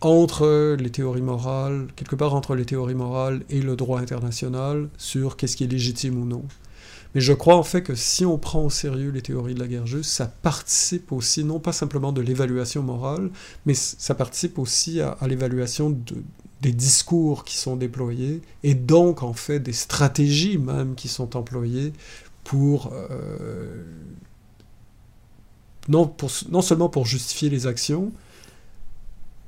entre 0.00 0.76
les 0.78 0.90
théories 0.90 1.22
morales, 1.22 1.88
quelque 1.96 2.14
part 2.14 2.34
entre 2.34 2.54
les 2.54 2.64
théories 2.64 2.94
morales 2.94 3.42
et 3.50 3.60
le 3.60 3.74
droit 3.74 4.00
international, 4.00 4.88
sur 4.96 5.36
qu'est-ce 5.36 5.56
qui 5.56 5.64
est 5.64 5.68
légitime 5.68 6.20
ou 6.20 6.24
non. 6.24 6.44
Mais 7.14 7.20
je 7.20 7.32
crois 7.32 7.56
en 7.56 7.62
fait 7.62 7.82
que 7.82 7.94
si 7.94 8.26
on 8.26 8.38
prend 8.38 8.64
au 8.64 8.70
sérieux 8.70 9.10
les 9.10 9.22
théories 9.22 9.54
de 9.54 9.60
la 9.60 9.66
guerre 9.66 9.86
juste, 9.86 10.10
ça 10.10 10.26
participe 10.26 11.10
aussi, 11.10 11.42
non 11.42 11.58
pas 11.58 11.72
simplement 11.72 12.12
de 12.12 12.20
l'évaluation 12.20 12.82
morale, 12.82 13.30
mais 13.64 13.74
ça 13.74 14.14
participe 14.14 14.58
aussi 14.58 15.00
à, 15.00 15.16
l'évaluation 15.26 15.98
des 16.60 16.72
discours 16.72 17.44
qui 17.44 17.56
sont 17.56 17.76
déployés, 17.76 18.42
et 18.62 18.74
donc 18.74 19.22
en 19.22 19.32
fait 19.32 19.60
des 19.60 19.72
stratégies 19.72 20.58
même 20.58 20.94
qui 20.94 21.08
sont 21.08 21.36
employées 21.36 21.92
pour, 22.44 22.92
euh, 22.92 23.84
non, 25.88 26.06
pour, 26.06 26.30
non 26.50 26.62
seulement 26.62 26.88
pour 26.88 27.06
justifier 27.06 27.48
les 27.48 27.66
actions, 27.66 28.12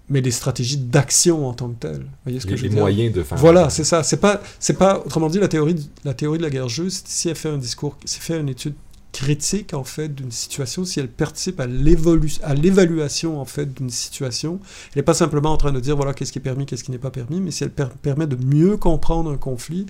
mais 0.08 0.20
des 0.20 0.30
stratégies 0.32 0.76
d'action 0.76 1.48
en 1.48 1.54
tant 1.54 1.68
que 1.68 1.80
telles. 1.80 2.06
voyez 2.24 2.40
ce 2.40 2.46
que 2.46 2.50
les, 2.50 2.56
je 2.56 2.66
veux 2.66 2.74
moyens 2.74 3.14
de 3.14 3.22
faire. 3.22 3.38
Voilà, 3.38 3.70
c'est 3.70 3.84
ça. 3.84 4.02
C'est 4.02 4.16
pas, 4.16 4.42
c'est 4.58 4.76
pas, 4.76 4.98
autrement 4.98 5.28
dit, 5.28 5.38
la 5.38 5.48
théorie, 5.48 5.88
la 6.04 6.14
théorie 6.14 6.38
de 6.38 6.42
la 6.42 6.50
guerre 6.50 6.68
juste, 6.68 7.06
si 7.08 7.28
elle 7.28 7.36
fait 7.36 7.48
un 7.48 7.58
discours, 7.58 7.96
si 8.04 8.18
elle 8.18 8.22
fait 8.22 8.40
une 8.40 8.48
étude 8.48 8.74
critique 9.12 9.74
en 9.74 9.84
fait 9.84 10.08
d'une 10.08 10.30
situation, 10.30 10.84
si 10.84 11.00
elle 11.00 11.08
participe 11.08 11.60
à 11.60 11.66
l'évaluation 11.66 13.40
en 13.40 13.44
fait 13.44 13.72
d'une 13.74 13.90
situation, 13.90 14.60
elle 14.86 15.00
n'est 15.00 15.02
pas 15.02 15.14
simplement 15.14 15.52
en 15.52 15.56
train 15.56 15.72
de 15.72 15.80
dire 15.80 15.96
voilà 15.96 16.14
qu'est-ce 16.14 16.32
qui 16.32 16.38
est 16.38 16.42
permis, 16.42 16.66
qu'est-ce 16.66 16.84
qui 16.84 16.90
n'est 16.90 16.98
pas 16.98 17.10
permis, 17.10 17.40
mais 17.40 17.50
si 17.50 17.64
elle 17.64 17.70
permet 17.70 18.26
de 18.26 18.36
mieux 18.36 18.76
comprendre 18.76 19.30
un 19.30 19.36
conflit, 19.36 19.86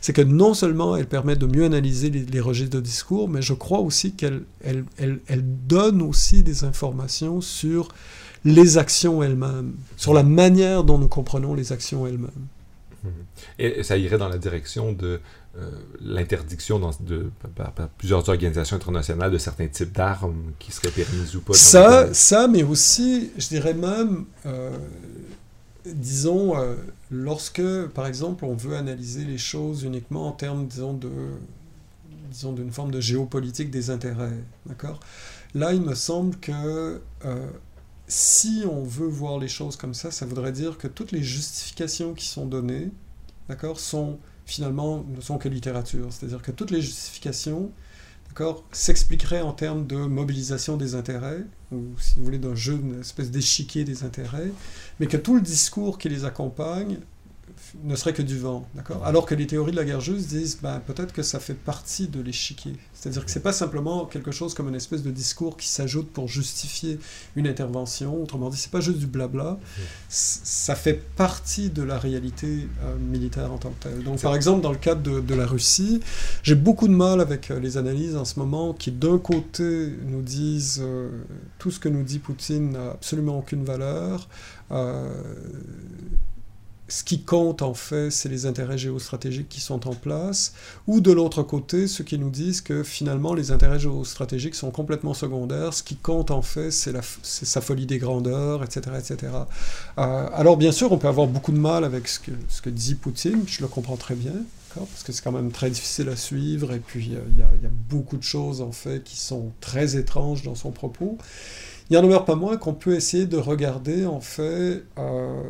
c'est 0.00 0.12
que 0.12 0.22
non 0.22 0.54
seulement 0.54 0.96
elle 0.96 1.06
permet 1.06 1.36
de 1.36 1.46
mieux 1.46 1.64
analyser 1.64 2.10
les, 2.10 2.40
registres 2.40 2.76
de 2.76 2.80
discours, 2.80 3.28
mais 3.28 3.42
je 3.42 3.54
crois 3.54 3.80
aussi 3.80 4.12
qu'elle 4.12 4.42
elle, 4.62 4.84
elle, 4.98 5.20
elle 5.28 5.44
donne 5.44 6.02
aussi 6.02 6.42
des 6.42 6.64
informations 6.64 7.40
sur 7.40 7.88
les 8.44 8.76
actions 8.76 9.22
elles-mêmes, 9.22 9.74
sur 9.96 10.12
la 10.12 10.22
manière 10.22 10.84
dont 10.84 10.98
nous 10.98 11.08
comprenons 11.08 11.54
les 11.54 11.72
actions 11.72 12.06
elles-mêmes. 12.06 12.46
Et 13.58 13.82
ça 13.82 13.96
irait 13.96 14.18
dans 14.18 14.28
la 14.28 14.38
direction 14.38 14.92
de 14.92 15.20
euh, 15.56 15.70
l'interdiction 16.00 16.80
de, 16.98 17.30
par, 17.54 17.72
plusieurs 17.96 18.28
organisations 18.28 18.74
internationales 18.74 19.30
de 19.30 19.38
certains 19.38 19.68
types 19.68 19.92
d'armes 19.92 20.52
qui 20.58 20.72
seraient 20.72 20.90
permises 20.90 21.36
ou 21.36 21.42
pas. 21.42 21.52
Ça, 21.54 22.12
ça, 22.12 22.48
mais 22.48 22.64
aussi, 22.64 23.30
je 23.38 23.46
dirais 23.46 23.74
même, 23.74 24.24
euh, 24.46 24.76
disons, 25.86 26.58
euh, 26.58 26.74
lorsque, 27.08 27.62
par 27.94 28.08
exemple, 28.08 28.44
on 28.44 28.54
veut 28.54 28.74
analyser 28.74 29.24
les 29.24 29.38
choses 29.38 29.84
uniquement 29.84 30.26
en 30.26 30.32
termes, 30.32 30.66
disons, 30.66 30.94
de 30.94 31.10
disons 32.32 32.52
d'une 32.52 32.72
forme 32.72 32.90
de 32.90 33.00
géopolitique 33.00 33.70
des 33.70 33.90
intérêts, 33.90 34.42
d'accord? 34.66 34.98
Là, 35.54 35.72
il 35.72 35.82
me 35.82 35.94
semble 35.94 36.36
que 36.38 37.00
si 38.08 38.64
on 38.68 38.82
veut 38.82 39.06
voir 39.06 39.38
les 39.38 39.46
choses 39.46 39.76
comme 39.76 39.94
ça, 39.94 40.10
ça 40.10 40.26
voudrait 40.26 40.50
dire 40.50 40.78
que 40.78 40.88
toutes 40.88 41.12
les 41.12 41.22
justifications 41.22 42.12
qui 42.12 42.26
sont 42.26 42.44
données, 42.44 42.90
d'accord, 43.48 43.78
sont 43.78 44.18
finalement 44.46 45.04
ne 45.08 45.20
sont 45.20 45.38
que 45.38 45.48
littérature. 45.48 46.08
C'est-à-dire 46.10 46.42
que 46.42 46.50
toutes 46.50 46.70
les 46.70 46.80
justifications 46.82 47.70
s'expliqueraient 48.72 49.42
en 49.42 49.52
termes 49.52 49.86
de 49.86 49.96
mobilisation 49.96 50.76
des 50.76 50.94
intérêts, 50.94 51.44
ou 51.72 51.82
si 51.98 52.14
vous 52.16 52.24
voulez 52.24 52.38
d'un 52.38 52.54
jeu, 52.54 52.74
une 52.74 53.00
espèce 53.00 53.30
d'échiquier 53.30 53.84
des 53.84 54.04
intérêts, 54.04 54.50
mais 55.00 55.06
que 55.06 55.16
tout 55.16 55.34
le 55.34 55.40
discours 55.40 55.98
qui 55.98 56.08
les 56.08 56.24
accompagne 56.24 56.98
ne 57.82 57.94
serait 57.96 58.12
que 58.12 58.22
du 58.22 58.38
vent, 58.38 58.66
d'accord 58.74 59.04
Alors 59.04 59.26
que 59.26 59.34
les 59.34 59.46
théories 59.46 59.72
de 59.72 59.76
la 59.76 59.84
guerre 59.84 60.00
juste 60.00 60.28
disent, 60.28 60.58
ben, 60.60 60.80
peut-être 60.80 61.12
que 61.12 61.22
ça 61.22 61.40
fait 61.40 61.54
partie 61.54 62.08
de 62.08 62.20
l'échiquier. 62.20 62.76
C'est-à-dire 63.04 63.26
que 63.26 63.30
c'est 63.30 63.42
pas 63.42 63.52
simplement 63.52 64.06
quelque 64.06 64.30
chose 64.30 64.54
comme 64.54 64.66
une 64.70 64.74
espèce 64.74 65.02
de 65.02 65.10
discours 65.10 65.58
qui 65.58 65.68
s'ajoute 65.68 66.08
pour 66.08 66.26
justifier 66.26 66.98
une 67.36 67.46
intervention. 67.46 68.22
Autrement 68.22 68.48
dit, 68.48 68.56
c'est 68.56 68.70
pas 68.70 68.80
juste 68.80 68.96
du 68.96 69.06
blabla. 69.06 69.58
Ça 70.08 70.74
fait 70.74 71.02
partie 71.14 71.68
de 71.68 71.82
la 71.82 71.98
réalité 71.98 72.66
euh, 72.82 72.96
militaire 72.96 73.52
en 73.52 73.58
tant 73.58 73.68
que 73.72 73.82
telle. 73.82 74.04
Donc, 74.04 74.22
par 74.22 74.34
exemple, 74.34 74.62
dans 74.62 74.72
le 74.72 74.78
cadre 74.78 75.20
de, 75.20 75.34
la 75.34 75.44
Russie, 75.44 76.00
j'ai 76.42 76.54
beaucoup 76.54 76.88
de 76.88 76.94
mal 76.94 77.20
avec 77.20 77.50
euh, 77.50 77.60
les 77.60 77.76
analyses 77.76 78.16
en 78.16 78.24
ce 78.24 78.38
moment 78.38 78.72
qui, 78.72 78.90
d'un 78.90 79.18
côté, 79.18 79.92
nous 80.06 80.22
disent 80.22 80.80
euh, 80.82 81.10
tout 81.58 81.70
ce 81.70 81.78
que 81.78 81.90
nous 81.90 82.04
dit 82.04 82.20
Poutine 82.20 82.70
n'a 82.70 82.92
absolument 82.92 83.38
aucune 83.38 83.66
valeur 83.66 84.28
ce 86.86 87.02
qui 87.02 87.22
compte 87.22 87.62
en 87.62 87.72
fait, 87.72 88.10
c'est 88.10 88.28
les 88.28 88.44
intérêts 88.44 88.76
géostratégiques 88.76 89.48
qui 89.48 89.60
sont 89.60 89.88
en 89.88 89.94
place, 89.94 90.52
ou 90.86 91.00
de 91.00 91.12
l'autre 91.12 91.42
côté, 91.42 91.86
ceux 91.88 92.04
qui 92.04 92.18
nous 92.18 92.28
disent 92.28 92.60
que 92.60 92.82
finalement 92.82 93.32
les 93.32 93.50
intérêts 93.50 93.78
géostratégiques 93.78 94.54
sont 94.54 94.70
complètement 94.70 95.14
secondaires, 95.14 95.72
ce 95.72 95.82
qui 95.82 95.96
compte 95.96 96.30
en 96.30 96.42
fait, 96.42 96.70
c'est 96.70 96.94
sa 97.22 97.60
folie 97.62 97.86
des 97.86 97.98
grandeurs, 97.98 98.62
etc. 98.62 98.96
etc. 98.98 99.32
Euh, 99.98 100.28
alors 100.32 100.58
bien 100.58 100.72
sûr, 100.72 100.92
on 100.92 100.98
peut 100.98 101.08
avoir 101.08 101.26
beaucoup 101.26 101.52
de 101.52 101.58
mal 101.58 101.84
avec 101.84 102.06
ce 102.06 102.20
que, 102.20 102.32
ce 102.48 102.60
que 102.60 102.70
dit 102.70 102.94
Poutine, 102.94 103.44
je 103.46 103.62
le 103.62 103.68
comprends 103.68 103.96
très 103.96 104.14
bien, 104.14 104.34
parce 104.74 105.04
que 105.04 105.12
c'est 105.12 105.22
quand 105.22 105.32
même 105.32 105.52
très 105.52 105.70
difficile 105.70 106.10
à 106.10 106.16
suivre, 106.16 106.72
et 106.74 106.80
puis 106.80 107.14
euh, 107.14 107.20
il 107.30 107.38
y, 107.38 107.42
a 107.42 107.70
beaucoup 107.88 108.18
de 108.18 108.22
choses 108.22 108.60
en 108.60 108.72
fait 108.72 109.02
qui 109.02 109.16
sont 109.16 109.52
très 109.60 109.96
étranges 109.96 110.42
dans 110.42 110.54
son 110.54 110.70
propos. 110.70 111.16
Il 111.88 111.94
n'y 111.94 111.98
en 111.98 112.02
demeure 112.02 112.24
pas 112.24 112.34
moins 112.34 112.56
qu'on 112.56 112.74
peut 112.74 112.94
essayer 112.94 113.24
de 113.24 113.38
regarder 113.38 114.04
en 114.04 114.20
fait... 114.20 114.84
Euh, 114.98 115.42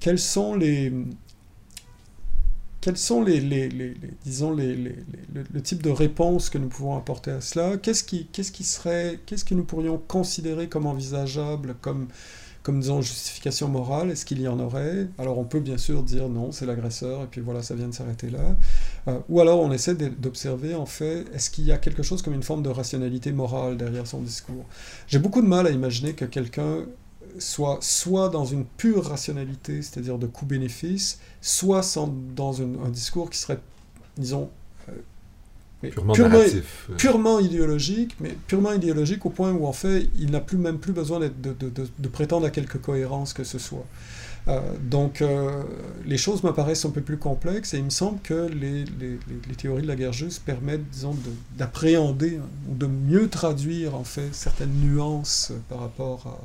quels 0.00 0.18
sont 0.18 0.54
les 0.54 0.92
quels 2.86 2.96
sont 2.96 3.20
les, 3.20 3.40
les, 3.40 3.68
les, 3.68 3.94
le, 4.24 5.60
type 5.60 5.82
de 5.82 5.90
réponse 5.90 6.50
que 6.50 6.56
nous 6.56 6.68
pouvons 6.68 6.96
apporter 6.96 7.32
à 7.32 7.40
cela? 7.40 7.78
Qu'est-ce 7.78 8.04
qui, 8.04 8.26
qu'est-ce 8.26 8.52
qui 8.52 8.62
serait, 8.62 9.18
qu'est-ce 9.26 9.44
que 9.44 9.54
nous 9.54 9.64
pourrions 9.64 10.00
considérer 10.06 10.68
comme 10.68 10.86
envisageable, 10.86 11.74
comme, 11.80 12.06
comme 12.62 12.78
disons 12.78 13.02
justification 13.02 13.66
morale? 13.66 14.12
Est-ce 14.12 14.24
qu'il 14.24 14.40
y 14.40 14.46
en 14.46 14.60
aurait? 14.60 15.08
Alors 15.18 15.36
on 15.38 15.42
peut 15.42 15.58
bien 15.58 15.78
sûr 15.78 16.04
dire 16.04 16.28
non, 16.28 16.52
c'est 16.52 16.64
l'agresseur 16.64 17.24
et 17.24 17.26
puis 17.26 17.40
voilà, 17.40 17.60
ça 17.60 17.74
vient 17.74 17.88
de 17.88 17.92
s'arrêter 17.92 18.30
là. 18.30 18.56
Euh, 19.08 19.18
ou 19.28 19.40
alors 19.40 19.58
on 19.58 19.72
essaie 19.72 19.96
d'observer 19.96 20.76
en 20.76 20.86
fait, 20.86 21.24
est-ce 21.34 21.50
qu'il 21.50 21.64
y 21.64 21.72
a 21.72 21.78
quelque 21.78 22.04
chose 22.04 22.22
comme 22.22 22.34
une 22.34 22.44
forme 22.44 22.62
de 22.62 22.70
rationalité 22.70 23.32
morale 23.32 23.76
derrière 23.76 24.06
son 24.06 24.20
discours? 24.20 24.64
J'ai 25.08 25.18
beaucoup 25.18 25.42
de 25.42 25.48
mal 25.48 25.66
à 25.66 25.70
imaginer 25.70 26.12
que 26.12 26.24
quelqu'un 26.24 26.84
soit, 27.38 27.78
soit 27.80 28.28
dans 28.28 28.44
une 28.44 28.64
pure 28.64 29.06
rationalité, 29.06 29.82
c'est-à-dire 29.82 30.18
de 30.18 30.26
coût-bénéfice, 30.26 31.20
soit 31.40 31.82
dans 32.34 32.62
un, 32.62 32.88
discours 32.88 33.30
qui 33.30 33.38
serait, 33.38 33.60
disons, 34.16 34.50
euh, 34.88 35.90
purement, 35.90 36.14
purement, 36.96 37.38
idéologique, 37.38 38.16
mais 38.20 38.36
purement 38.46 38.72
idéologique 38.72 39.24
au 39.26 39.30
point 39.30 39.52
où 39.52 39.66
en 39.66 39.72
fait 39.72 40.08
il 40.18 40.30
n'a 40.30 40.40
plus 40.40 40.58
même 40.58 40.78
plus 40.78 40.92
besoin 40.92 41.20
de, 41.20 41.28
de, 41.28 41.70
de, 41.98 42.08
prétendre 42.08 42.46
à 42.46 42.50
quelque 42.50 42.78
cohérence 42.78 43.32
que 43.32 43.44
ce 43.44 43.58
soit. 43.58 43.86
Euh, 44.48 44.60
donc 44.80 45.22
euh, 45.22 45.64
les 46.04 46.18
choses 46.18 46.44
me 46.44 46.52
paraissent 46.52 46.84
un 46.84 46.90
peu 46.90 47.00
plus 47.00 47.16
complexes 47.16 47.74
et 47.74 47.78
il 47.78 47.84
me 47.84 47.90
semble 47.90 48.20
que 48.20 48.48
les, 48.48 48.84
les, 48.84 49.18
les 49.48 49.54
théories 49.56 49.82
de 49.82 49.88
la 49.88 49.96
guerre 49.96 50.12
juste 50.12 50.44
permettent, 50.44 50.88
disons, 50.90 51.16
d'appréhender 51.58 52.40
ou 52.68 52.74
de 52.74 52.86
mieux 52.86 53.28
traduire 53.28 53.96
en 53.96 54.04
fait 54.04 54.32
certaines 54.32 54.72
nuances 54.72 55.52
par 55.68 55.80
rapport 55.80 56.26
à, 56.26 56.38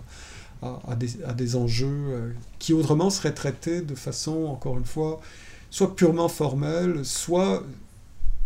à, 0.61 0.95
des, 0.95 1.55
enjeux 1.55 1.87
euh, 1.87 2.31
qui 2.59 2.73
autrement 2.73 3.09
seraient 3.09 3.33
traités 3.33 3.81
de 3.81 3.95
façon, 3.95 4.45
encore 4.45 4.77
une 4.77 4.85
fois, 4.85 5.19
soit 5.69 5.95
purement 5.95 6.27
formelle, 6.27 7.03
soit 7.03 7.63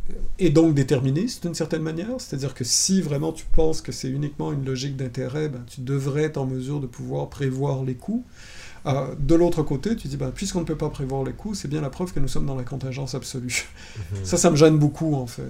euh, 0.10 0.14
et 0.40 0.50
donc 0.50 0.76
déterministe 0.76 1.44
d'une 1.44 1.56
certaine 1.56 1.82
manière. 1.82 2.20
C'est-à-dire 2.20 2.54
que 2.54 2.64
si 2.64 3.02
vraiment 3.02 3.34
tu 3.34 3.46
penses 3.52 3.82
que 3.82 3.92
c'est 3.92 4.10
uniquement 4.10 4.54
une 4.54 4.64
logique 4.64 4.96
d'intérêt, 4.96 5.50
ben, 5.50 5.64
tu 5.68 5.82
devrais 5.82 6.24
être 6.24 6.38
en 6.38 6.46
mesure 6.46 6.80
de 6.80 6.88
pouvoir 6.88 7.30
prévoir 7.30 7.84
les 7.84 7.96
coûts. 7.96 8.24
Euh, 8.88 9.16
de 9.18 9.34
l'autre 9.34 9.64
côté, 9.64 9.96
tu 9.96 10.08
dis, 10.08 10.18
bah, 10.18 10.32
puisqu'on 10.34 10.60
ne 10.60 10.66
peut 10.66 10.78
pas 10.78 10.90
prévoir 10.90 11.24
les 11.24 11.32
coûts, 11.32 11.56
c'est 11.56 11.68
bien 11.68 11.82
la 11.82 11.90
preuve 11.90 12.14
que 12.14 12.20
nous 12.20 12.28
sommes 12.28 12.46
dans 12.46 12.56
la 12.56 12.64
contingence 12.64 13.16
absolue. 13.16 13.66
Mhm. 13.98 14.26
Ça, 14.26 14.38
ça 14.38 14.52
me 14.52 14.56
gêne 14.56 14.78
beaucoup, 14.78 15.16
en 15.16 15.26
fait. 15.26 15.44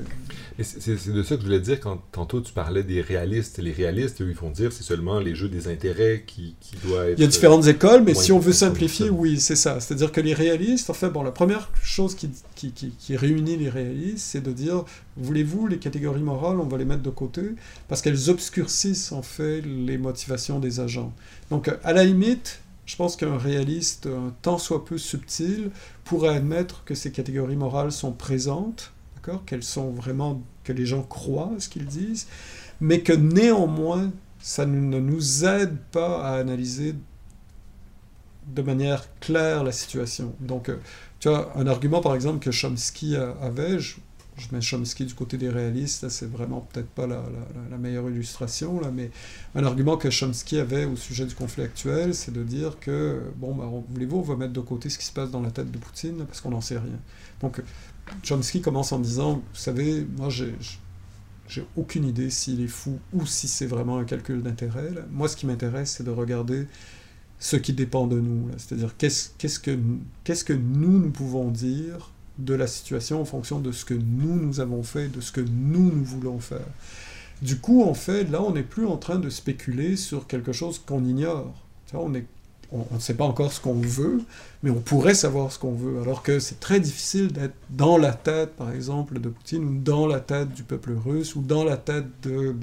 c'est 0.62 1.12
de 1.12 1.24
ça 1.24 1.36
que 1.36 1.42
je 1.42 1.46
voulais 1.46 1.60
dire 1.60 1.80
quand 1.82 2.00
tantôt 2.12 2.40
tu 2.40 2.54
parlais 2.54 2.84
des 2.84 3.02
réalistes. 3.02 3.58
Les 3.58 3.74
réalistes, 3.74 4.22
eux, 4.22 4.30
ils 4.30 4.36
font 4.36 4.52
dire 4.52 4.72
c'est 4.72 4.84
seulement 4.84 5.20
les 5.20 5.36
jeux 5.36 5.50
des 5.50 5.68
intérêts 5.68 6.24
qui, 6.26 6.56
qui 6.62 6.78
doivent 6.78 7.10
être... 7.10 7.20
Il 7.20 7.24
y 7.24 7.26
a 7.26 7.30
différentes 7.30 7.68
écoles, 7.68 8.04
mais 8.04 8.14
si 8.14 8.32
on 8.32 8.40
veut 8.40 8.54
simplifier, 8.54 9.10
oui, 9.10 9.40
c'est 9.40 9.58
ça. 9.58 9.82
C'est-à-dire 9.82 10.14
que 10.14 10.22
les 10.22 10.34
réalistes, 10.34 10.90
en 10.90 10.94
fait, 10.94 11.10
bon, 11.10 11.24
la 11.24 11.32
première 11.32 11.70
chose 11.84 12.16
qui, 12.16 12.30
qui, 12.56 12.72
qui 12.72 13.18
réunit 13.18 13.58
les 13.58 13.70
réalistes, 13.70 14.26
c'est 14.26 14.42
de 14.42 14.54
dire, 14.54 14.86
voulez-vous, 15.18 15.68
les 15.68 15.78
catégories 15.78 16.24
morales, 16.24 16.60
on 16.60 16.68
va 16.68 16.78
les 16.78 16.86
mettre 16.86 17.04
de 17.04 17.10
côté, 17.10 17.42
parce 17.90 18.02
qu'elles 18.02 18.30
obscurcissent, 18.30 19.12
en 19.12 19.22
fait, 19.22 19.62
les 19.62 19.98
motivations 19.98 20.60
des 20.60 20.80
agents. 20.80 21.14
Donc, 21.50 21.70
à 21.84 21.94
la 21.94 22.06
limite, 22.06 22.62
je 22.86 22.96
pense 22.96 23.16
qu'un 23.16 23.38
réaliste, 23.38 24.08
un 24.08 24.34
tant 24.42 24.58
soit 24.58 24.86
peu 24.86 24.98
subtil, 24.98 25.72
pourrait 26.04 26.36
admettre 26.36 26.84
que 26.84 26.96
ces 26.96 27.12
catégories 27.12 27.56
morales 27.56 27.92
sont 27.92 28.12
présentes, 28.12 28.92
qu'elles 29.46 29.64
sont 29.64 29.90
vraiment, 29.90 30.44
que 30.64 30.72
les 30.72 30.86
gens 30.86 31.02
croient 31.02 31.52
à 31.58 31.60
ce 31.60 31.70
qu'ils 31.70 31.88
disent, 31.88 32.28
mais 32.80 33.02
que 33.02 33.14
néanmoins, 33.14 34.12
ça 34.40 34.66
ne 34.66 35.00
nous 35.00 35.46
aide 35.46 35.78
pas 35.92 36.24
à 36.24 36.38
analyser 36.38 36.96
de 38.48 38.62
manière 38.62 39.08
claire 39.20 39.64
la 39.64 39.72
situation. 39.72 40.36
Donc, 40.40 40.70
euh, 40.70 40.78
tu 41.20 41.30
as 41.30 41.50
un 41.56 41.66
argument, 41.66 42.02
par 42.02 42.14
exemple, 42.14 42.38
que 42.40 42.52
Chomsky 42.52 43.16
avait, 43.16 43.80
je 43.80 43.96
mets 44.52 44.62
Chomsky 44.62 45.06
du 45.06 45.14
côté 45.14 45.38
des 45.38 45.50
réalistes, 45.50 46.10
c'est 46.10 46.30
vraiment 46.30 46.62
peut-être 46.62 46.90
pas 46.90 47.08
la, 47.08 47.22
meilleure 47.78 48.10
illustration, 48.10 48.80
là, 48.82 48.92
mais 48.92 49.12
un 49.56 49.64
argument 49.64 49.98
que 49.98 50.10
Chomsky 50.10 50.60
avait 50.60 50.86
au 50.86 50.96
sujet 50.96 51.26
du 51.26 51.36
conflit 51.36 51.64
actuel, 51.64 52.14
c'est 52.14 52.32
de 52.32 52.44
dire 52.44 52.80
que, 52.80 53.22
bon, 53.38 53.56
bah, 53.56 53.70
voulez-vous, 53.90 54.18
on 54.18 54.22
va 54.22 54.36
mettre 54.36 54.54
de 54.54 54.60
côté 54.60 54.90
ce 54.90 54.98
qui 54.98 55.06
se 55.06 55.14
passe 55.14 55.32
dans 55.32 55.42
la 55.42 55.52
tête 55.52 55.72
de 55.72 55.78
Poutine, 55.78 56.26
parce 56.26 56.42
qu'on 56.42 56.52
n'en 56.52 56.62
sait 56.62 56.78
rien. 56.78 57.00
Donc, 57.42 57.62
Chomsky 58.24 58.62
commence 58.62 58.92
en 58.92 59.00
disant, 59.00 59.36
vous 59.36 59.60
savez, 59.60 60.06
moi, 60.18 60.30
j'ai, 60.30 60.54
aucune 61.76 62.06
idée 62.06 62.30
s'il 62.30 62.62
est 62.62 62.68
fou 62.68 63.00
ou 63.14 63.26
si 63.26 63.48
c'est 63.48 63.68
vraiment 63.68 64.00
un 64.00 64.04
calcul 64.04 64.42
d'intérêt. 64.42 64.92
Moi, 65.12 65.28
ce 65.28 65.38
qui 65.38 65.46
m'intéresse, 65.46 65.92
c'est 65.98 66.04
de 66.04 66.12
regarder 66.12 66.68
ce 67.40 67.56
qui 67.56 67.72
dépend 67.72 68.08
de 68.08 68.20
nous. 68.20 68.50
C'est-à-dire, 68.58 68.98
qu'est-ce, 68.98 69.60
que, 69.60 69.78
qu'est-ce 70.24 70.44
que 70.44 70.54
nous, 70.54 71.00
nous 71.00 71.12
pouvons 71.12 71.52
dire 71.52 72.12
de 72.38 72.54
la 72.54 72.68
situation 72.68 73.22
en 73.22 73.26
fonction 73.26 73.60
de 73.60 73.72
ce 73.72 73.86
que 73.86 73.94
nous, 73.94 74.36
nous 74.36 74.60
avons 74.60 74.84
fait, 74.84 75.08
de 75.08 75.22
ce 75.22 75.32
que 75.32 75.42
nous, 75.42 75.92
nous 75.92 76.04
voulons 76.04 76.40
faire. 76.40 76.68
Du 77.42 77.60
coup, 77.60 77.84
en 77.84 77.94
fait, 77.94 78.26
là, 78.26 78.42
on 78.42 78.54
n'est 78.54 78.64
plus 78.64 78.86
en 78.86 78.98
train 78.98 79.18
de 79.18 79.30
spéculer 79.30 79.96
sur 79.96 80.28
quelque 80.28 80.52
chose 80.52 80.80
qu'on 80.80 81.04
ignore. 81.04 81.54
On 81.94 82.10
ne 82.10 83.00
sait 83.00 83.14
pas 83.14 83.26
encore 83.26 83.54
ce 83.54 83.62
qu'on 83.62 83.76
veut, 83.76 84.22
mais 84.64 84.70
on 84.70 84.82
pourrait 84.82 85.14
savoir 85.14 85.52
ce 85.52 85.60
qu'on 85.60 85.74
veut, 85.74 86.02
alors 86.02 86.24
que 86.24 86.40
c'est 86.40 86.60
très 86.60 86.80
difficile 86.80 87.32
d'être 87.32 87.56
dans 87.70 87.98
la 87.98 88.12
tête, 88.12 88.56
par 88.56 88.72
exemple, 88.72 89.20
de 89.20 89.30
Poutine, 89.30 89.64
ou 89.64 89.78
dans 89.80 90.08
la 90.08 90.20
tête 90.20 90.54
du 90.54 90.64
peuple 90.64 90.94
russe, 90.94 91.36
ou 91.36 91.42
dans 91.42 91.64
la 91.64 91.78
tête 91.78 92.08
de, 92.24 92.56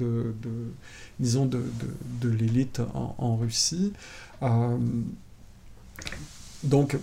disons, 1.19 1.45
de, 1.45 1.63
de, 2.21 2.29
l'élite 2.29 2.81
en, 2.93 3.37
Russie. 3.37 3.93
Euh, 4.43 4.77
donc, 6.63 6.97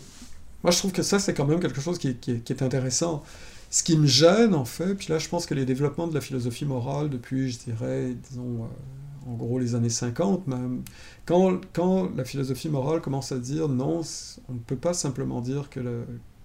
moi, 0.62 0.70
je 0.70 0.78
trouve 0.78 0.92
que 0.92 1.02
ça, 1.02 1.18
c'est 1.18 1.34
quand 1.34 1.46
même 1.46 1.60
quelque 1.60 1.80
chose 1.80 1.98
qui, 1.98 2.08
est 2.08 2.62
intéressant. 2.62 3.22
Ce 3.70 3.82
qui 3.82 3.96
me 3.96 4.06
gêne, 4.06 4.54
en 4.54 4.64
fait, 4.64 4.94
puis 4.94 5.08
là, 5.08 5.18
je 5.18 5.28
pense 5.28 5.46
que 5.46 5.54
les 5.54 5.64
développements 5.64 6.06
de 6.06 6.14
la 6.14 6.20
philosophie 6.20 6.64
morale 6.64 7.08
depuis, 7.08 7.50
je 7.50 7.58
dirais, 7.58 8.14
disons, 8.28 8.64
euh, 8.64 9.30
en 9.30 9.34
gros, 9.34 9.58
les 9.58 9.74
années 9.74 9.90
50, 9.90 10.46
même, 10.48 10.82
quand, 11.24 11.60
quand, 11.72 12.10
la 12.16 12.24
philosophie 12.24 12.68
morale 12.68 13.00
commence 13.00 13.32
à 13.32 13.38
dire 13.38 13.68
non, 13.68 14.02
on 14.48 14.52
ne 14.54 14.58
peut 14.58 14.76
pas 14.76 14.92
simplement 14.92 15.40
dire 15.40 15.70
que, 15.70 15.80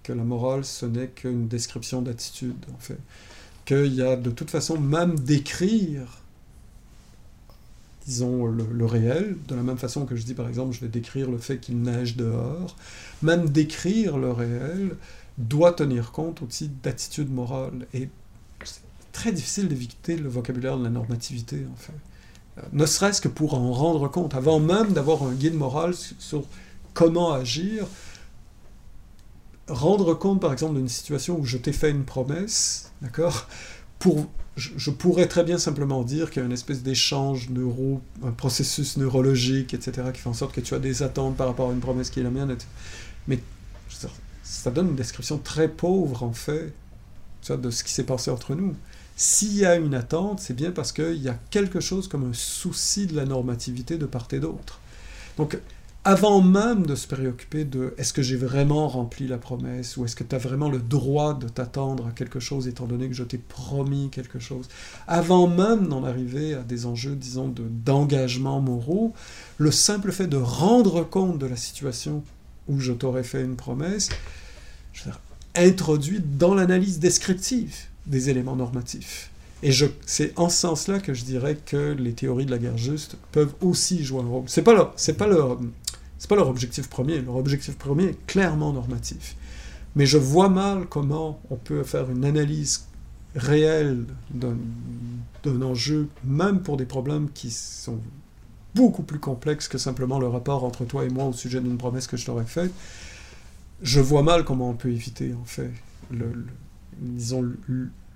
que 0.02 0.12
la 0.12 0.22
morale, 0.22 0.64
ce 0.64 0.86
n'est 0.86 1.08
qu'une 1.08 1.48
description 1.48 2.00
d'attitude, 2.00 2.64
en 2.74 2.78
fait. 2.78 3.00
Qu'il 3.64 3.94
y 3.94 4.02
a 4.02 4.14
de 4.16 4.30
toute 4.30 4.50
façon, 4.50 4.78
même 4.78 5.18
d'écrire 5.18 6.22
disons, 8.06 8.46
le, 8.46 8.86
réel, 8.86 9.36
de 9.48 9.54
la 9.54 9.62
même 9.62 9.78
façon 9.78 10.06
que 10.06 10.16
je 10.16 10.24
dis 10.24 10.34
par 10.34 10.48
exemple, 10.48 10.74
je 10.74 10.80
vais 10.80 10.88
décrire 10.88 11.30
le 11.30 11.38
fait 11.38 11.58
qu'il 11.58 11.80
neige 11.80 12.16
dehors, 12.16 12.76
même 13.22 13.48
décrire 13.48 14.16
le 14.18 14.30
réel 14.30 14.96
doit 15.38 15.72
tenir 15.72 16.12
compte 16.12 16.42
aussi 16.42 16.70
d'attitude 16.82 17.30
morale. 17.30 17.86
Et 17.92 18.08
c'est 18.64 18.80
très 19.12 19.32
difficile 19.32 19.68
d'éviter 19.68 20.16
le 20.16 20.28
vocabulaire 20.28 20.78
de 20.78 20.84
la 20.84 20.90
normativité, 20.90 21.66
en 21.70 21.76
fait. 21.76 21.92
Euh, 22.58 22.62
ne 22.72 22.86
serait-ce 22.86 23.20
que 23.20 23.28
pour 23.28 23.54
en 23.54 23.72
rendre 23.72 24.08
compte, 24.08 24.34
avant 24.34 24.60
même 24.60 24.92
d'avoir 24.92 25.22
un 25.24 25.32
guide 25.32 25.54
moral 25.54 25.94
sur 25.94 26.44
comment 26.94 27.32
agir, 27.32 27.86
rendre 29.68 30.14
compte 30.14 30.40
par 30.40 30.52
exemple 30.52 30.76
d'une 30.76 30.88
situation 30.88 31.38
où 31.38 31.44
je 31.44 31.58
t'ai 31.58 31.72
fait 31.72 31.90
une 31.90 32.04
promesse, 32.04 32.92
d'accord, 33.02 33.48
je, 34.56 34.90
pourrais 34.90 35.26
très 35.26 35.44
bien 35.44 35.58
simplement 35.58 36.02
dire 36.02 36.30
qu'il 36.30 36.40
y 36.40 36.42
a 36.42 36.46
une 36.46 36.52
espèce 36.52 36.82
d'échange 36.82 37.50
neuro, 37.50 38.00
un 38.24 38.32
processus 38.32 38.96
neurologique, 38.96 39.74
etc., 39.74 40.08
qui 40.12 40.20
fait 40.20 40.28
en 40.28 40.34
sorte 40.34 40.54
que 40.54 40.60
tu 40.60 40.74
as 40.74 40.78
des 40.78 41.02
attentes 41.02 41.36
par 41.36 41.46
rapport 41.46 41.70
à 41.70 41.72
une 41.72 41.80
promesse 41.80 42.10
qui 42.10 42.20
est 42.20 42.22
la 42.22 42.30
mienne. 42.30 42.56
Mais 43.28 43.40
ça 44.42 44.70
donne 44.70 44.88
une 44.88 44.96
description 44.96 45.38
très 45.38 45.68
pauvre, 45.68 46.22
en 46.22 46.32
fait, 46.32 46.72
de 47.48 47.70
ce 47.70 47.84
qui 47.84 47.92
s'est 47.92 48.04
passé 48.04 48.30
entre 48.30 48.54
nous. 48.54 48.74
S'il 49.16 49.56
y 49.56 49.64
a 49.64 49.76
une 49.76 49.94
attente, 49.94 50.40
c'est 50.40 50.54
bien 50.54 50.70
parce 50.70 50.92
qu'il 50.92 51.22
y 51.22 51.28
a 51.28 51.38
quelque 51.50 51.80
chose 51.80 52.06
comme 52.08 52.28
un 52.28 52.34
souci 52.34 53.06
de 53.06 53.16
la 53.16 53.24
normativité 53.24 53.98
de 53.98 54.06
part 54.06 54.28
et 54.32 54.40
d'autre. 54.40 54.80
Donc, 55.36 55.58
avant 56.06 56.40
même 56.40 56.86
de 56.86 56.94
se 56.94 57.08
préoccuper 57.08 57.64
de 57.64 57.92
est-ce 57.98 58.12
que 58.12 58.22
j'ai 58.22 58.36
vraiment 58.36 58.86
rempli 58.86 59.26
la 59.26 59.38
promesse 59.38 59.96
ou 59.96 60.04
est-ce 60.04 60.14
que 60.14 60.22
tu 60.22 60.36
as 60.36 60.38
vraiment 60.38 60.68
le 60.68 60.78
droit 60.78 61.34
de 61.34 61.48
t'attendre 61.48 62.06
à 62.06 62.12
quelque 62.12 62.38
chose 62.38 62.68
étant 62.68 62.86
donné 62.86 63.08
que 63.08 63.14
je 63.14 63.24
t'ai 63.24 63.38
promis 63.38 64.08
quelque 64.10 64.38
chose, 64.38 64.68
avant 65.08 65.48
même 65.48 65.88
d'en 65.88 66.04
arriver 66.04 66.54
à 66.54 66.60
des 66.62 66.86
enjeux, 66.86 67.16
disons, 67.16 67.48
de, 67.48 67.64
d'engagement 67.84 68.60
moraux, 68.60 69.14
le 69.58 69.72
simple 69.72 70.12
fait 70.12 70.28
de 70.28 70.36
rendre 70.36 71.02
compte 71.02 71.38
de 71.38 71.46
la 71.46 71.56
situation 71.56 72.22
où 72.68 72.78
je 72.78 72.92
t'aurais 72.92 73.24
fait 73.24 73.42
une 73.42 73.56
promesse, 73.56 74.10
je 74.92 75.02
veux 75.02 75.10
dire, 75.10 75.20
introduit 75.56 76.20
dans 76.20 76.54
l'analyse 76.54 77.00
descriptive 77.00 77.74
des 78.06 78.30
éléments 78.30 78.54
normatifs. 78.54 79.32
Et 79.64 79.72
c'est 80.04 80.38
en 80.38 80.48
ce 80.50 80.58
sens-là 80.58 81.00
que 81.00 81.14
je 81.14 81.24
dirais 81.24 81.56
que 81.66 81.96
les 81.98 82.12
théories 82.12 82.46
de 82.46 82.50
la 82.52 82.58
guerre 82.58 82.76
juste 82.76 83.16
peuvent 83.32 83.54
aussi 83.60 84.04
jouer 84.04 84.20
un 84.20 84.28
rôle. 84.28 84.44
C'est 84.46 84.62
pas 84.62 84.92
c'est 84.96 85.16
pas 85.16 85.26
leur, 85.26 85.58
c'est 86.18 86.28
pas 86.28 86.36
leur 86.36 86.48
objectif 86.48 86.88
premier. 86.88 87.20
Leur 87.20 87.36
objectif 87.36 87.76
premier 87.76 88.04
est 88.04 88.26
clairement 88.26 88.72
normatif. 88.72 89.36
Mais 89.94 90.06
je 90.06 90.18
vois 90.18 90.48
mal 90.48 90.86
comment 90.86 91.40
on 91.50 91.56
peut 91.56 91.82
faire 91.82 92.10
une 92.10 92.24
analyse 92.24 92.86
réelle 93.34 94.04
d'un 94.30 95.62
enjeu, 95.62 96.08
même 96.24 96.60
pour 96.60 96.76
des 96.76 96.86
problèmes 96.86 97.28
qui 97.32 97.50
sont 97.50 97.98
beaucoup 98.74 99.02
plus 99.02 99.18
complexes 99.18 99.68
que 99.68 99.78
simplement 99.78 100.18
le 100.18 100.28
rapport 100.28 100.64
entre 100.64 100.84
toi 100.84 101.04
et 101.04 101.08
moi 101.08 101.24
au 101.24 101.32
sujet 101.32 101.60
d'une 101.60 101.78
promesse 101.78 102.06
que 102.06 102.16
je 102.16 102.26
t'aurais 102.26 102.44
faite. 102.44 102.72
Je 103.82 104.00
vois 104.00 104.22
mal 104.22 104.44
comment 104.44 104.70
on 104.70 104.74
peut 104.74 104.90
éviter, 104.90 105.34
en 105.34 105.44
fait, 105.44 105.70
disons, 106.98 107.44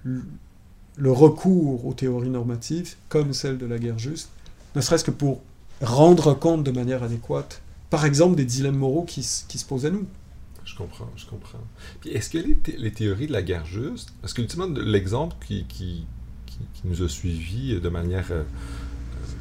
le 0.05 1.12
recours 1.12 1.86
aux 1.86 1.94
théories 1.94 2.30
normatives, 2.30 2.94
comme 3.09 3.32
celle 3.32 3.59
de 3.59 3.66
la 3.66 3.78
guerre 3.78 3.98
juste, 3.98 4.30
ne 4.74 4.80
serait-ce 4.80 5.05
que 5.05 5.11
pour 5.11 5.40
rendre 5.80 6.34
compte 6.34 6.62
de 6.62 6.70
manière 6.70 7.03
adéquate 7.03 7.62
par 7.91 8.05
exemple, 8.07 8.36
des 8.36 8.45
dilemmes 8.45 8.78
moraux 8.78 9.05
qui, 9.05 9.22
se 9.22 9.64
posent 9.68 9.84
à 9.84 9.91
nous. 9.91 10.07
Je 10.64 10.76
comprends, 10.76 11.11
je 11.16 11.26
comprends. 11.26 11.59
Puis 12.01 12.11
est-ce 12.11 12.30
que 12.30 12.38
les, 12.38 12.57
les, 12.78 12.93
théories 12.93 13.26
de 13.26 13.32
la 13.32 13.43
guerre 13.43 13.66
juste, 13.66 14.12
parce 14.20 14.32
qu'ultimement, 14.32 14.66
l'exemple 14.66 15.36
qui, 15.45 16.07
nous 16.84 17.03
a 17.03 17.09
suivis 17.09 17.80
de 17.80 17.88
manière 17.88 18.26
euh, 18.30 18.43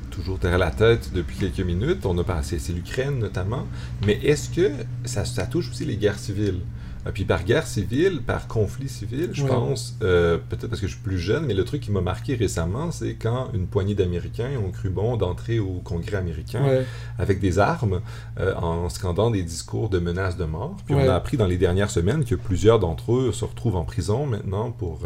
toujours 0.10 0.40
derrière 0.40 0.58
la 0.58 0.72
tête 0.72 1.12
depuis 1.14 1.38
quelques 1.38 1.60
minutes, 1.60 2.06
on 2.06 2.18
a 2.18 2.24
passé, 2.24 2.60
c'est 2.60 2.74
l'Ukraine 2.74 3.20
notamment, 3.20 3.68
mais 4.06 4.14
est-ce 4.24 4.50
que 4.50 4.72
ça, 5.06 5.24
touche 5.46 5.70
aussi 5.70 5.86
les 5.86 5.98
guerres 5.98 6.20
civiles? 6.20 6.62
euh, 6.62 6.79
puis 7.14 7.26
par 7.26 7.44
guerre 7.44 7.66
civile, 7.66 8.22
par 8.22 8.48
conflit 8.48 8.90
civil, 8.90 9.30
je 9.34 9.46
pense, 9.46 9.98
euh, 10.02 10.38
peut-être 10.50 10.68
parce 10.68 10.82
que 10.82 10.88
je 10.88 10.94
suis 10.94 11.02
plus 11.02 11.20
jeune, 11.20 11.46
mais 11.46 11.54
le 11.54 11.64
truc 11.64 11.82
qui 11.82 11.92
m'a 11.92 12.02
marqué 12.02 12.36
récemment, 12.36 12.92
c'est 12.92 13.16
quand 13.16 13.50
une 13.54 13.68
poignée 13.68 13.96
d'Américains 13.96 14.52
ont 14.64 14.72
cru 14.72 14.90
bon 14.90 15.18
d'entrer 15.18 15.60
au 15.60 15.82
Congrès 15.84 16.18
américain 16.18 16.84
avec 17.18 17.40
des 17.40 17.60
armes 17.60 18.02
euh, 18.40 18.54
en 18.56 18.90
scandant 18.90 19.32
des 19.32 19.44
discours 19.44 19.90
de 19.90 20.00
menaces 20.00 20.38
de 20.38 20.46
mort. 20.46 20.76
Puis 20.86 20.96
on 20.96 21.08
a 21.08 21.16
appris 21.16 21.38
dans 21.38 21.48
les 21.48 21.58
dernières 21.58 21.92
semaines 21.92 22.26
que 22.26 22.36
plusieurs 22.36 22.80
d'entre 22.80 23.14
eux 23.14 23.32
se 23.32 23.46
retrouvent 23.46 23.78
en 23.78 23.86
prison 23.86 24.26
maintenant 24.26 24.72
pour, 24.72 25.02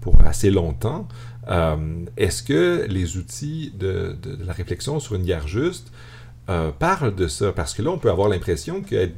pour 0.00 0.14
assez 0.24 0.50
longtemps. 0.50 1.08
Est-ce 2.16 2.42
que 2.42 2.86
les 2.88 3.16
outils 3.16 3.72
de, 3.78 4.16
de, 4.22 4.44
la 4.44 4.52
réflexion 4.52 5.00
sur 5.00 5.14
une 5.14 5.24
guerre 5.24 5.48
juste 5.48 5.92
parlent 6.78 7.14
de 7.14 7.28
ça? 7.28 7.52
Parce 7.52 7.74
que 7.74 7.82
là, 7.82 7.90
on 7.90 7.98
peut 7.98 8.10
avoir 8.10 8.28
l'impression 8.28 8.80
qu'être 8.82 9.14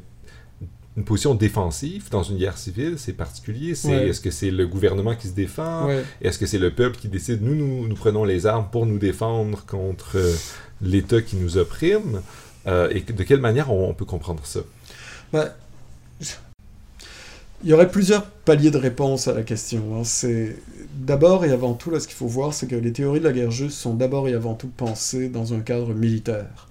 une 0.97 1.05
position 1.05 1.34
défensive 1.34 2.11
dans 2.11 2.24
une 2.24 2.39
guerre 2.39 2.59
civile, 2.59 2.95
c'est 2.97 3.12
particulier. 3.12 3.76
C'est, 3.76 4.09
Est-ce 4.09 4.20
que 4.20 4.32
c'est 4.32 4.51
le 4.51 4.66
gouvernement 4.66 5.14
qui 5.14 5.28
se 5.28 5.32
défend? 5.32 5.89
Est-ce 6.20 6.39
que 6.39 6.47
c'est 6.47 6.59
le 6.59 6.72
peuple 6.72 6.99
qui 6.99 7.09
décide? 7.09 7.41
Nous, 7.43 7.55
nous, 7.55 7.86
nous 7.86 7.95
prenons 7.95 8.24
les 8.24 8.47
armes 8.47 8.66
pour 8.70 8.84
nous 8.84 8.99
défendre 8.99 9.64
contre 9.64 10.16
euh, 10.16 10.34
l'État 10.82 11.22
qui 11.22 11.36
nous 11.36 11.57
opprime 11.57 12.20
euh, 12.66 12.91
Et 12.91 13.01
de 13.01 13.22
quelle 13.22 13.41
manière 13.41 13.72
on, 13.72 13.95
peut 13.95 14.05
comprendre 14.05 14.45
ça? 14.45 14.61
Ben, 15.32 15.53
Il 17.62 17.70
y 17.70 17.72
aurait 17.72 17.91
plusieurs 17.91 18.26
paliers 18.26 18.72
de 18.72 18.78
réponse 18.78 19.28
à 19.28 19.34
la 19.34 19.43
question. 19.43 19.97
Hein. 19.97 20.03
C'est 20.05 20.57
d'abord 20.95 21.45
et 21.45 21.53
avant 21.53 21.74
tout, 21.74 21.91
là, 21.91 22.01
ce 22.01 22.09
qu'il 22.09 22.16
faut 22.16 22.26
voir, 22.26 22.55
c'est 22.55 22.66
que 22.66 22.76
les 22.76 22.93
théories 22.93 23.20
de 23.20 23.24
la 23.24 23.32
guerre 23.32 23.53
juste 23.53 23.78
sont 23.78 23.95
d'abord 23.95 24.28
et 24.28 24.34
avant 24.34 24.55
tout 24.55 24.68
pensées 24.68 25.28
dans 25.28 25.55
un 25.55 25.61
cadre 25.61 25.95
militaire. 25.95 26.67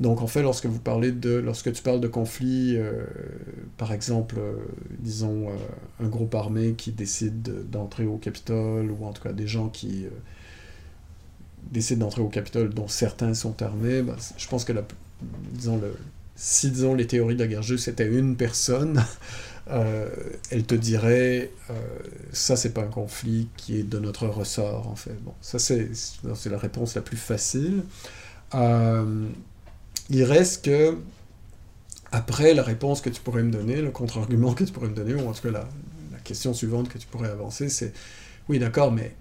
Donc 0.00 0.22
en 0.22 0.26
fait, 0.26 0.42
lorsque 0.42 0.64
vous 0.64 0.78
parlez 0.78 1.12
de, 1.12 1.34
lorsque 1.34 1.70
tu 1.72 1.82
parles 1.82 2.00
de 2.00 2.08
conflit, 2.08 2.74
euh, 2.76 3.04
par 3.76 3.92
exemple, 3.92 4.36
euh, 4.38 4.54
disons 4.98 5.48
euh, 5.48 5.52
un 6.02 6.08
groupe 6.08 6.34
armé 6.34 6.72
qui 6.72 6.90
décide 6.90 7.68
d'entrer 7.70 8.06
au 8.06 8.16
Capitole, 8.16 8.90
ou 8.90 9.04
en 9.04 9.12
tout 9.12 9.22
cas 9.22 9.32
des 9.32 9.46
gens 9.46 9.68
qui 9.68 10.06
décident 11.70 12.06
d'entrer 12.06 12.22
au 12.22 12.28
Capitole, 12.28 12.70
dont 12.70 12.88
certains 12.88 13.34
sont 13.34 13.62
armés, 13.62 14.00
bah, 14.00 14.16
je 14.38 14.48
pense 14.48 14.64
que 14.64 14.72
la, 14.72 14.84
disons 15.52 15.78
si 16.34 16.70
disons 16.70 16.94
les 16.94 17.06
théories 17.06 17.34
de 17.34 17.40
la 17.40 17.46
guerre 17.46 17.62
juste 17.62 17.84
c'était 17.84 18.08
une 18.08 18.36
personne, 18.36 19.04
elle 20.50 20.64
te 20.64 20.74
dirait 20.74 21.50
ça 22.32 22.56
c'est 22.56 22.72
pas 22.72 22.80
un 22.80 22.86
conflit 22.86 23.48
qui 23.58 23.78
est 23.78 23.82
de 23.82 23.98
notre 23.98 24.26
ressort 24.26 24.88
en 24.88 24.96
fait. 24.96 25.22
Bon, 25.22 25.34
ça 25.42 25.58
c'est 25.58 25.90
la 26.46 26.58
réponse 26.58 26.94
la 26.94 27.02
plus 27.02 27.18
facile. 27.18 27.82
Il 30.10 30.24
reste 30.24 30.64
que, 30.64 30.98
après 32.12 32.52
la 32.52 32.62
réponse 32.62 33.00
que 33.00 33.10
tu 33.10 33.20
pourrais 33.20 33.44
me 33.44 33.52
donner, 33.52 33.80
le 33.80 33.90
contre-argument 33.90 34.54
que 34.54 34.64
tu 34.64 34.72
pourrais 34.72 34.88
me 34.88 34.94
donner, 34.94 35.14
ou 35.14 35.28
en 35.28 35.32
tout 35.32 35.42
cas 35.42 35.50
la, 35.50 35.68
question 36.22 36.52
suivante 36.52 36.90
que 36.90 36.98
tu 36.98 37.06
pourrais 37.06 37.30
avancer, 37.30 37.70
c'est 37.70 37.92
oui, 38.48 38.58
d'accord, 38.58 38.92
mais 38.92 39.16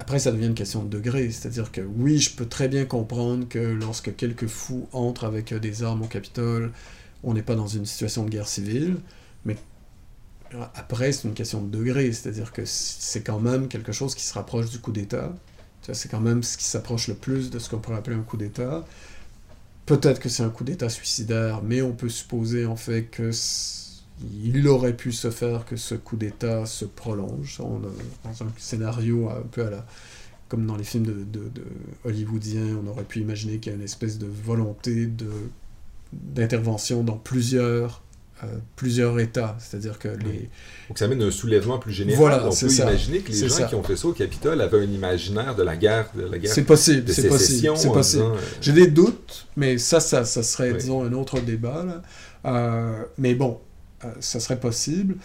après, 0.00 0.18
ça 0.18 0.32
devient 0.32 0.46
une 0.46 0.54
question 0.54 0.82
de 0.82 0.88
degré. 0.88 1.30
C'est-à-dire 1.30 1.70
que 1.70 1.82
oui, 1.82 2.18
je 2.18 2.34
peux 2.34 2.46
très 2.46 2.68
bien 2.68 2.84
comprendre 2.84 3.46
que 3.48 3.58
lorsque 3.58 4.16
quelques 4.16 4.48
fous 4.48 4.88
entrent 4.92 5.24
avec 5.24 5.54
des 5.54 5.82
armes 5.82 6.02
au 6.02 6.06
Capitole, 6.06 6.72
on 7.22 7.34
n'est 7.34 7.42
pas 7.42 7.54
dans 7.54 7.68
une 7.68 7.86
situation 7.86 8.24
de 8.24 8.30
guerre 8.30 8.48
civile, 8.48 8.96
mais 9.44 9.56
après, 10.74 11.12
c'est 11.12 11.28
une 11.28 11.34
question 11.34 11.62
de 11.62 11.68
degré. 11.68 12.12
C'est-à-dire 12.12 12.52
que 12.52 12.62
c'est 12.64 13.22
quand 13.22 13.40
même 13.40 13.68
quelque 13.68 13.92
chose 13.92 14.14
qui 14.14 14.24
se 14.24 14.34
rapproche 14.34 14.70
du 14.70 14.80
coup 14.80 14.92
d'État. 14.92 15.32
C'est 15.92 16.10
quand 16.10 16.20
même 16.20 16.42
ce 16.42 16.56
qui 16.56 16.64
s'approche 16.64 17.08
le 17.08 17.14
plus 17.14 17.50
de 17.50 17.58
ce 17.58 17.68
qu'on 17.68 17.78
pourrait 17.78 17.96
appeler 17.98 18.16
un 18.16 18.22
coup 18.22 18.36
d'État. 18.36 18.84
Peut-être 19.90 20.20
que 20.20 20.28
c'est 20.28 20.44
un 20.44 20.50
coup 20.50 20.62
d'État 20.62 20.88
suicidaire, 20.88 21.62
mais 21.64 21.82
on 21.82 21.90
peut 21.90 22.08
supposer 22.08 22.64
en 22.64 22.76
fait 22.76 23.06
que 23.06 23.32
il 24.44 24.68
aurait 24.68 24.96
pu 24.96 25.10
se 25.10 25.32
faire 25.32 25.64
que 25.64 25.74
ce 25.74 25.96
coup 25.96 26.14
d'État 26.16 26.64
se 26.64 26.84
prolonge. 26.84 27.58
On 27.58 27.80
dans 27.80 28.44
un 28.44 28.52
scénario 28.56 29.28
un 29.30 29.42
peu 29.50 29.66
à 29.66 29.70
la, 29.70 29.84
comme 30.46 30.64
dans 30.64 30.76
les 30.76 30.84
films 30.84 31.26
de, 31.32 31.50
hollywoodiens, 32.04 32.78
on 32.80 32.86
aurait 32.86 33.02
pu 33.02 33.18
imaginer 33.18 33.58
qu'il 33.58 33.72
y 33.72 33.74
a 33.74 33.78
une 33.78 33.84
espèce 33.84 34.18
de 34.18 34.28
volonté 34.28 35.06
de 35.06 35.26
d'intervention 36.12 37.02
dans 37.02 37.16
plusieurs 37.16 37.94
euh, 37.96 38.09
plusieurs 38.76 39.18
États. 39.20 39.56
C'est-à-dire 39.58 39.98
que 39.98 40.08
les. 40.08 40.48
Donc 40.88 40.98
ça 40.98 41.04
amène 41.06 41.22
un 41.22 41.30
soulèvement 41.30 41.78
plus 41.78 41.92
général. 41.92 42.18
Voilà, 42.18 42.46
On 42.46 42.50
peut 42.50 42.68
ça. 42.68 42.82
imaginer 42.84 43.20
que 43.20 43.30
les 43.32 43.38
gens 43.48 43.48
ça. 43.54 43.64
qui 43.64 43.74
ont 43.74 43.82
fait 43.82 43.96
ça 43.96 44.08
au 44.08 44.12
Capitole 44.12 44.60
avaient 44.60 44.80
un 44.80 44.90
imaginaire 44.90 45.54
de 45.54 45.62
la 45.62 45.76
guerre, 45.76 46.10
de 46.14 46.22
la 46.22 46.38
guerre 46.38 46.52
C'est 46.52 46.64
possible, 46.64 47.12
c'est 47.12 47.28
possible, 47.28 47.76
c'est 47.76 47.88
possible. 47.92 48.22
disant, 48.24 48.34
euh, 48.34 48.38
J'ai 48.60 48.72
des 48.72 48.86
doutes, 48.88 49.46
mais 49.56 49.78
ça, 49.78 50.00
ça, 50.00 50.24
ça 50.24 50.42
serait, 50.42 50.72
Oui. 50.72 50.78
disons, 50.78 51.02
un 51.04 51.12
autre 51.12 51.40
débat. 51.40 51.84
là. 51.84 52.02
Euh, 52.46 53.02
mais 53.18 53.34
bon, 53.34 53.60
euh, 54.04 54.08
ça 54.20 54.40
serait 54.40 54.58
possible. 54.60 55.16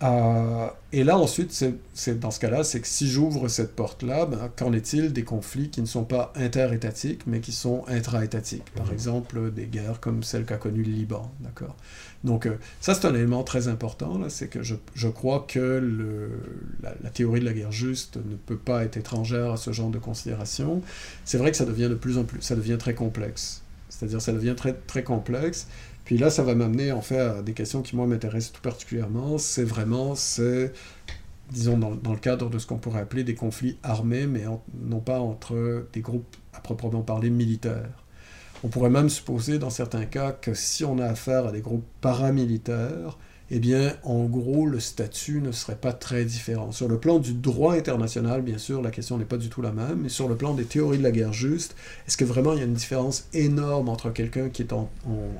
Euh, 0.00 0.66
et 0.92 1.02
là, 1.02 1.18
ensuite, 1.18 1.50
c'est, 1.92 2.20
dans 2.20 2.30
ce 2.30 2.38
cas-là, 2.38 2.62
c'est 2.62 2.80
que 2.80 2.86
si 2.86 3.08
j'ouvre 3.08 3.48
cette 3.48 3.74
porte-là, 3.74 4.26
ben, 4.26 4.48
qu'en 4.56 4.72
est-il 4.72 5.12
des 5.12 5.24
conflits 5.24 5.70
qui 5.70 5.80
ne 5.80 5.86
sont 5.86 6.04
pas 6.04 6.32
interétatiques, 6.36 7.22
mais 7.26 7.40
qui 7.40 7.50
sont 7.50 7.82
intra-étatiques? 7.88 8.70
Par 8.76 8.86
Mhm. 8.86 8.92
exemple, 8.92 9.50
des 9.50 9.66
guerres 9.66 9.98
comme 10.00 10.22
celle 10.22 10.44
qu'a 10.44 10.56
connue 10.56 10.84
le 10.84 10.92
Liban, 10.92 11.32
d'accord? 11.40 11.74
Donc, 12.24 12.46
euh, 12.46 12.56
ça, 12.80 12.94
c'est 12.94 13.06
un 13.06 13.14
élément 13.14 13.44
très 13.44 13.68
important, 13.68 14.20
c'est 14.28 14.48
que 14.48 14.62
je, 14.62 14.74
je 14.94 15.08
crois 15.08 15.44
que 15.46 15.80
la, 16.82 17.10
théorie 17.10 17.40
de 17.40 17.44
la 17.44 17.52
guerre 17.52 17.72
juste 17.72 18.16
ne 18.16 18.34
peut 18.34 18.56
pas 18.56 18.84
être 18.84 18.96
étrangère 18.96 19.52
à 19.52 19.56
ce 19.56 19.72
genre 19.72 19.90
de 19.90 19.98
considération. 19.98 20.82
C'est 21.24 21.38
vrai 21.38 21.50
que 21.52 21.56
ça 21.56 21.64
devient 21.64 21.88
de 21.88 21.94
plus 21.94 22.18
en 22.18 22.24
plus, 22.24 22.40
ça 22.42 22.56
devient 22.56 22.76
très 22.78 22.94
complexe. 22.94 23.62
C'est-à-dire, 23.88 24.20
ça 24.20 24.32
devient 24.32 24.54
très, 24.56 24.74
très 24.74 25.02
complexe. 25.02 25.68
Puis 26.04 26.18
là, 26.18 26.30
ça 26.30 26.42
va 26.42 26.54
m'amener 26.54 26.90
en 26.90 27.02
fait 27.02 27.20
à 27.20 27.42
des 27.42 27.52
questions 27.52 27.82
qui, 27.82 27.94
moi, 27.94 28.06
m'intéressent 28.06 28.52
tout 28.52 28.62
particulièrement. 28.62 29.38
C'est 29.38 29.64
vraiment, 29.64 30.14
c'est, 30.14 30.72
disons, 31.50 31.78
dans, 31.78 31.94
dans 31.94 32.12
le 32.12 32.18
cadre 32.18 32.50
de 32.50 32.58
ce 32.58 32.66
qu'on 32.66 32.78
pourrait 32.78 33.00
appeler 33.00 33.24
des 33.24 33.34
conflits 33.34 33.78
armés, 33.82 34.26
mais 34.26 34.44
non 34.74 35.00
pas 35.00 35.20
entre 35.20 35.86
des 35.92 36.00
groupes 36.00 36.36
à 36.52 36.60
proprement 36.60 37.02
parler 37.02 37.30
militaires. 37.30 38.04
On 38.64 38.68
pourrait 38.68 38.90
même 38.90 39.08
supposer, 39.08 39.58
dans 39.58 39.70
certains 39.70 40.04
cas, 40.04 40.32
que 40.32 40.54
si 40.54 40.84
on 40.84 40.98
a 40.98 41.06
affaire 41.06 41.46
à 41.46 41.52
des 41.52 41.60
groupes 41.60 41.86
paramilitaires, 42.00 43.16
eh 43.50 43.60
bien, 43.60 43.94
en 44.02 44.24
gros, 44.24 44.66
le 44.66 44.78
statut 44.78 45.40
ne 45.40 45.52
serait 45.52 45.76
pas 45.76 45.92
très 45.94 46.24
différent. 46.24 46.70
Sur 46.70 46.86
le 46.86 46.98
plan 46.98 47.18
du 47.18 47.32
droit 47.32 47.74
international, 47.74 48.42
bien 48.42 48.58
sûr, 48.58 48.82
la 48.82 48.90
question 48.90 49.16
n'est 49.16 49.24
pas 49.24 49.38
du 49.38 49.48
tout 49.48 49.62
la 49.62 49.72
même, 49.72 50.00
mais 50.02 50.08
sur 50.10 50.28
le 50.28 50.36
plan 50.36 50.52
des 50.54 50.64
théories 50.64 50.98
de 50.98 51.02
la 51.02 51.12
guerre 51.12 51.32
juste, 51.32 51.74
est-ce 52.06 52.16
que 52.18 52.24
vraiment 52.26 52.52
il 52.52 52.58
y 52.58 52.62
a 52.62 52.66
une 52.66 52.74
différence 52.74 53.26
énorme 53.32 53.88
entre 53.88 54.10
quelqu'un 54.10 54.50
qui 54.50 54.62
est 54.62 54.72
en, 54.74 54.90
en- 55.06 55.32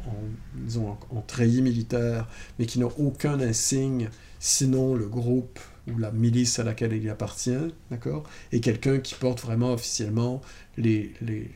militaire, 1.61 2.27
mais 2.59 2.67
qui 2.67 2.79
n'a 2.79 2.87
aucun 2.87 3.41
insigne, 3.41 4.09
sinon 4.41 4.95
le 4.95 5.07
groupe 5.07 5.59
ou 5.93 5.99
la 5.99 6.11
milice 6.11 6.59
à 6.59 6.65
laquelle 6.65 6.93
il 6.93 7.09
appartient, 7.11 7.73
d'accord, 7.91 8.25
et 8.53 8.61
quelqu'un 8.61 8.99
qui 8.99 9.15
porte 9.15 9.41
vraiment 9.41 9.73
officiellement 9.73 10.41
les, 10.77 11.13
les, 11.21 11.51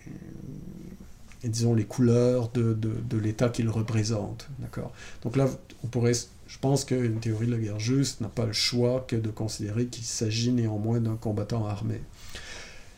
et 1.45 1.49
disons, 1.49 1.75
les 1.75 1.85
couleurs 1.85 2.51
de, 2.51 2.73
de, 2.73 3.19
l'État 3.19 3.49
qu'il 3.49 3.69
représente. 3.69 4.49
D'accord? 4.61 4.93
Donc 5.23 5.37
là, 5.37 5.49
on 5.85 5.89
pourrait, 5.89 6.13
je 6.47 6.59
pense 6.59 6.85
qu'une 6.85 7.19
théorie 7.19 7.47
de 7.47 7.53
la 7.53 7.59
guerre 7.59 7.81
juste 7.81 8.21
n'a 8.21 8.29
pas 8.29 8.47
le 8.47 8.53
choix 8.53 9.05
que 9.07 9.17
de 9.17 9.31
considérer 9.31 9.87
qu'il 9.87 10.05
s'agit 10.05 10.53
néanmoins 10.53 11.01
d'un 11.01 11.17
combattant 11.17 11.67
armé. 11.67 12.01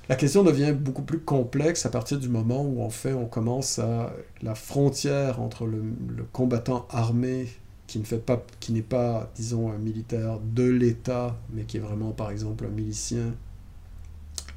La 0.09 0.17
question 0.17 0.43
devient 0.43 0.75
beaucoup 0.79 1.03
plus 1.03 1.21
complexe 1.21 1.87
à 1.87 1.89
partir 1.89 2.19
du 2.19 2.29
moment 2.29 2.63
où 2.63 2.83
en 2.83 2.91
fait 2.91 3.15
on 3.15 3.25
commence 3.25 3.79
à 3.79 4.13
la 4.43 4.55
frontière 4.55 5.41
entre 5.41 5.65
le, 5.65 5.83
le 6.15 6.25
combattant 6.25 6.87
armé 6.91 7.49
qui 7.87 7.99
ne 7.99 8.05
fait 8.05 8.19
pas, 8.19 8.45
qui 8.61 8.73
n'est 8.73 8.83
pas, 8.83 9.31
disons, 9.37 9.71
un 9.71 9.79
militaire 9.79 10.41
de 10.41 10.65
l'État, 10.65 11.39
mais 11.53 11.65
qui 11.65 11.77
est 11.77 11.81
vraiment, 11.81 12.13
par 12.13 12.31
exemple, 12.31 12.65
un 12.67 12.71
milicien 12.71 13.35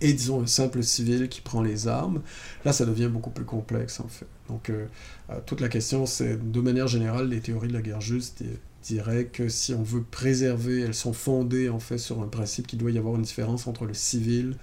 et 0.02 0.14
disons 0.14 0.42
un 0.42 0.48
simple 0.48 0.84
civil 0.84 1.30
qui 1.30 1.42
prend 1.42 1.62
les 1.62 1.88
armes, 1.88 2.22
là 2.66 2.74
ça 2.74 2.86
devient 2.86 3.10
beaucoup 3.12 3.30
plus 3.32 3.46
complexe 3.46 4.00
en 4.00 4.08
fait. 4.08 4.28
Donc 4.50 4.70
euh, 4.70 4.86
euh, 5.30 5.40
toute 5.46 5.62
la 5.62 5.70
question 5.70 6.06
c'est, 6.06 6.38
de 6.52 6.62
manière 6.62 6.88
générale, 6.88 7.30
les 7.30 7.40
théories 7.42 7.68
de 7.70 7.74
la 7.74 7.82
guerre 7.82 8.02
juste 8.02 8.44
di- 8.44 8.50
diraient 8.84 9.26
que 9.26 9.50
si 9.50 9.74
on 9.74 9.84
veut 9.84 10.04
préserver, 10.04 10.82
elles 10.82 10.94
sont 10.94 11.14
fondées 11.14 11.70
en 11.70 11.80
fait 11.80 11.98
sur 11.98 12.22
un 12.22 12.28
principe 12.28 12.68
qu'il 12.68 12.80
doit 12.80 12.92
y 12.92 12.98
avoir 12.98 13.16
une 13.16 13.24
différence 13.24 13.68
entre 13.68 13.86
le 13.86 13.94
civil 13.94 14.56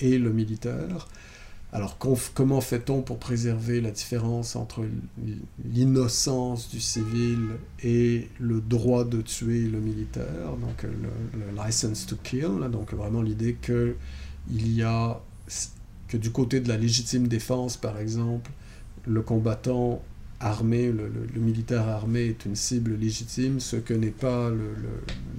et 0.00 0.18
le 0.18 0.32
militaire. 0.32 1.08
Alors 1.74 1.96
comment 2.34 2.60
fait-on 2.60 3.00
pour 3.00 3.18
préserver 3.18 3.80
la 3.80 3.90
différence 3.90 4.56
entre 4.56 4.84
l'innocence 5.64 6.68
du 6.68 6.80
civil 6.80 7.38
et 7.82 8.28
le 8.38 8.60
droit 8.60 9.04
de 9.04 9.22
tuer 9.22 9.62
le 9.62 9.80
militaire, 9.80 10.56
donc 10.60 10.84
euh, 10.84 10.92
le, 11.32 11.64
license 11.64 12.04
to 12.04 12.16
kill, 12.22 12.68
donc 12.70 12.92
vraiment 12.92 13.22
l'idée 13.22 13.54
que 13.54 13.96
il 14.50 14.72
y 14.72 14.82
a 14.82 15.20
que 16.08 16.16
du 16.16 16.30
côté 16.30 16.60
de 16.60 16.68
la 16.68 16.76
légitime 16.76 17.26
défense, 17.26 17.76
par 17.76 17.98
exemple, 17.98 18.50
le 19.06 19.22
combattant 19.22 20.02
armé, 20.42 20.90
le, 20.90 21.40
militaire 21.40 21.88
armé 21.88 22.22
est 22.26 22.44
une 22.44 22.56
cible 22.56 22.94
légitime, 22.96 23.60
ce 23.60 23.76
que 23.76 23.94
n'est 23.94 24.08
pas 24.08 24.50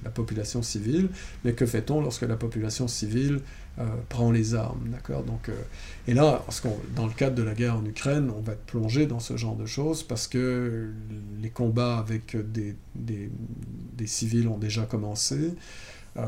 la 0.02 0.10
population 0.10 0.62
civile. 0.62 1.10
Mais 1.44 1.52
que 1.52 1.66
fait-on 1.66 2.00
lorsque 2.00 2.22
la 2.22 2.36
population 2.36 2.88
civile 2.88 3.40
euh, 3.78 3.84
prend 4.08 4.30
les 4.30 4.54
armes, 4.54 4.88
d'accord? 4.90 5.22
Donc, 5.22 5.48
euh, 5.48 5.52
et 6.08 6.14
là, 6.14 6.44
dans 6.96 7.06
le 7.06 7.12
cadre 7.12 7.36
de 7.36 7.42
la 7.42 7.54
guerre 7.54 7.76
en 7.76 7.84
Ukraine, 7.84 8.30
on 8.36 8.40
va 8.40 8.54
être 8.54 8.64
plongé 8.64 9.06
dans 9.06 9.20
ce 9.20 9.36
genre 9.36 9.56
de 9.56 9.66
choses 9.66 10.02
parce 10.02 10.26
que 10.26 10.90
les 11.42 11.50
combats 11.50 11.98
avec 11.98 12.36
des, 12.52 12.74
des, 12.94 13.30
des 13.96 14.06
civils 14.06 14.48
ont 14.48 14.58
déjà 14.58 14.86
commencé. 14.86 15.54
Euh, 16.16 16.26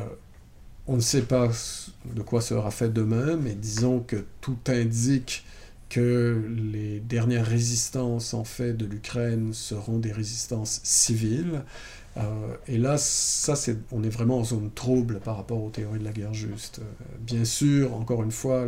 on 0.88 0.96
ne 0.96 1.00
sait 1.00 1.22
pas 1.22 1.50
de 2.14 2.22
quoi 2.22 2.40
sera 2.40 2.70
fait 2.70 2.92
demain, 2.92 3.36
mais 3.36 3.54
disons 3.54 4.00
que 4.00 4.24
tout 4.40 4.58
indique 4.68 5.44
que 5.88 6.42
les 6.72 7.00
dernières 7.00 7.46
résistances 7.46 8.34
en 8.34 8.44
fait 8.44 8.72
de 8.72 8.86
l'Ukraine 8.86 9.52
seront 9.52 9.98
des 9.98 10.12
résistances 10.12 10.80
civiles. 10.82 11.62
Euh, 12.16 12.56
et 12.66 12.78
là, 12.78 12.96
ça, 12.98 13.54
on 13.92 14.02
est 14.02 14.08
vraiment 14.08 14.38
en 14.38 14.44
zone 14.44 14.70
trouble 14.74 15.20
par 15.20 15.36
rapport 15.36 15.62
aux 15.62 15.70
théories 15.70 15.98
de 15.98 16.04
la 16.04 16.12
guerre 16.12 16.34
juste. 16.34 16.78
Euh, 16.78 16.82
bien 17.20 17.44
sûr, 17.44 17.94
encore 17.94 18.22
une 18.22 18.30
fois, 18.30 18.66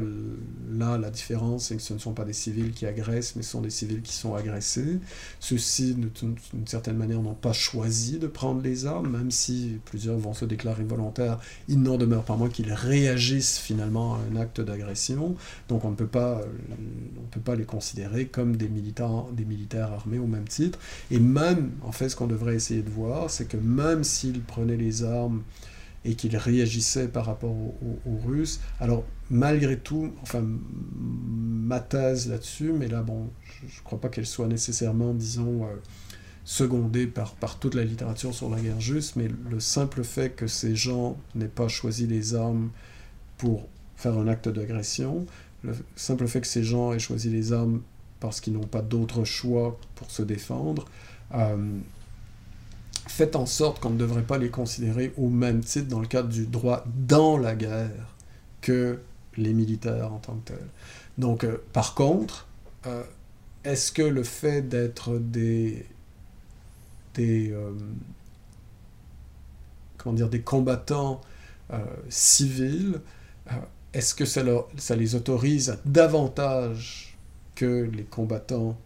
là, 0.71 0.99
la 0.99 1.11
différence, 1.11 1.67
c'est 1.67 1.77
que 1.77 1.83
ce 1.83 1.95
ne 1.95 1.99
sont 1.99 2.13
pas 2.13 2.25
des 2.25 2.33
civils 2.33 2.73
qui 2.73 2.87
agressent, 2.87 3.37
mais 3.37 3.43
ce 3.43 3.51
sont 3.51 3.61
des 3.61 3.71
civils 3.71 4.03
qui 4.03 4.13
sont 4.13 4.35
agressés. 4.35 4.99
Ceux-ci, 5.41 5.95
d'une 5.95 6.37
certaine 6.67 6.97
manière, 6.97 7.23
n'ont 7.23 7.35
pas 7.35 7.53
choisi 7.53 8.19
de 8.19 8.27
prendre 8.27 8.63
les 8.63 8.87
armes, 8.87 9.11
même 9.11 9.31
si 9.31 9.79
plusieurs 9.87 10.19
vont 10.19 10.35
se 10.35 10.45
déclarer 10.45 10.85
volontaires, 10.85 11.39
il 11.69 11.83
n'en 11.83 11.97
demeure 11.97 12.25
pas 12.25 12.37
moins 12.37 12.49
qu'ils 12.49 12.73
réagissent 12.73 13.59
finalement 13.59 14.15
à 14.15 14.21
un 14.31 14.37
acte 14.37 14.61
d'agression. 14.61 15.37
Donc 15.69 15.85
on 15.85 15.91
ne 15.91 15.97
peut 15.97 16.07
pas, 16.07 16.41
on 17.19 17.27
peut 17.31 17.41
pas 17.41 17.57
les 17.57 17.65
considérer 17.65 18.27
comme 18.27 18.57
des 18.57 18.69
des 18.69 19.45
militaires 19.45 19.93
armés 19.93 20.19
au 20.19 20.27
même 20.27 20.47
titre. 20.47 20.79
Et 21.11 21.19
même, 21.19 21.73
en 21.83 21.93
fait, 21.93 22.09
ce 22.09 22.17
qu'on 22.17 22.27
devrait 22.27 22.55
essayer 22.55 22.83
de 22.83 22.91
voir, 22.91 23.31
c'est 23.39 23.47
que 23.47 23.57
même 23.57 24.03
s'ils 24.03 24.43
prenaient 24.43 24.77
les 24.77 25.05
armes 25.05 25.43
et 26.05 26.15
qu'ils 26.15 26.37
réagissaient 26.37 27.07
par 27.07 27.27
rapport 27.27 27.51
aux, 27.53 28.19
Russes, 28.27 28.61
alors 28.81 29.05
malgré 29.31 29.79
tout, 29.79 30.13
enfin, 30.23 30.45
ma 30.45 31.79
thèse 31.79 32.29
là-dessus, 32.29 32.73
mais 32.73 32.89
là, 32.89 33.03
bon, 33.03 33.31
je 33.69 33.79
ne 33.79 33.85
crois 33.85 34.01
pas 34.01 34.09
qu'elle 34.09 34.27
soit 34.27 34.49
nécessairement, 34.49 35.15
disons, 35.15 35.65
euh, 35.65 35.77
secondée 36.45 37.07
par, 37.07 37.35
par 37.35 37.61
toute 37.61 37.77
la 37.77 37.85
littérature 37.85 38.35
sur 38.35 38.51
la 38.51 38.61
guerre 38.61 38.81
juste, 38.81 39.15
mais 39.15 39.29
le 39.51 39.61
simple 39.61 40.03
fait 40.03 40.31
que 40.31 40.49
ces 40.49 40.75
gens 40.75 41.17
n'aient 41.37 41.47
pas 41.47 41.69
choisi 41.69 42.09
les 42.09 42.35
armes 42.35 42.71
pour 43.37 43.69
faire 43.97 44.19
un 44.19 44.27
acte 44.27 44.49
d'agression, 44.49 45.27
le 45.63 45.77
simple 45.95 46.27
fait 46.27 46.41
que 46.41 46.47
ces 46.49 46.65
gens 46.65 46.93
aient 46.93 46.99
choisi 46.99 47.31
les 47.31 47.53
armes 47.53 47.83
parce 48.19 48.41
qu'ils 48.41 48.55
n'ont 48.55 48.61
pas 48.67 48.83
d'autre 48.83 49.23
choix 49.25 49.79
pour 49.95 50.11
se 50.11 50.23
défendre, 50.23 50.87
euh, 51.35 51.79
fait 53.09 53.37
en 53.37 53.47
sorte 53.47 53.81
qu'on 53.81 53.91
ne 53.91 53.99
devrait 53.99 54.23
pas 54.23 54.39
les 54.39 54.51
considérer 54.51 55.13
au 55.17 55.29
même 55.29 55.61
titre 55.61 55.89
dans 55.89 56.01
le 56.01 56.07
cadre 56.07 56.29
du 56.29 56.47
droit 56.47 56.85
dans 56.87 57.37
la 57.39 57.55
guerre 57.55 58.15
que 58.61 59.01
les 59.37 59.53
militaires 59.53 60.13
en 60.13 60.19
tant 60.19 60.35
que 60.35 60.53
tels. 60.53 60.69
Donc, 61.17 61.45
euh, 61.45 61.59
par 61.73 61.95
contre, 61.95 62.47
euh, 62.87 63.03
est-ce 63.65 63.93
que 63.93 64.03
le 64.03 64.23
fait 64.23 64.63
d'être 64.63 65.19
des, 65.19 65.87
euh, 67.19 67.73
comment 69.97 70.15
dire, 70.15 70.29
des 70.29 70.43
combattants 70.43 71.21
civils, 72.09 72.99
est-ce 73.93 74.15
que 74.15 74.25
ça, 74.25 74.43
ça 74.79 74.97
les 74.97 75.15
autorise 75.15 75.77
davantage 75.85 77.19
que 77.55 77.83
les 77.93 78.05
combattants 78.05 78.79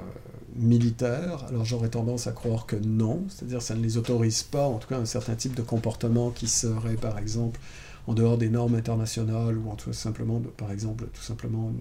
euh, 0.00 0.18
militaires 0.56 1.44
Alors 1.48 1.64
j'aurais 1.64 1.88
tendance 1.90 2.26
à 2.26 2.32
croire 2.32 2.66
que 2.66 2.76
non, 2.76 3.24
c'est-à-dire 3.28 3.62
ça 3.62 3.74
ne 3.74 3.82
les 3.82 3.96
autorise 3.96 4.42
pas, 4.42 4.66
en 4.66 4.78
tout 4.78 4.88
cas 4.88 4.98
un 4.98 5.04
certain 5.06 5.34
type 5.34 5.54
de 5.54 5.62
comportement 5.62 6.30
qui 6.30 6.48
serait 6.48 6.96
par 6.96 7.18
exemple 7.18 7.60
en 8.06 8.14
dehors 8.14 8.38
des 8.38 8.48
normes 8.48 8.74
internationales 8.74 9.56
ou 9.58 9.70
en 9.70 9.76
tout 9.76 9.92
simplement, 9.92 10.40
par 10.56 10.72
exemple, 10.72 11.06
tout 11.12 11.22
simplement, 11.22 11.72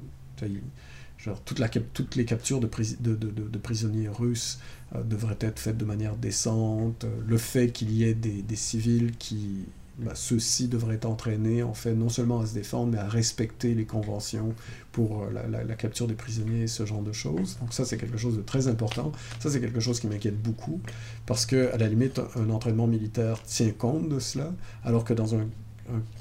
genre 1.18 1.42
toutes 1.44 2.16
les 2.16 2.26
captures 2.26 2.60
de, 2.60 2.68
pris- 2.68 2.98
de, 3.00 3.16
de- 3.16 3.30
de- 3.32 3.48
de 3.48 3.58
prisonniers 3.58 4.08
russes 4.10 4.60
euh, 4.96 5.04
devraient 5.04 5.38
être 5.42 5.60
faites 5.60 5.78
de 5.78 5.86
manière 5.86 6.16
décente. 6.16 7.04
Euh, 7.04 7.10
Le 7.28 7.38
fait 7.38 7.72
qu'il 7.72 7.92
y 7.92 8.04
ait 8.04 8.14
des 8.14 8.56
civils 8.56 9.12
qui, 9.18 9.66
bah, 10.00 10.14
ceux-ci 10.16 10.68
devraient 10.68 10.96
être 10.96 11.06
entraînés 11.06 11.62
en 11.64 11.74
fait 11.74 11.94
non 11.94 12.10
seulement 12.10 12.40
à 12.40 12.46
se 12.46 12.54
défendre, 12.54 12.92
mais 12.94 12.98
à 12.98 13.08
respecter 13.08 13.74
les 13.74 13.86
conventions 13.86 14.54
pour 14.92 15.24
euh, 15.24 15.48
la, 15.50 15.76
capture 15.76 16.08
des 16.08 16.14
prisonniers, 16.14 16.68
ce 16.68 16.86
genre 16.86 17.02
de 17.02 17.12
choses. 17.12 17.58
Donc 17.60 17.74
ça, 17.74 17.86
c'est 17.86 17.98
quelque 17.98 18.18
chose 18.18 18.38
de 18.38 18.42
très 18.42 18.68
important. 18.68 19.12
Ça, 19.40 19.50
c'est 19.50 19.60
quelque 19.60 19.80
chose 19.80 20.00
qui 20.00 20.08
m'inquiète 20.08 20.42
beaucoup, 20.42 20.80
parce 21.26 21.46
que 21.46 21.72
à 21.74 21.78
la 21.78 21.88
limite, 21.88 22.22
un 22.36 22.50
entraînement 22.50 22.88
militaire 22.88 23.42
tient 23.44 23.72
compte 23.72 24.10
de 24.10 24.20
cela, 24.20 24.54
alors 24.84 25.04
que 25.04 25.14
dans 25.14 25.36
un, 25.36 25.48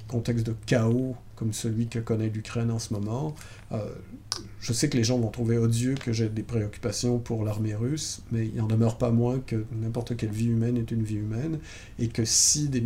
contexte 0.06 0.46
de 0.46 0.54
chaos 0.64 1.14
comme 1.36 1.52
celui 1.52 1.88
que 1.88 1.98
connaît 1.98 2.30
l'Ukraine 2.30 2.70
en 2.70 2.78
ce 2.78 2.94
moment, 2.94 3.34
euh, 3.72 3.84
je 4.60 4.72
sais 4.72 4.88
que 4.88 4.96
les 4.96 5.04
gens 5.04 5.18
vont 5.18 5.30
trouver 5.30 5.56
odieux 5.56 5.94
que 5.94 6.12
j'ai 6.12 6.28
des 6.28 6.42
préoccupations 6.42 7.18
pour 7.18 7.44
l'armée 7.44 7.74
russe, 7.74 8.22
mais 8.32 8.46
il 8.46 8.56
n'en 8.56 8.66
demeure 8.66 8.98
pas 8.98 9.10
moins 9.10 9.38
que 9.40 9.64
n'importe 9.72 10.16
quelle 10.16 10.30
vie 10.30 10.48
humaine 10.48 10.76
est 10.76 10.90
une 10.90 11.02
vie 11.02 11.16
humaine, 11.16 11.58
et 11.98 12.08
que 12.08 12.24
si 12.24 12.68
des, 12.68 12.82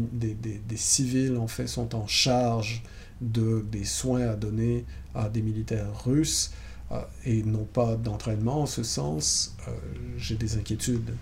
civils 0.77 1.37
en 1.37 1.49
fait 1.49 1.67
sont 1.67 1.95
en 1.95 2.07
charge 2.07 2.83
de, 3.21 3.65
des 3.71 3.85
soins 3.85 4.29
à 4.29 4.37
donner 4.37 4.85
à 5.15 5.29
des 5.29 5.43
militaires 5.43 6.05
russes 6.05 6.53
euh, 6.91 7.01
et 7.25 7.43
non 7.43 7.65
pas 7.65 7.97
d'entraînement 7.97 8.63
en 8.63 8.67
ce 8.67 8.83
sens, 8.83 9.57
euh, 9.67 9.73
j'ai 10.19 10.37
des 10.37 10.57
inquiétudes. 10.57 11.15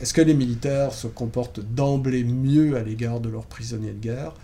Est-ce 0.00 0.12
que 0.12 0.20
les 0.20 0.34
militaires 0.34 0.92
se 0.92 1.06
comportent 1.06 1.60
d'emblée 1.60 2.24
mieux 2.24 2.76
à 2.76 2.82
l'égard 2.82 3.20
de 3.20 3.30
leurs 3.30 3.46
prisonniers 3.46 3.92
de 3.92 4.00
guerre? 4.00 4.34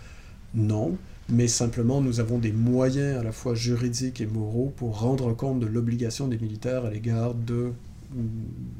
Non, 0.53 0.97
mais 1.29 1.47
simplement 1.47 2.01
nous 2.01 2.19
avons 2.19 2.37
des 2.37 2.51
moyens 2.51 3.19
à 3.19 3.23
la 3.23 3.31
fois 3.31 3.55
juridiques 3.55 4.21
et 4.21 4.25
moraux 4.25 4.73
pour 4.75 4.99
rendre 4.99 5.33
compte 5.33 5.59
de 5.59 5.65
l'obligation 5.65 6.27
des 6.27 6.37
militaires 6.37 6.85
à 6.85 6.89
l'égard 6.89 7.33
de, 7.33 7.71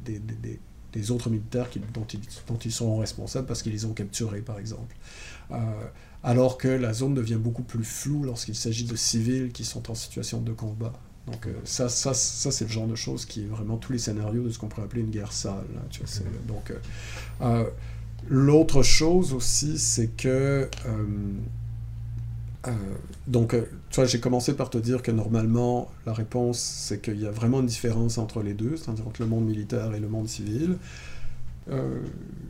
des, 0.06 1.12
autres 1.12 1.30
militaires 1.30 1.68
dont, 1.93 2.06
ils, 2.14 2.20
dont, 2.48 2.58
seront 2.70 2.98
responsables 2.98 3.48
parce 3.48 3.64
qu'ils 3.64 3.74
les 3.74 3.86
ont 3.86 3.93
capturés, 3.93 4.41
par 4.41 4.60
exemple. 4.60 4.96
Euh, 5.52 5.56
alors 6.24 6.58
que 6.58 6.68
la 6.68 6.93
zone 6.93 7.14
devient 7.14 7.38
beaucoup 7.39 7.64
plus 7.64 7.84
floue 7.84 8.24
lorsqu'il 8.24 8.56
s'agit 8.56 8.86
de 8.86 8.96
civils 8.96 9.52
qui 9.52 9.64
sont 9.64 9.91
en 9.91 9.96
situation 9.96 10.41
de 10.41 10.54
combat. 10.54 10.93
Donc 11.28 11.48
euh, 11.48 11.54
ça, 11.64 11.89
ça, 11.89 12.14
ça 12.14 12.52
c'est 12.52 12.66
le 12.66 12.72
genre 12.72 12.88
de 12.88 12.96
choses 12.96 13.26
qui 13.26 13.43
est 13.43 13.48
vraiment 13.48 13.78
tous 13.78 13.91
les 13.91 14.00
scénarios 14.00 14.43
de 14.43 14.50
ce 14.50 14.60
qu'on 14.60 14.68
pourrait 14.68 14.86
appeler 14.86 15.02
une 15.02 15.10
guerre 15.10 15.32
sale. 15.32 15.66
tu 15.89 16.02
vois, 16.02 16.32
donc 16.48 16.72
euh, 16.72 16.78
euh, 17.41 17.70
l'autre 18.28 18.84
chose 18.84 19.34
aussi, 19.34 19.80
c'est 19.80 20.08
que 20.08 20.70
donc, 23.28 23.55
tu 23.89 23.95
vois, 23.95 24.05
j'ai 24.05 24.20
commencé 24.20 24.55
par 24.55 24.70
te 24.70 24.78
dire 24.78 25.01
que 25.01 25.11
normalement, 25.11 25.91
la 26.05 26.13
réponse, 26.13 26.59
c'est 26.59 27.01
qu'il 27.01 27.20
y 27.22 27.28
a 27.28 27.32
vraiment 27.32 27.59
une 27.59 27.66
différence 27.66 28.18
entre 28.18 28.41
les 28.41 28.53
deux, 28.53 28.78
c'est-à-dire 28.78 29.07
entre 29.07 29.22
le 29.22 29.28
monde 29.28 29.45
militaire 29.45 29.93
et 29.93 29.99
le 29.99 30.07
monde 30.07 30.28
civil. 30.28 30.78
Euh, 31.72 31.99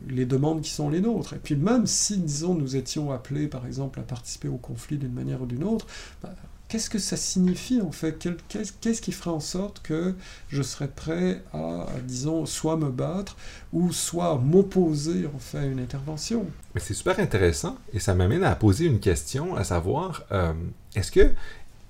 les 0.09 0.26
demandes 0.26 0.61
qui 0.61 0.72
sont 0.72 0.89
les 0.89 0.99
nôtres. 0.99 1.34
Et 1.34 1.39
puis 1.39 1.55
même 1.55 1.88
si, 1.88 2.18
disons, 2.18 2.53
nous 2.53 2.76
étions 2.76 3.11
appelés, 3.11 3.47
par 3.47 3.66
exemple, 3.66 3.99
à 3.99 4.03
participer 4.03 4.49
au 4.49 4.57
conflit 4.57 4.97
d'une 4.97 5.13
manière 5.13 5.41
ou 5.41 5.45
d'une 5.45 5.63
autre, 5.63 5.88
bah, 6.22 6.36
qu'est-ce 6.68 6.89
que 6.89 6.99
ça 6.99 7.18
signifie 7.18 7.82
en 7.82 7.91
fait? 7.91 8.28
Qu'est-ce 8.49 9.01
qui 9.01 9.11
ferait 9.11 9.32
en 9.32 9.39
sorte 9.39 9.82
que 9.82 10.16
je 10.49 10.61
serais 10.61 10.88
prêt 10.88 11.41
à, 11.53 11.88
disons, 12.03 12.45
soit 12.45 12.78
me 12.78 12.89
battre 12.89 13.36
ou 13.74 13.91
soit 13.91 14.38
m'opposer 14.38 15.28
en 15.34 15.39
fait 15.39 15.59
à 15.59 15.66
une 15.66 15.80
intervention? 15.80 16.45
Mais 16.74 16.82
c'est 16.82 16.93
super 16.93 17.20
intéressant 17.20 17.78
et 17.93 17.99
ça 17.99 18.13
m'amène 18.16 18.43
à 18.43 18.55
poser 18.55 18.86
une 18.86 18.99
question, 18.99 19.55
à 19.55 19.63
savoir, 19.63 20.24
euh, 20.32 20.53
est-ce 20.95 21.11
que, 21.11 21.32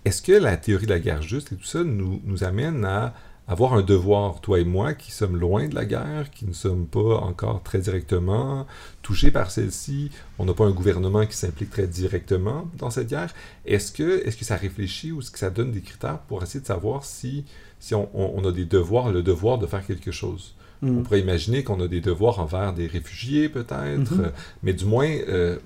est 0.04 0.26
que 0.26 0.34
la 0.34 0.58
théorie 0.58 0.86
de 0.86 0.92
la 0.92 1.00
guerre 1.00 1.22
juste 1.22 1.52
et 1.52 1.56
tout 1.56 1.66
ça 1.66 1.84
nous 1.84 2.44
amène 2.44 2.86
à 2.86 3.14
avoir 3.48 3.74
un 3.74 3.82
devoir, 3.84 4.42
toi 4.42 4.60
et 4.60 4.64
moi, 4.64 4.94
qui 4.94 5.12
sommes 5.12 5.38
loin 5.38 5.68
de 5.68 5.76
la 5.76 5.86
guerre, 5.86 6.32
qui 6.32 6.46
ne 6.46 6.54
sommes 6.54 6.88
pas 6.88 7.18
encore 7.18 7.62
très 7.62 7.80
directement 7.80 8.66
touchés 9.04 9.30
par 9.30 9.52
celle-ci, 9.52 10.10
on 10.40 10.46
n'a 10.46 10.54
pas 10.54 10.66
un 10.66 10.72
gouvernement 10.72 11.26
qui 11.26 11.38
s'implique 11.38 11.70
très 11.70 11.86
directement 11.86 12.68
dans 12.78 12.90
cette 12.90 13.10
guerre. 13.10 13.34
Est-ce 13.66 13.92
que, 13.92 14.28
est 14.28 14.38
que 14.38 14.46
ça 14.46 14.56
réfléchit 14.56 15.12
ou 15.12 15.22
est-ce 15.22 15.30
que 15.30 15.40
ça 15.40 15.52
donne 15.52 15.72
des 15.72 15.82
critères 15.82 16.20
pour 16.20 16.42
essayer 16.42 16.60
de 16.60 16.66
savoir 16.66 17.06
si, 17.06 17.46
si 17.80 17.94
on, 17.94 18.46
a 18.46 18.52
des 18.52 18.66
devoirs, 18.66 19.12
le 19.12 19.22
devoir 19.22 19.60
de 19.60 19.68
faire 19.68 19.86
quelque 19.86 20.12
chose? 20.12 20.56
Mm. 20.82 20.98
On 20.98 21.04
pourrait 21.04 21.20
imaginer 21.20 21.64
qu'on 21.64 21.80
a 21.82 21.88
des 21.88 22.02
devoirs 22.02 22.40
envers 22.40 22.74
des 22.74 22.88
réfugiés, 22.88 23.48
peut-être, 23.48 24.12
mm-hmm. 24.12 24.32
mais 24.64 24.74
du 24.74 24.86
moins, 24.86 25.08
euh, 25.08 25.60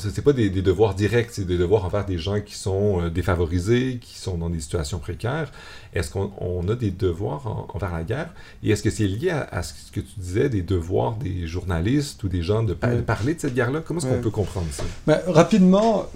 c'est 0.00 0.22
pas 0.22 0.32
des, 0.32 0.48
devoirs 0.50 0.94
directs, 0.94 1.30
c'est 1.32 1.44
des 1.44 1.58
devoirs 1.58 1.84
envers 1.84 2.06
des 2.06 2.18
gens 2.18 2.40
qui 2.40 2.54
sont 2.54 3.02
euh, 3.02 3.10
défavorisés, 3.10 3.98
qui 4.00 4.18
sont 4.18 4.38
dans 4.38 4.48
des 4.48 4.60
situations 4.60 4.98
précaires. 4.98 5.50
Est-ce 5.94 6.10
qu'on 6.10 6.66
a 6.68 6.74
des 6.74 6.90
devoirs 6.90 7.68
envers 7.74 7.92
la 7.92 8.02
guerre? 8.02 8.34
Et 8.62 8.70
est-ce 8.70 8.82
que 8.82 8.90
c'est 8.90 9.06
lié 9.06 9.30
à, 9.30 9.62
ce 9.62 9.74
que 9.92 10.00
tu 10.00 10.18
disais, 10.18 10.48
des 10.48 10.62
devoirs 10.62 11.16
des 11.16 11.46
journalistes 11.46 12.22
ou 12.24 12.28
des 12.28 12.42
gens 12.42 12.62
de, 12.62 12.72
parler 12.72 13.34
de 13.34 13.40
cette 13.40 13.54
guerre-là? 13.54 13.82
Comment 13.84 14.00
est-ce 14.00 14.08
qu'on 14.08 14.22
peut 14.22 14.30
comprendre 14.30 14.68
ça? 14.70 14.84
Ben, 15.06 15.20
Rapidement, 15.26 16.06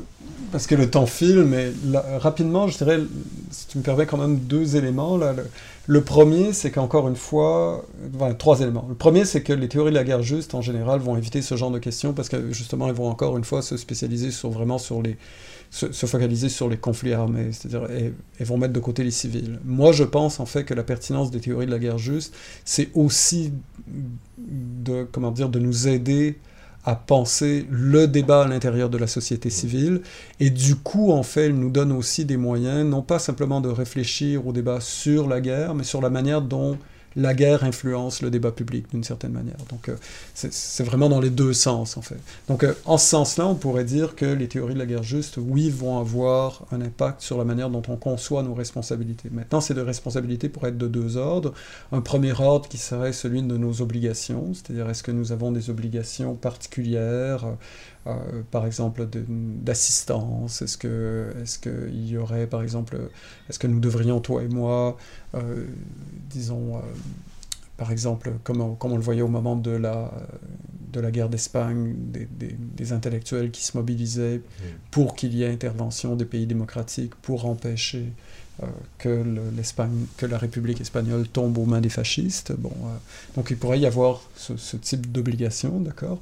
parce 0.53 0.67
que 0.67 0.75
le 0.75 0.89
temps 0.89 1.07
file, 1.07 1.43
mais 1.43 1.73
rapidement, 2.19 2.69
je 2.69 2.79
dirais, 2.79 3.01
si 3.51 3.67
tu 3.67 3.79
me 3.79 3.83
permets 3.83 4.07
quand 4.07 4.17
même 4.17 4.39
deux 4.39 4.77
éléments. 4.77 5.19
Là, 5.19 5.35
le, 5.35 5.45
premier, 6.01 6.53
c'est 6.53 6.71
qu'encore 6.71 7.09
une 7.09 7.17
fois, 7.17 7.85
enfin, 8.15 8.35
trois 8.35 8.61
éléments. 8.61 8.87
Le 8.89 8.95
premier, 8.95 9.25
c'est 9.25 9.43
que 9.43 9.53
les 9.53 9.69
théories 9.69 9.91
de 9.91 9.97
la 9.97 10.05
guerre 10.05 10.23
juste, 10.23 10.55
en 10.55 10.61
général, 10.61 11.01
vont 11.01 11.17
éviter 11.17 11.43
ce 11.43 11.57
genre 11.57 11.71
de 11.71 11.79
questions 11.79 12.13
parce 12.13 12.29
que 12.29 12.53
justement, 12.53 12.89
elles 12.89 12.95
vont 12.95 13.09
encore 13.09 13.37
une 13.37 13.45
fois 13.45 13.63
se 13.63 13.77
spécialiser 13.77 14.31
sur 14.31 14.51
vraiment 14.51 14.79
sur 14.79 15.01
les, 15.01 15.17
se, 15.71 16.07
focaliser 16.07 16.49
sur 16.49 16.69
les 16.69 16.77
conflits 16.77 17.13
armés, 17.13 17.53
c'est-à-dire 17.53 17.87
elles, 17.91 18.47
vont 18.47 18.59
mettre 18.59 18.73
de 18.73 18.81
côté 18.81 19.05
les 19.05 19.11
civils. 19.11 19.61
Moi, 19.65 19.93
je 19.93 20.05
pense 20.05 20.41
en 20.41 20.47
fait 20.47 20.65
que 20.65 20.75
la 20.75 20.83
pertinence 20.83 21.31
des 21.31 21.41
théories 21.41 21.67
de 21.67 21.71
la 21.71 21.79
guerre 21.79 21.99
juste, 21.99 22.35
c'est 22.65 22.89
aussi 22.95 23.53
de 24.39 25.07
comment 25.11 25.31
dire 25.31 25.49
de 25.49 25.59
nous 25.59 25.89
aider 25.89 26.39
à 26.87 26.95
penser 26.95 27.67
le 27.69 28.07
débat 28.07 28.43
à 28.43 28.49
l'intérieur 28.49 28.89
de 28.89 28.97
la 28.97 29.09
société 29.09 29.51
civile. 29.51 30.03
Et 30.39 30.51
du 30.51 30.77
coup, 30.77 31.11
en 31.13 31.25
fait, 31.25 31.47
elle 31.47 31.59
nous 31.59 31.71
donne 31.71 31.91
aussi 31.91 32.25
des 32.25 32.37
moyens, 32.37 32.87
non 32.87 33.03
pas 33.03 33.19
simplement 33.19 33.61
de 33.61 33.69
réfléchir 33.69 34.47
au 34.47 34.53
débat 34.53 34.81
sur 34.81 35.29
la 35.29 35.41
guerre, 35.41 35.75
mais 35.75 35.83
sur 35.83 36.01
la 36.01 36.11
manière 36.11 36.43
dont 36.43 36.79
la 37.17 37.35
guerre 37.35 37.65
influence 37.65 38.23
le 38.23 38.31
débat 38.31 38.53
public 38.53 38.87
d'une 38.91 39.05
certaine 39.05 39.33
manière. 39.33 39.57
Donc 39.71 39.89
euh, 39.89 39.97
c'est 40.35 40.85
vraiment 40.85 41.09
dans 41.09 41.21
les 41.21 41.31
deux 41.31 41.53
sens 41.53 41.97
en 41.97 42.03
fait. 42.03 42.19
Donc 42.49 42.63
euh, 42.63 42.75
en 42.85 42.99
ce 42.99 43.09
sens-là, 43.09 43.47
on 43.47 43.55
pourrait 43.55 43.85
dire 43.85 44.15
que 44.15 44.27
les 44.27 44.49
théories 44.49 44.75
de 44.75 44.79
la 44.79 44.87
guerre 44.87 45.03
juste, 45.03 45.39
oui, 45.39 45.71
vont 45.71 45.99
avoir 45.99 46.67
un 46.73 46.81
impact 46.81 47.23
sur 47.23 47.39
la 47.39 47.45
manière 47.45 47.71
dont 47.71 47.83
on 47.89 47.97
conçoit 47.97 48.43
nos 48.43 48.55
responsabilités. 48.55 49.31
Maintenant, 49.31 49.61
ces 49.61 49.75
deux 49.75 49.83
responsabilités 49.83 50.49
pourraient 50.49 50.69
être 50.69 50.79
de 50.79 50.89
deux 50.89 51.17
ordres. 51.17 51.53
Un 51.93 52.01
premier 52.01 52.33
ordre 52.33 52.69
qui 52.69 52.79
serait 52.79 53.13
celui 53.13 53.43
de 53.43 53.57
nos 53.57 53.81
obligations, 53.81 54.53
c'est-à-dire 54.55 54.89
est-ce 54.91 55.03
que 55.03 55.13
nous 55.13 55.33
avons 55.33 55.53
des 55.53 55.71
obligations 55.71 56.35
particulières 56.35 57.47
euh, 58.07 58.43
par 58.51 58.67
exemple 58.67 59.09
d'assistance 59.09 60.63
Est-ce 60.63 60.79
que 60.79 61.35
est-ce 61.43 61.59
qu'il 61.59 62.09
y 62.09 62.17
aurait 62.17 62.47
par 62.47 62.63
exemple 62.63 62.99
est-ce 63.49 63.59
que 63.59 63.67
nous 63.67 63.81
devrions 63.81 64.21
toi 64.21 64.45
et 64.45 64.49
moi 64.49 64.97
euh, 65.35 65.67
disons 66.31 66.77
euh, 66.77 66.81
par 67.77 67.91
exemple 67.91 68.33
comme 68.45 68.61
on, 68.61 68.75
comme 68.75 68.93
on, 68.93 68.97
le 68.97 69.03
voyait 69.03 69.23
au 69.23 69.29
moment 69.29 69.57
de 69.57 69.73
la 69.73 70.13
de 70.93 71.01
la 71.01 71.11
guerre 71.11 71.29
d'Espagne 71.29 71.95
des, 71.99 72.29
des, 72.31 72.93
intellectuels 72.93 73.51
qui 73.51 73.65
se 73.65 73.77
mobilisaient 73.77 74.41
pour 74.93 75.17
qu'il 75.17 75.35
y 75.35 75.43
ait 75.43 75.51
intervention 75.51 76.15
des 76.15 76.25
pays 76.25 76.47
démocratiques 76.47 77.15
pour 77.17 77.47
empêcher 77.47 78.13
que 78.97 79.23
l'Espagne, 79.55 80.07
que 80.17 80.25
la 80.25 80.39
République 80.39 80.81
espagnole 80.81 81.29
tombe 81.29 81.59
aux 81.59 81.67
mains 81.67 81.83
des 81.83 81.91
fascistes. 81.91 82.53
Bon, 82.57 82.73
donc 83.35 83.51
il 83.51 83.59
pourrait 83.59 83.81
y 83.81 83.85
avoir 83.85 84.23
ce, 84.35 84.57
ce 84.57 84.79
type 84.79 85.13
d'obligation, 85.13 85.79
d'accord? 85.81 86.19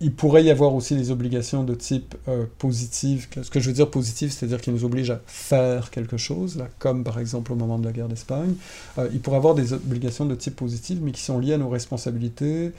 Il 0.00 0.14
pourrait 0.14 0.42
y 0.42 0.50
avoir 0.50 0.74
aussi 0.74 0.96
des 0.96 1.10
obligations 1.10 1.62
de 1.62 1.74
type 1.74 2.14
euh, 2.26 2.46
positif. 2.58 3.28
Ce 3.42 3.50
que 3.50 3.60
je 3.60 3.68
veux 3.68 3.74
dire 3.74 3.90
positif, 3.90 4.32
c'est-à-dire 4.32 4.60
qu'il 4.60 4.72
nous 4.72 4.84
oblige 4.84 5.10
à 5.10 5.20
faire 5.26 5.90
quelque 5.90 6.16
chose, 6.16 6.64
comme 6.78 7.04
par 7.04 7.18
exemple 7.18 7.52
au 7.52 7.56
moment 7.56 7.78
de 7.78 7.84
la 7.84 7.92
guerre 7.92 8.08
d'Espagne. 8.08 8.54
Euh, 8.98 9.08
il 9.12 9.20
pourrait 9.20 9.36
avoir 9.36 9.54
des 9.54 9.74
obligations 9.74 10.24
de 10.24 10.34
type 10.34 10.56
positif, 10.56 10.98
mais 11.02 11.12
qui 11.12 11.20
sont 11.20 11.38
liées 11.38 11.54
à 11.54 11.58
nos 11.58 11.68
responsabilités 11.68 12.72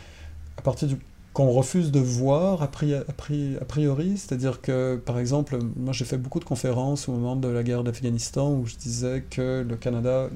à 0.57 0.61
partir 0.63 0.87
du 0.87 0.97
qu'on 1.33 1.49
refuse 1.49 1.91
de 1.91 1.99
voir 1.99 2.61
a, 2.61 2.67
priori, 2.67 4.17
c'est-à-dire 4.17 4.59
que, 4.59 5.01
par 5.05 5.17
exemple, 5.17 5.59
moi 5.77 5.93
j'ai 5.93 6.03
fait 6.03 6.17
beaucoup 6.17 6.41
de 6.41 6.45
conférences 6.45 7.07
au 7.07 7.13
moment 7.13 7.37
de 7.37 7.47
la 7.47 7.63
guerre 7.63 7.85
d'Afghanistan 7.85 8.51
où 8.51 8.65
je 8.65 8.75
disais 8.75 9.23
que 9.29 9.65
le 9.67 9.75
Canada, 9.77 10.29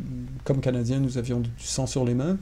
comme 0.45 0.61
Canadien, 0.61 0.99
nous 0.99 1.17
avions 1.17 1.41
du 1.41 1.49
sang 1.57 1.85
sur 1.85 2.05
les 2.05 2.13
mains. 2.13 2.37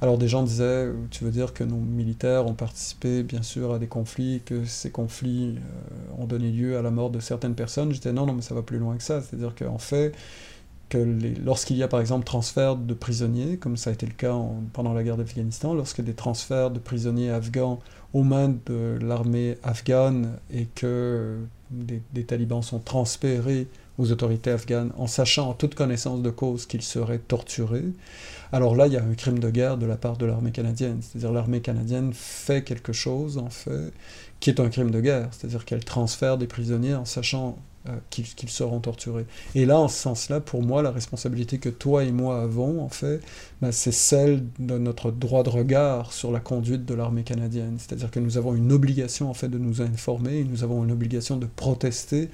Alors 0.00 0.18
des 0.18 0.28
gens 0.28 0.44
disaient, 0.44 0.88
tu 1.10 1.24
veux 1.24 1.32
dire 1.32 1.52
que 1.52 1.64
nos 1.64 1.76
militaires 1.76 2.46
ont 2.46 2.54
participé 2.54 3.24
bien 3.24 3.42
sûr 3.42 3.72
à 3.72 3.80
des 3.80 3.88
conflits, 3.88 4.40
que 4.44 4.64
ces 4.64 4.90
conflits 4.90 5.56
euh, 5.56 6.22
ont 6.22 6.26
donné 6.26 6.52
lieu 6.52 6.78
à 6.78 6.82
la 6.82 6.92
mort 6.92 7.10
de 7.10 7.18
certaines 7.18 7.54
personnes. 7.54 7.90
Je 7.90 7.96
disais 7.96 8.12
non, 8.12 8.26
non, 8.26 8.34
mais 8.34 8.42
ça 8.42 8.54
va 8.54 8.62
plus 8.62 8.78
loin 8.78 8.96
que 8.96 9.02
ça, 9.02 9.20
c'est-à-dire 9.20 9.54
qu'en 9.56 9.78
fait, 9.78 10.12
que 10.88 10.98
lorsqu'il 11.44 11.76
y 11.76 11.82
a 11.82 11.88
par 11.88 12.00
exemple 12.00 12.24
transfert 12.24 12.76
de 12.76 12.94
prisonniers, 12.94 13.56
comme 13.56 13.76
ça 13.76 13.90
a 13.90 13.92
été 13.92 14.06
le 14.06 14.12
cas 14.12 14.34
pendant 14.72 14.92
la 14.92 15.02
guerre 15.02 15.16
d'Afghanistan, 15.16 15.74
lorsque 15.74 16.00
des 16.00 16.14
transferts 16.14 16.70
de 16.70 16.78
prisonniers 16.78 17.30
afghans 17.30 17.80
aux 18.12 18.22
mains 18.22 18.54
de 18.66 18.98
l'armée 19.00 19.58
afghane 19.62 20.38
et 20.52 20.66
que 20.74 21.38
des, 21.70 22.24
talibans 22.24 22.62
sont 22.62 22.78
transférés 22.78 23.66
aux 23.98 24.12
autorités 24.12 24.50
afghanes 24.50 24.92
en 24.96 25.06
sachant 25.06 25.50
en 25.50 25.54
toute 25.54 25.74
connaissance 25.74 26.22
de 26.22 26.30
cause 26.30 26.66
qu'il 26.66 26.82
serait 26.82 27.18
torturé, 27.18 27.82
alors 28.52 28.76
là, 28.76 28.86
il 28.86 28.92
y 28.92 28.96
a 28.96 29.02
un 29.02 29.14
crime 29.14 29.38
de 29.38 29.50
guerre 29.50 29.76
de 29.76 29.86
la 29.86 29.96
part 29.96 30.16
de 30.16 30.26
l'armée 30.26 30.52
canadienne. 30.52 30.98
C'est-à-dire 31.00 31.32
l'armée 31.32 31.60
canadienne 31.60 32.12
fait 32.14 32.62
quelque 32.62 32.92
chose, 32.92 33.38
en 33.38 33.50
fait, 33.50 33.92
qui 34.38 34.50
est 34.50 34.60
un 34.60 34.68
crime 34.68 34.90
de 34.90 35.00
guerre. 35.00 35.28
C'est-à-dire 35.32 35.64
qu'elle 35.64 35.84
transfère 35.84 36.38
des 36.38 36.46
prisonniers 36.46 36.94
en 36.94 37.04
sachant 37.04 37.58
euh, 37.88 37.96
qu'ils 38.10 38.48
seront 38.48 38.80
torturés. 38.80 39.26
Et 39.54 39.66
là, 39.66 39.78
en 39.78 39.88
ce 39.88 39.96
sens-là, 39.96 40.40
pour 40.40 40.62
moi, 40.62 40.82
la 40.82 40.90
responsabilité 40.90 41.58
que 41.58 41.68
toi 41.68 42.04
et 42.04 42.12
moi 42.12 42.42
avons, 42.42 42.82
en 42.82 42.88
fait, 42.88 43.20
ben, 43.60 43.72
c'est 43.72 43.92
celle 43.92 44.44
de 44.58 44.78
notre 44.78 45.10
droit 45.10 45.42
de 45.42 45.50
regard 45.50 46.12
sur 46.12 46.30
la 46.32 46.40
conduite 46.40 46.84
de 46.84 46.94
l'armée 46.94 47.22
canadienne. 47.22 47.76
C'est-à-dire 47.78 48.10
que 48.10 48.20
nous 48.20 48.38
avons 48.38 48.54
une 48.54 48.72
obligation, 48.72 49.30
en 49.30 49.34
fait, 49.34 49.48
de 49.48 49.58
nous 49.58 49.82
informer, 49.82 50.38
et 50.38 50.44
nous 50.44 50.64
avons 50.64 50.84
une 50.84 50.92
obligation 50.92 51.36
de 51.36 51.46
protester 51.46 52.30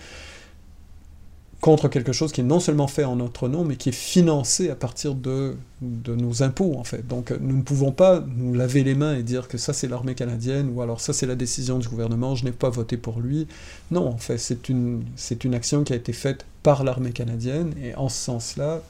contre 1.63 1.87
quelque 1.87 2.13
chose 2.13 2.33
qui 2.33 2.41
est 2.41 2.45
non 2.45 2.59
seulement 2.59 2.89
fait 2.89 3.05
en 3.05 3.15
notre 3.15 3.49
nom, 3.49 3.65
mais 3.65 3.77
qui 3.77 3.91
est 3.91 3.93
financé 3.93 4.69
à 4.69 4.75
partir 4.75 5.15
de, 5.15 5.55
nos 5.81 6.43
impôts, 6.43 6.75
en 6.77 6.83
fait. 6.83 7.07
Donc 7.07 7.33
nous 7.41 7.57
ne 7.57 7.63
pouvons 7.63 7.93
pas 7.93 8.23
nous 8.37 8.53
laver 8.53 8.83
les 8.83 8.97
mains 8.97 9.15
et 9.15 9.23
dire 9.23 9.47
que 9.47 9.59
ça 9.59 9.73
c'est 9.73 9.87
l'armée 9.87 10.17
canadienne, 10.17 10.73
ou 10.75 10.83
alors 10.83 11.01
ça 11.01 11.13
c'est 11.13 11.25
la 11.25 11.37
décision 11.37 11.79
du 11.79 11.89
gouvernement, 11.89 12.35
je 12.35 12.45
n'ai 12.45 12.51
pas 12.51 12.69
voté 12.69 12.97
pour 12.97 13.21
lui. 13.21 13.47
Non, 13.93 14.09
en 14.09 14.19
fait, 14.19 14.39
c'est 14.39 14.69
une, 14.69 15.05
c'est 15.15 15.45
une 15.45 15.55
action 15.55 15.85
qui 15.85 15.93
a 15.93 15.97
été 15.97 16.13
faite 16.13 16.45
par 16.65 16.83
l'armée 16.83 17.13
canadienne, 17.13 17.73
et 17.81 17.95
en 17.95 18.09
ce 18.09 18.19
sens-là, 18.25 18.83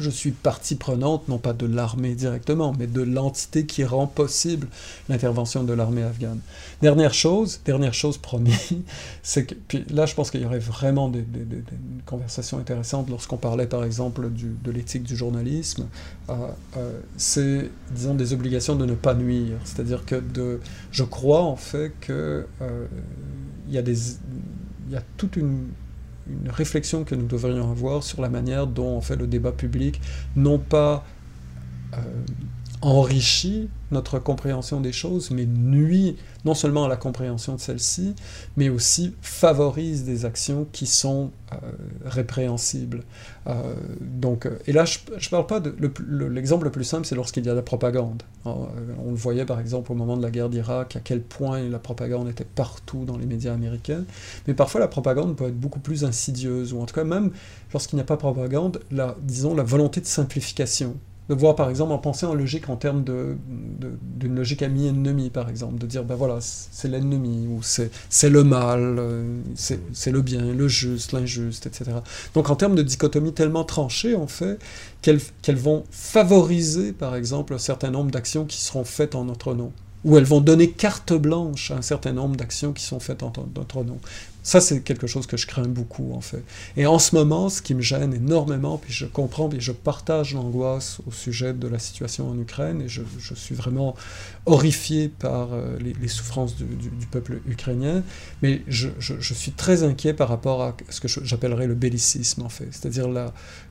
je 0.00 0.10
suis 0.10 0.30
partie 0.30 0.76
prenante, 0.76 1.28
non 1.28 1.38
pas 1.38 1.52
de 1.52 1.66
l'armée 1.66 2.14
directement, 2.14 2.74
mais 2.78 2.86
de 2.86 3.02
l'entité 3.02 3.66
qui 3.66 3.84
rend 3.84 4.06
possible 4.06 4.68
l'intervention 5.08 5.64
de 5.64 5.72
l'armée 5.72 6.02
afghane. 6.02 6.40
Dernière 6.82 7.14
chose, 7.14 7.60
dernière 7.64 7.94
chose 7.94 8.18
promis, 8.18 8.84
c'est 9.22 9.46
que, 9.46 9.78
là 9.92 10.06
je 10.06 10.14
pense 10.14 10.30
qu'il 10.30 10.42
y 10.42 10.44
aurait 10.44 10.58
vraiment 10.58 11.08
des, 11.08 11.24
conversations 12.06 12.58
intéressantes 12.58 13.10
lorsqu'on 13.10 13.36
parlait 13.36 13.66
par 13.66 13.84
exemple 13.84 14.30
de 14.30 14.70
l'éthique 14.70 15.02
du 15.02 15.16
journalisme, 15.16 15.88
euh, 16.30 16.34
euh, 16.76 17.00
c'est, 17.16 17.70
disons, 17.90 18.14
des 18.14 18.32
obligations 18.32 18.76
de 18.76 18.86
ne 18.86 18.94
pas 18.94 19.14
nuire. 19.14 19.58
C'est-à-dire 19.64 20.04
que 20.04 20.16
de, 20.16 20.60
je 20.90 21.04
crois 21.04 21.42
en 21.42 21.56
fait 21.56 21.92
que 22.00 22.46
euh, 22.62 22.86
y 23.68 23.78
y 24.90 24.96
a 24.96 25.02
toute 25.18 25.36
une 25.36 25.68
une 26.28 26.50
réflexion 26.50 27.04
que 27.04 27.14
nous 27.14 27.26
devrions 27.26 27.70
avoir 27.70 28.02
sur 28.02 28.20
la 28.20 28.28
manière 28.28 28.66
dont 28.66 28.96
on 28.96 29.00
fait 29.00 29.16
le 29.16 29.26
débat 29.26 29.52
public, 29.52 30.00
non 30.36 30.58
pas 30.58 31.04
euh, 31.94 31.98
enrichit 32.80 33.68
notre 33.90 34.18
compréhension 34.18 34.80
des 34.80 34.92
choses, 34.92 35.30
mais 35.30 35.46
nuit 35.46 36.16
non 36.44 36.54
seulement 36.54 36.84
à 36.84 36.88
la 36.88 36.96
compréhension 36.96 37.54
de 37.54 37.60
celle-ci, 37.60 38.14
mais 38.56 38.68
aussi 38.68 39.14
favorise 39.22 40.04
des 40.04 40.24
actions 40.24 40.66
qui 40.72 40.86
sont 40.86 41.30
euh, 41.52 41.56
répréhensibles. 42.04 43.02
Euh, 43.46 43.74
donc, 44.00 44.48
et 44.66 44.72
là, 44.72 44.84
je 44.84 44.98
ne 45.08 45.30
parle 45.30 45.46
pas 45.46 45.60
de... 45.60 45.74
L'exemple 46.28 46.66
le, 46.66 46.70
plus 46.70 46.84
simple, 46.84 47.06
c'est 47.06 47.14
lorsqu'il 47.14 47.46
y 47.46 47.50
a 47.50 47.54
la 47.54 47.62
propagande. 47.62 48.22
on 48.44 49.10
le 49.10 49.16
voyait 49.16 49.46
par 49.46 49.58
exemple 49.58 49.90
au 49.92 49.94
moment 49.94 50.16
de 50.16 50.22
la 50.22 50.30
guerre 50.30 50.50
d'Irak, 50.50 50.96
à 50.96 51.00
quel 51.00 51.22
point 51.22 51.60
la 51.68 51.78
propagande 51.78 52.28
était 52.28 52.44
partout 52.44 53.04
dans 53.04 53.16
les 53.16 53.26
médias 53.26 53.54
américains. 53.54 54.04
Mais 54.46 54.54
parfois, 54.54 54.80
la 54.80 54.88
propagande 54.88 55.34
peut 55.36 55.48
être 55.48 55.58
beaucoup 55.58 55.80
plus 55.80 56.04
insidieuse, 56.04 56.72
ou 56.72 56.80
en 56.80 56.86
tout 56.86 56.94
cas, 56.94 57.04
même 57.04 57.30
lorsqu'il 57.72 57.96
n'y 57.96 58.02
a 58.02 58.06
pas 58.06 58.14
de 58.14 58.20
propagande, 58.20 58.80
la, 58.90 59.16
disons, 59.22 59.54
la 59.54 59.64
volonté 59.64 60.00
de 60.00 60.06
simplification 60.06 60.96
de 61.28 61.34
voir 61.34 61.54
par 61.54 61.68
exemple 61.68 61.92
en 61.92 61.98
penser 61.98 62.26
en 62.26 62.34
logique 62.34 62.68
en 62.68 62.76
termes 62.76 63.04
d'une 63.04 63.38
de, 63.78 64.28
logique 64.28 64.62
ami-ennemi 64.62 65.30
par 65.30 65.48
exemple, 65.48 65.78
de 65.78 65.86
dire 65.86 66.04
ben 66.04 66.14
voilà 66.14 66.38
c'est 66.40 66.88
l'ennemi 66.88 67.46
ou 67.46 67.60
c'est 67.62 68.30
le 68.30 68.44
mal, 68.44 68.96
euh, 68.98 69.40
c'est 69.54 70.10
le 70.10 70.22
bien, 70.22 70.42
le 70.42 70.68
juste, 70.68 71.12
l'injuste, 71.12 71.66
etc. 71.66 71.90
Donc 72.34 72.50
en 72.50 72.56
termes 72.56 72.74
de 72.74 72.82
dichotomie 72.82 73.32
tellement 73.32 73.64
tranchée 73.64 74.14
en 74.14 74.26
fait 74.26 74.58
qu'elles 75.02 75.20
vont 75.56 75.84
favoriser 75.90 76.92
par 76.92 77.14
exemple 77.14 77.54
un 77.54 77.58
certain 77.58 77.90
nombre 77.90 78.10
d'actions 78.10 78.44
qui 78.44 78.60
seront 78.60 78.84
faites 78.84 79.14
en 79.14 79.24
notre 79.24 79.54
nom 79.54 79.72
ou 80.04 80.16
elles 80.16 80.24
vont 80.24 80.40
donner 80.40 80.70
carte 80.70 81.12
blanche 81.12 81.70
à 81.70 81.76
un 81.76 81.82
certain 81.82 82.12
nombre 82.12 82.36
d'actions 82.36 82.72
qui 82.72 82.84
sont 82.84 83.00
faites 83.00 83.22
en 83.22 83.32
notre 83.56 83.82
nom. 83.82 83.98
Ça, 84.48 84.62
c'est 84.62 84.80
quelque 84.80 85.06
chose 85.06 85.26
que 85.26 85.36
je 85.36 85.46
crains 85.46 85.68
beaucoup, 85.68 86.14
en 86.14 86.22
fait. 86.22 86.42
Et 86.78 86.86
en 86.86 86.98
ce 86.98 87.14
moment, 87.14 87.50
ce 87.50 87.60
qui 87.60 87.74
me 87.74 87.82
gêne 87.82 88.14
énormément, 88.14 88.78
puis 88.78 88.94
je 88.94 89.04
comprends, 89.04 89.46
puis 89.46 89.60
je 89.60 89.72
partage 89.72 90.32
l'angoisse 90.32 91.00
au 91.06 91.10
sujet 91.10 91.52
de 91.52 91.68
la 91.68 91.78
situation 91.78 92.30
en 92.30 92.38
Ukraine, 92.38 92.80
et 92.80 92.88
je, 92.88 93.02
suis 93.34 93.54
vraiment 93.54 93.94
horrifié 94.46 95.10
par 95.10 95.52
euh, 95.52 95.76
les, 95.78 96.08
souffrances 96.08 96.56
du, 96.56 96.64
peuple 97.10 97.42
ukrainien, 97.46 98.02
mais 98.40 98.62
je, 98.68 98.88
suis 99.20 99.52
très 99.52 99.82
inquiet 99.82 100.14
par 100.14 100.30
rapport 100.30 100.62
à 100.62 100.74
ce 100.88 101.02
que 101.02 101.08
j'appellerais 101.08 101.66
le 101.66 101.74
bellicisme, 101.74 102.40
en 102.40 102.48
fait. 102.48 102.68
C'est-à-dire 102.70 103.08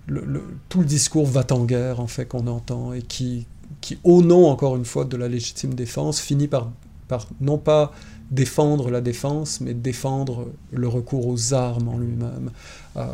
le, 0.05 0.43
tout 0.69 0.81
le 0.81 0.85
discours 0.85 1.25
va-t-en-guerre, 1.25 1.99
en 1.99 2.07
fait, 2.07 2.27
qu'on 2.27 2.45
entend, 2.45 2.93
et 2.93 3.01
qui, 3.01 3.47
qui, 3.81 3.97
au 4.03 4.21
nom, 4.21 4.45
encore 4.45 4.75
une 4.75 4.85
fois, 4.85 5.05
de 5.05 5.17
la 5.17 5.27
légitime 5.27 5.73
défense, 5.73 6.19
finit 6.19 6.47
par, 6.47 6.69
par 7.07 7.27
non 7.41 7.57
pas 7.57 7.93
défendre 8.31 8.89
la 8.89 9.01
défense, 9.01 9.61
mais 9.61 9.73
défendre 9.73 10.47
le 10.71 10.87
recours 10.87 11.27
aux 11.27 11.53
armes 11.53 11.87
en 11.87 11.97
lui-même. 11.97 12.51
Euh, 12.97 13.05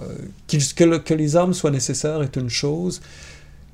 que, 0.47 0.97
que, 0.97 1.13
les 1.13 1.35
armes 1.35 1.53
soient 1.53 1.71
nécessaires 1.71 2.21
est 2.23 2.35
une 2.35 2.49
chose, 2.49 3.01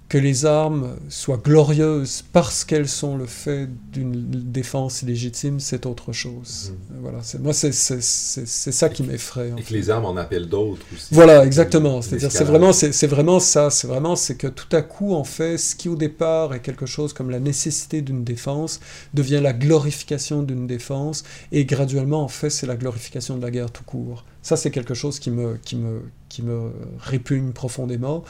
que 0.10 0.18
les 0.18 0.46
armes 0.46 0.96
soient 1.08 1.38
glorieuses 1.38 2.24
parce 2.34 2.66
qu'elles 2.66 2.88
sont 2.88 3.16
le 3.16 3.28
fait 3.28 3.70
d'une 3.94 4.26
défense 4.52 5.04
légitime, 5.04 5.60
c'est 5.60 5.86
autre 5.86 6.14
chose. 6.14 6.74
Mhm. 6.90 6.98
Voilà, 7.02 7.20
moi, 7.40 7.54
c'est 7.54 7.72
ça 7.72 8.90
qui 8.90 9.04
m'effraie. 9.04 9.54
Et 9.56 9.62
que 9.62 9.72
les 9.72 9.92
armes 9.92 10.06
en 10.06 10.18
appellent 10.18 10.50
d'autres 10.50 10.84
aussi. 10.92 11.10
Voilà, 11.12 11.46
exactement. 11.46 12.02
C'est-à-dire, 12.02 12.32
c'est 12.32 12.44
vraiment, 12.44 12.74
c'est 12.74 13.08
vraiment 13.08 13.40
ça. 13.40 13.70
C'est 13.70 13.88
vraiment, 13.88 14.16
c'est 14.16 14.36
que 14.36 14.48
tout 14.48 14.76
à 14.76 14.82
coup, 14.82 15.14
en 15.14 15.24
fait, 15.24 15.60
ce 15.60 15.76
qui 15.76 15.88
au 15.88 15.96
départ 15.96 16.56
est 16.56 16.62
quelque 16.62 16.88
chose 16.88 17.14
comme 17.14 17.30
la 17.30 17.40
nécessité 17.40 18.02
d'une 18.02 18.24
défense 18.24 18.80
devient 19.14 19.40
la 19.44 19.54
glorification 19.54 20.42
d'une 20.42 20.66
défense, 20.66 21.24
et 21.52 21.66
graduellement, 21.66 22.24
en 22.24 22.28
fait, 22.28 22.50
c'est 22.50 22.66
la 22.66 22.78
glorification 22.78 23.38
de 23.38 23.44
la 23.44 23.52
guerre 23.52 23.70
tout 23.72 23.84
court. 23.84 24.26
Ça, 24.42 24.58
c'est 24.58 24.72
quelque 24.72 24.96
chose 24.96 25.20
qui 25.20 25.30
me, 25.30 25.58
qui 25.58 25.76
me, 25.76 26.02
qui 26.30 26.42
me 26.42 26.72
répugne 27.00 27.52
profondément. 27.52 28.24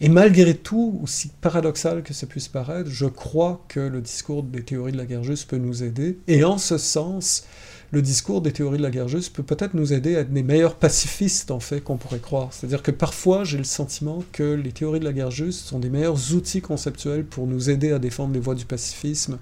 Et 0.00 0.08
malgré 0.08 0.54
tout, 0.54 1.00
aussi 1.02 1.30
paradoxal 1.40 2.04
que 2.04 2.14
ça 2.14 2.26
puisse 2.26 2.46
paraître, 2.46 2.88
je 2.88 3.06
crois 3.06 3.64
que 3.66 3.80
le 3.80 4.00
discours 4.00 4.44
des 4.44 4.62
théories 4.62 4.92
de 4.92 4.96
la 4.96 5.06
guerre 5.06 5.24
juste 5.24 5.50
peut 5.50 5.56
nous 5.56 5.82
aider. 5.82 6.18
Et 6.28 6.44
en 6.44 6.56
ce 6.56 6.78
sens, 6.78 7.44
le 7.90 8.00
discours 8.00 8.40
des 8.40 8.52
théories 8.52 8.78
de 8.78 8.82
la 8.84 8.90
guerre 8.90 9.08
juste 9.08 9.34
peut 9.34 9.42
peut-être 9.42 9.74
nous 9.74 9.92
aider 9.92 10.16
à 10.16 10.20
être 10.20 10.32
des 10.32 10.44
meilleurs 10.44 10.76
pacifistes, 10.76 11.50
en 11.50 11.58
fait, 11.58 11.80
qu'on 11.80 11.96
pourrait 11.96 12.20
croire. 12.20 12.52
C'est-à-dire 12.52 12.84
que 12.84 12.92
parfois, 12.92 13.42
j'ai 13.42 13.58
le 13.58 13.64
sentiment 13.64 14.22
que 14.30 14.54
les 14.54 14.70
théories 14.70 15.00
de 15.00 15.04
la 15.04 15.12
guerre 15.12 15.32
juste 15.32 15.66
sont 15.66 15.80
des 15.80 15.90
meilleurs 15.90 16.32
outils 16.32 16.60
conceptuels 16.60 17.24
pour 17.24 17.48
nous 17.48 17.68
aider 17.68 17.90
à 17.90 17.98
défendre 17.98 18.34
les 18.34 18.40
voies 18.40 18.54
du 18.54 18.66
pacifisme 18.66 19.38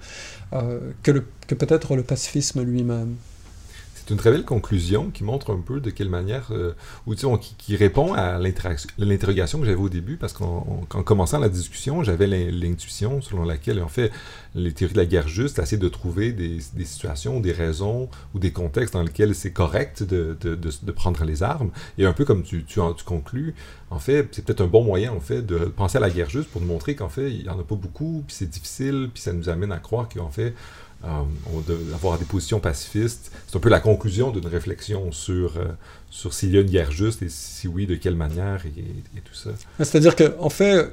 euh, 0.54 0.80
que, 1.02 1.22
que 1.48 1.54
peut-être 1.54 1.96
le 1.96 2.02
pacifisme 2.02 2.62
lui-même 2.62 3.16
c'est 4.06 4.14
une 4.14 4.20
très 4.20 4.30
belle 4.30 4.44
conclusion 4.44 5.10
qui 5.10 5.24
montre 5.24 5.52
un 5.52 5.60
peu 5.60 5.80
de 5.80 5.90
quelle 5.90 6.08
manière, 6.08 6.52
euh, 6.52 6.74
ou 7.06 7.14
qui, 7.14 7.74
répond 7.74 8.12
à 8.12 8.38
l'interrogation 8.38 9.58
que 9.58 9.64
j'avais 9.64 9.80
au 9.80 9.88
début, 9.88 10.16
parce 10.16 10.32
qu'en 10.32 10.86
commençant 10.86 11.40
la 11.40 11.48
discussion, 11.48 12.04
j'avais 12.04 12.28
l'intuition 12.28 13.20
selon 13.20 13.44
laquelle, 13.44 13.82
en 13.82 13.88
fait, 13.88 14.12
les 14.54 14.72
théories 14.72 14.92
de 14.92 14.98
la 14.98 15.06
guerre 15.06 15.26
juste 15.26 15.58
essaient 15.58 15.76
de 15.76 15.88
trouver 15.88 16.32
des, 16.32 16.60
situations, 16.84 17.40
des 17.40 17.50
raisons 17.50 18.08
ou 18.32 18.38
des 18.38 18.52
contextes 18.52 18.94
dans 18.94 19.02
lesquels 19.02 19.34
c'est 19.34 19.52
correct 19.52 20.04
de, 20.04 20.36
de, 20.40 20.54
de, 20.54 20.92
prendre 20.92 21.24
les 21.24 21.42
armes. 21.42 21.70
Et 21.98 22.06
un 22.06 22.12
peu 22.12 22.24
comme 22.24 22.44
tu, 22.44 22.62
tu, 22.62 22.78
tu 22.96 23.04
conclus, 23.04 23.54
en 23.90 23.98
fait, 23.98 24.28
c'est 24.30 24.44
peut-être 24.44 24.60
un 24.60 24.68
bon 24.68 24.84
moyen, 24.84 25.12
en 25.12 25.20
fait, 25.20 25.42
de 25.42 25.58
penser 25.64 25.98
à 25.98 26.00
la 26.00 26.10
guerre 26.10 26.30
juste 26.30 26.48
pour 26.48 26.60
nous 26.60 26.68
montrer 26.68 26.94
qu'en 26.94 27.08
fait, 27.08 27.32
il 27.32 27.42
n'y 27.42 27.48
en 27.48 27.58
a 27.58 27.64
pas 27.64 27.74
beaucoup, 27.74 28.22
puis 28.24 28.36
c'est 28.36 28.48
difficile, 28.48 29.10
puis 29.12 29.22
ça 29.22 29.32
nous 29.32 29.48
amène 29.48 29.72
à 29.72 29.78
croire 29.78 30.08
qu'en 30.08 30.30
fait, 30.30 30.54
euh, 31.06 31.94
avoir 31.94 32.18
des 32.18 32.24
positions 32.24 32.60
pacifistes. 32.60 33.30
C'est 33.46 33.56
un 33.56 33.60
peu 33.60 33.68
la 33.68 33.80
conclusion 33.80 34.30
d'une 34.30 34.46
réflexion 34.46 35.12
sur, 35.12 35.56
euh, 35.56 35.66
sur 36.10 36.34
s'il 36.34 36.52
y 36.52 36.58
a 36.58 36.60
une 36.60 36.70
guerre 36.70 36.90
juste 36.90 37.22
et 37.22 37.28
si 37.28 37.68
oui, 37.68 37.86
de 37.86 37.94
quelle 37.94 38.16
manière 38.16 38.64
et, 38.66 39.20
tout 39.20 39.34
ça. 39.34 39.50
C'est-à-dire 39.78 40.16
qu'en 40.16 40.32
en 40.40 40.50
fait, 40.50 40.90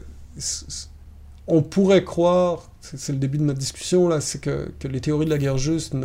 on 1.47 1.61
pourrait 1.61 2.03
croire, 2.03 2.70
c'est 2.82 3.14
le 3.14 3.20
début 3.20 3.38
de 3.38 3.43
notre 3.43 3.59
discussion 3.59 4.07
là, 4.07 4.22
c'est 4.22 4.39
que, 4.39 4.72
que, 4.80 4.88
les 4.88 5.01
théories 5.01 5.26
de 5.26 5.32
la 5.32 5.38
guerre 5.38 5.57
juste 5.57 5.95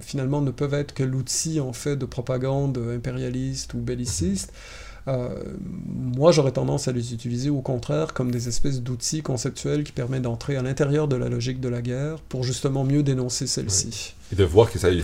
finalement 0.00 0.40
ne 0.40 0.50
peuvent 0.50 0.74
être 0.74 0.94
que 0.94 1.02
l'outil 1.02 1.60
en 1.60 1.72
fait 1.72 1.96
de 1.96 2.06
propagande 2.06 2.78
impérialiste 2.78 3.74
ou 3.74 3.78
belliciste. 3.78 4.52
Euh, 4.52 4.87
moi, 5.08 6.32
j'aurais 6.32 6.52
tendance 6.52 6.88
à 6.88 6.92
les 6.92 7.12
utiliser 7.14 7.50
au 7.50 7.60
contraire 7.60 8.12
comme 8.12 8.30
des 8.30 8.48
espèces 8.48 8.82
d'outils 8.82 9.22
conceptuels 9.22 9.84
qui 9.84 9.92
permettent 9.92 10.22
d'entrer 10.22 10.56
à 10.56 10.62
l'intérieur 10.62 11.08
de 11.08 11.16
la 11.16 11.28
logique 11.28 11.60
de 11.60 11.68
la 11.68 11.82
guerre 11.82 12.18
pour 12.28 12.44
justement 12.44 12.84
mieux 12.84 13.02
dénoncer 13.02 13.46
celle-ci. 13.46 14.14
Et 14.32 14.36
de 14.36 14.44
voir 14.44 14.70
que 14.70 14.78
ça, 14.78 14.90
il 14.90 15.02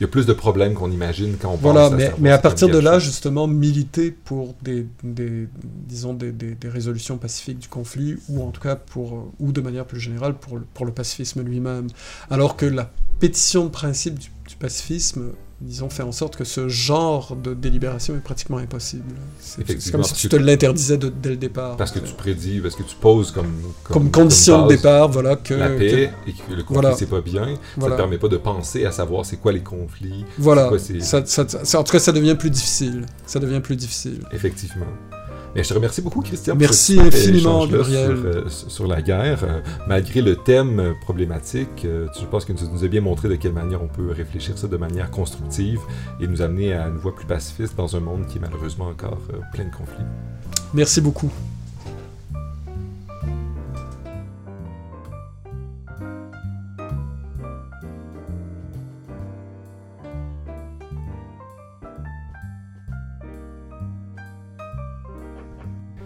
y 0.00 0.04
a 0.04 0.08
plus 0.08 0.26
de 0.26 0.32
problèmes 0.32 0.74
qu'on 0.74 0.90
imagine 0.90 1.36
quand 1.38 1.52
on 1.52 1.56
voilà, 1.56 1.90
pense 1.90 1.98
mais, 1.98 2.12
mais 2.18 2.30
à 2.30 2.38
partir 2.38 2.68
de 2.68 2.78
là, 2.78 2.98
justement, 2.98 3.46
militer 3.46 4.10
pour 4.10 4.54
des, 4.62 4.86
des 5.02 5.48
disons, 5.86 6.14
des, 6.14 6.32
des, 6.32 6.68
résolutions 6.68 7.18
pacifiques 7.18 7.58
du 7.58 7.68
conflit, 7.68 8.16
ou 8.28 8.42
en 8.42 8.50
tout 8.50 8.62
cas, 8.62 8.76
pour, 8.76 9.30
ou 9.38 9.52
de 9.52 9.60
manière 9.60 9.84
plus 9.84 10.00
générale, 10.00 10.34
pour, 10.34 10.58
pour 10.72 10.86
le 10.86 10.92
pacifisme 10.92 11.42
lui-même. 11.42 11.88
Alors 12.30 12.56
que 12.56 12.64
la 12.66 12.90
pétition 13.20 13.64
de 13.64 13.70
principe 13.70 14.18
du 14.18 14.30
du 14.48 14.56
pacifisme, 14.56 15.32
disons, 15.64 15.88
fait 15.88 16.02
en 16.02 16.12
sorte 16.12 16.36
que 16.36 16.44
ce 16.44 16.68
genre 16.68 17.36
de 17.36 17.54
délibération 17.54 18.14
est 18.14 18.20
pratiquement 18.20 18.58
impossible. 18.58 19.14
C'est 19.40 19.90
comme 19.90 20.04
si 20.04 20.14
tu 20.14 20.28
te 20.28 20.36
l'interdisais 20.36 20.98
dès 20.98 21.30
le 21.30 21.36
départ. 21.36 21.76
Parce 21.76 21.90
que 21.90 21.98
tu 21.98 22.12
prédis, 22.14 22.60
parce 22.60 22.76
que 22.76 22.82
tu 22.82 22.96
poses 22.96 23.30
comme... 23.30 23.52
Comme, 23.84 24.10
condition 24.10 24.66
de 24.66 24.74
départ, 24.74 25.08
voilà, 25.08 25.36
que... 25.36 25.54
La 25.54 25.70
paix, 25.70 26.12
et 26.26 26.32
que 26.32 26.54
le 26.54 26.62
conflit, 26.62 26.88
c'est 26.96 27.10
pas 27.10 27.20
bien. 27.20 27.54
Ça 27.80 27.88
ne 27.88 27.96
permet 27.96 28.18
pas 28.18 28.28
de 28.28 28.36
penser 28.36 28.84
à 28.84 28.92
savoir 28.92 29.24
c'est 29.24 29.36
quoi 29.36 29.52
les 29.52 29.62
conflits. 29.62 30.24
Voilà. 30.38 30.70
ça, 31.00 31.24
ça, 31.24 31.80
en 31.80 31.84
tout 31.84 31.92
cas, 31.92 31.98
ça 31.98 32.12
devient 32.12 32.36
plus 32.38 32.50
difficile. 32.50 33.06
Ça 33.26 33.38
devient 33.38 33.60
plus 33.60 33.76
difficile. 33.76 34.20
Effectivement 34.32 34.86
je 35.62 35.68
te 35.68 35.74
remercie 35.74 36.02
beaucoup, 36.02 36.20
Christian. 36.20 36.56
Merci 36.56 36.98
infiniment, 36.98 37.66
Gabriel. 37.66 38.16
Sur, 38.16 38.26
euh, 38.26 38.48
sur, 38.48 38.86
la 38.86 39.02
guerre. 39.02 39.44
Euh, 39.44 39.60
malgré 39.86 40.20
le 40.20 40.36
thème 40.36 40.94
problématique, 41.02 41.84
euh, 41.84 42.08
je 42.18 42.26
pense 42.26 42.44
que 42.44 42.52
tu 42.52 42.64
nous 42.64 42.84
as 42.84 42.88
bien 42.88 43.00
montré 43.00 43.28
de 43.28 43.36
quelle 43.36 43.52
manière 43.52 43.82
on 43.82 43.88
peut 43.88 44.10
réfléchir 44.10 44.58
ça 44.58 44.66
de 44.66 44.76
manière 44.76 45.10
constructive 45.10 45.80
et 46.20 46.26
nous 46.26 46.42
amener 46.42 46.74
à 46.74 46.88
une 46.88 46.96
voie 46.96 47.14
plus 47.14 47.26
pacifiste 47.26 47.76
dans 47.76 47.94
un 47.96 48.00
monde 48.00 48.26
qui 48.26 48.38
est 48.38 48.40
malheureusement 48.40 48.88
encore 48.88 49.20
plein 49.52 49.64
de 49.64 49.70
conflits. 49.70 50.04
Merci 50.72 51.00
beaucoup. 51.00 51.30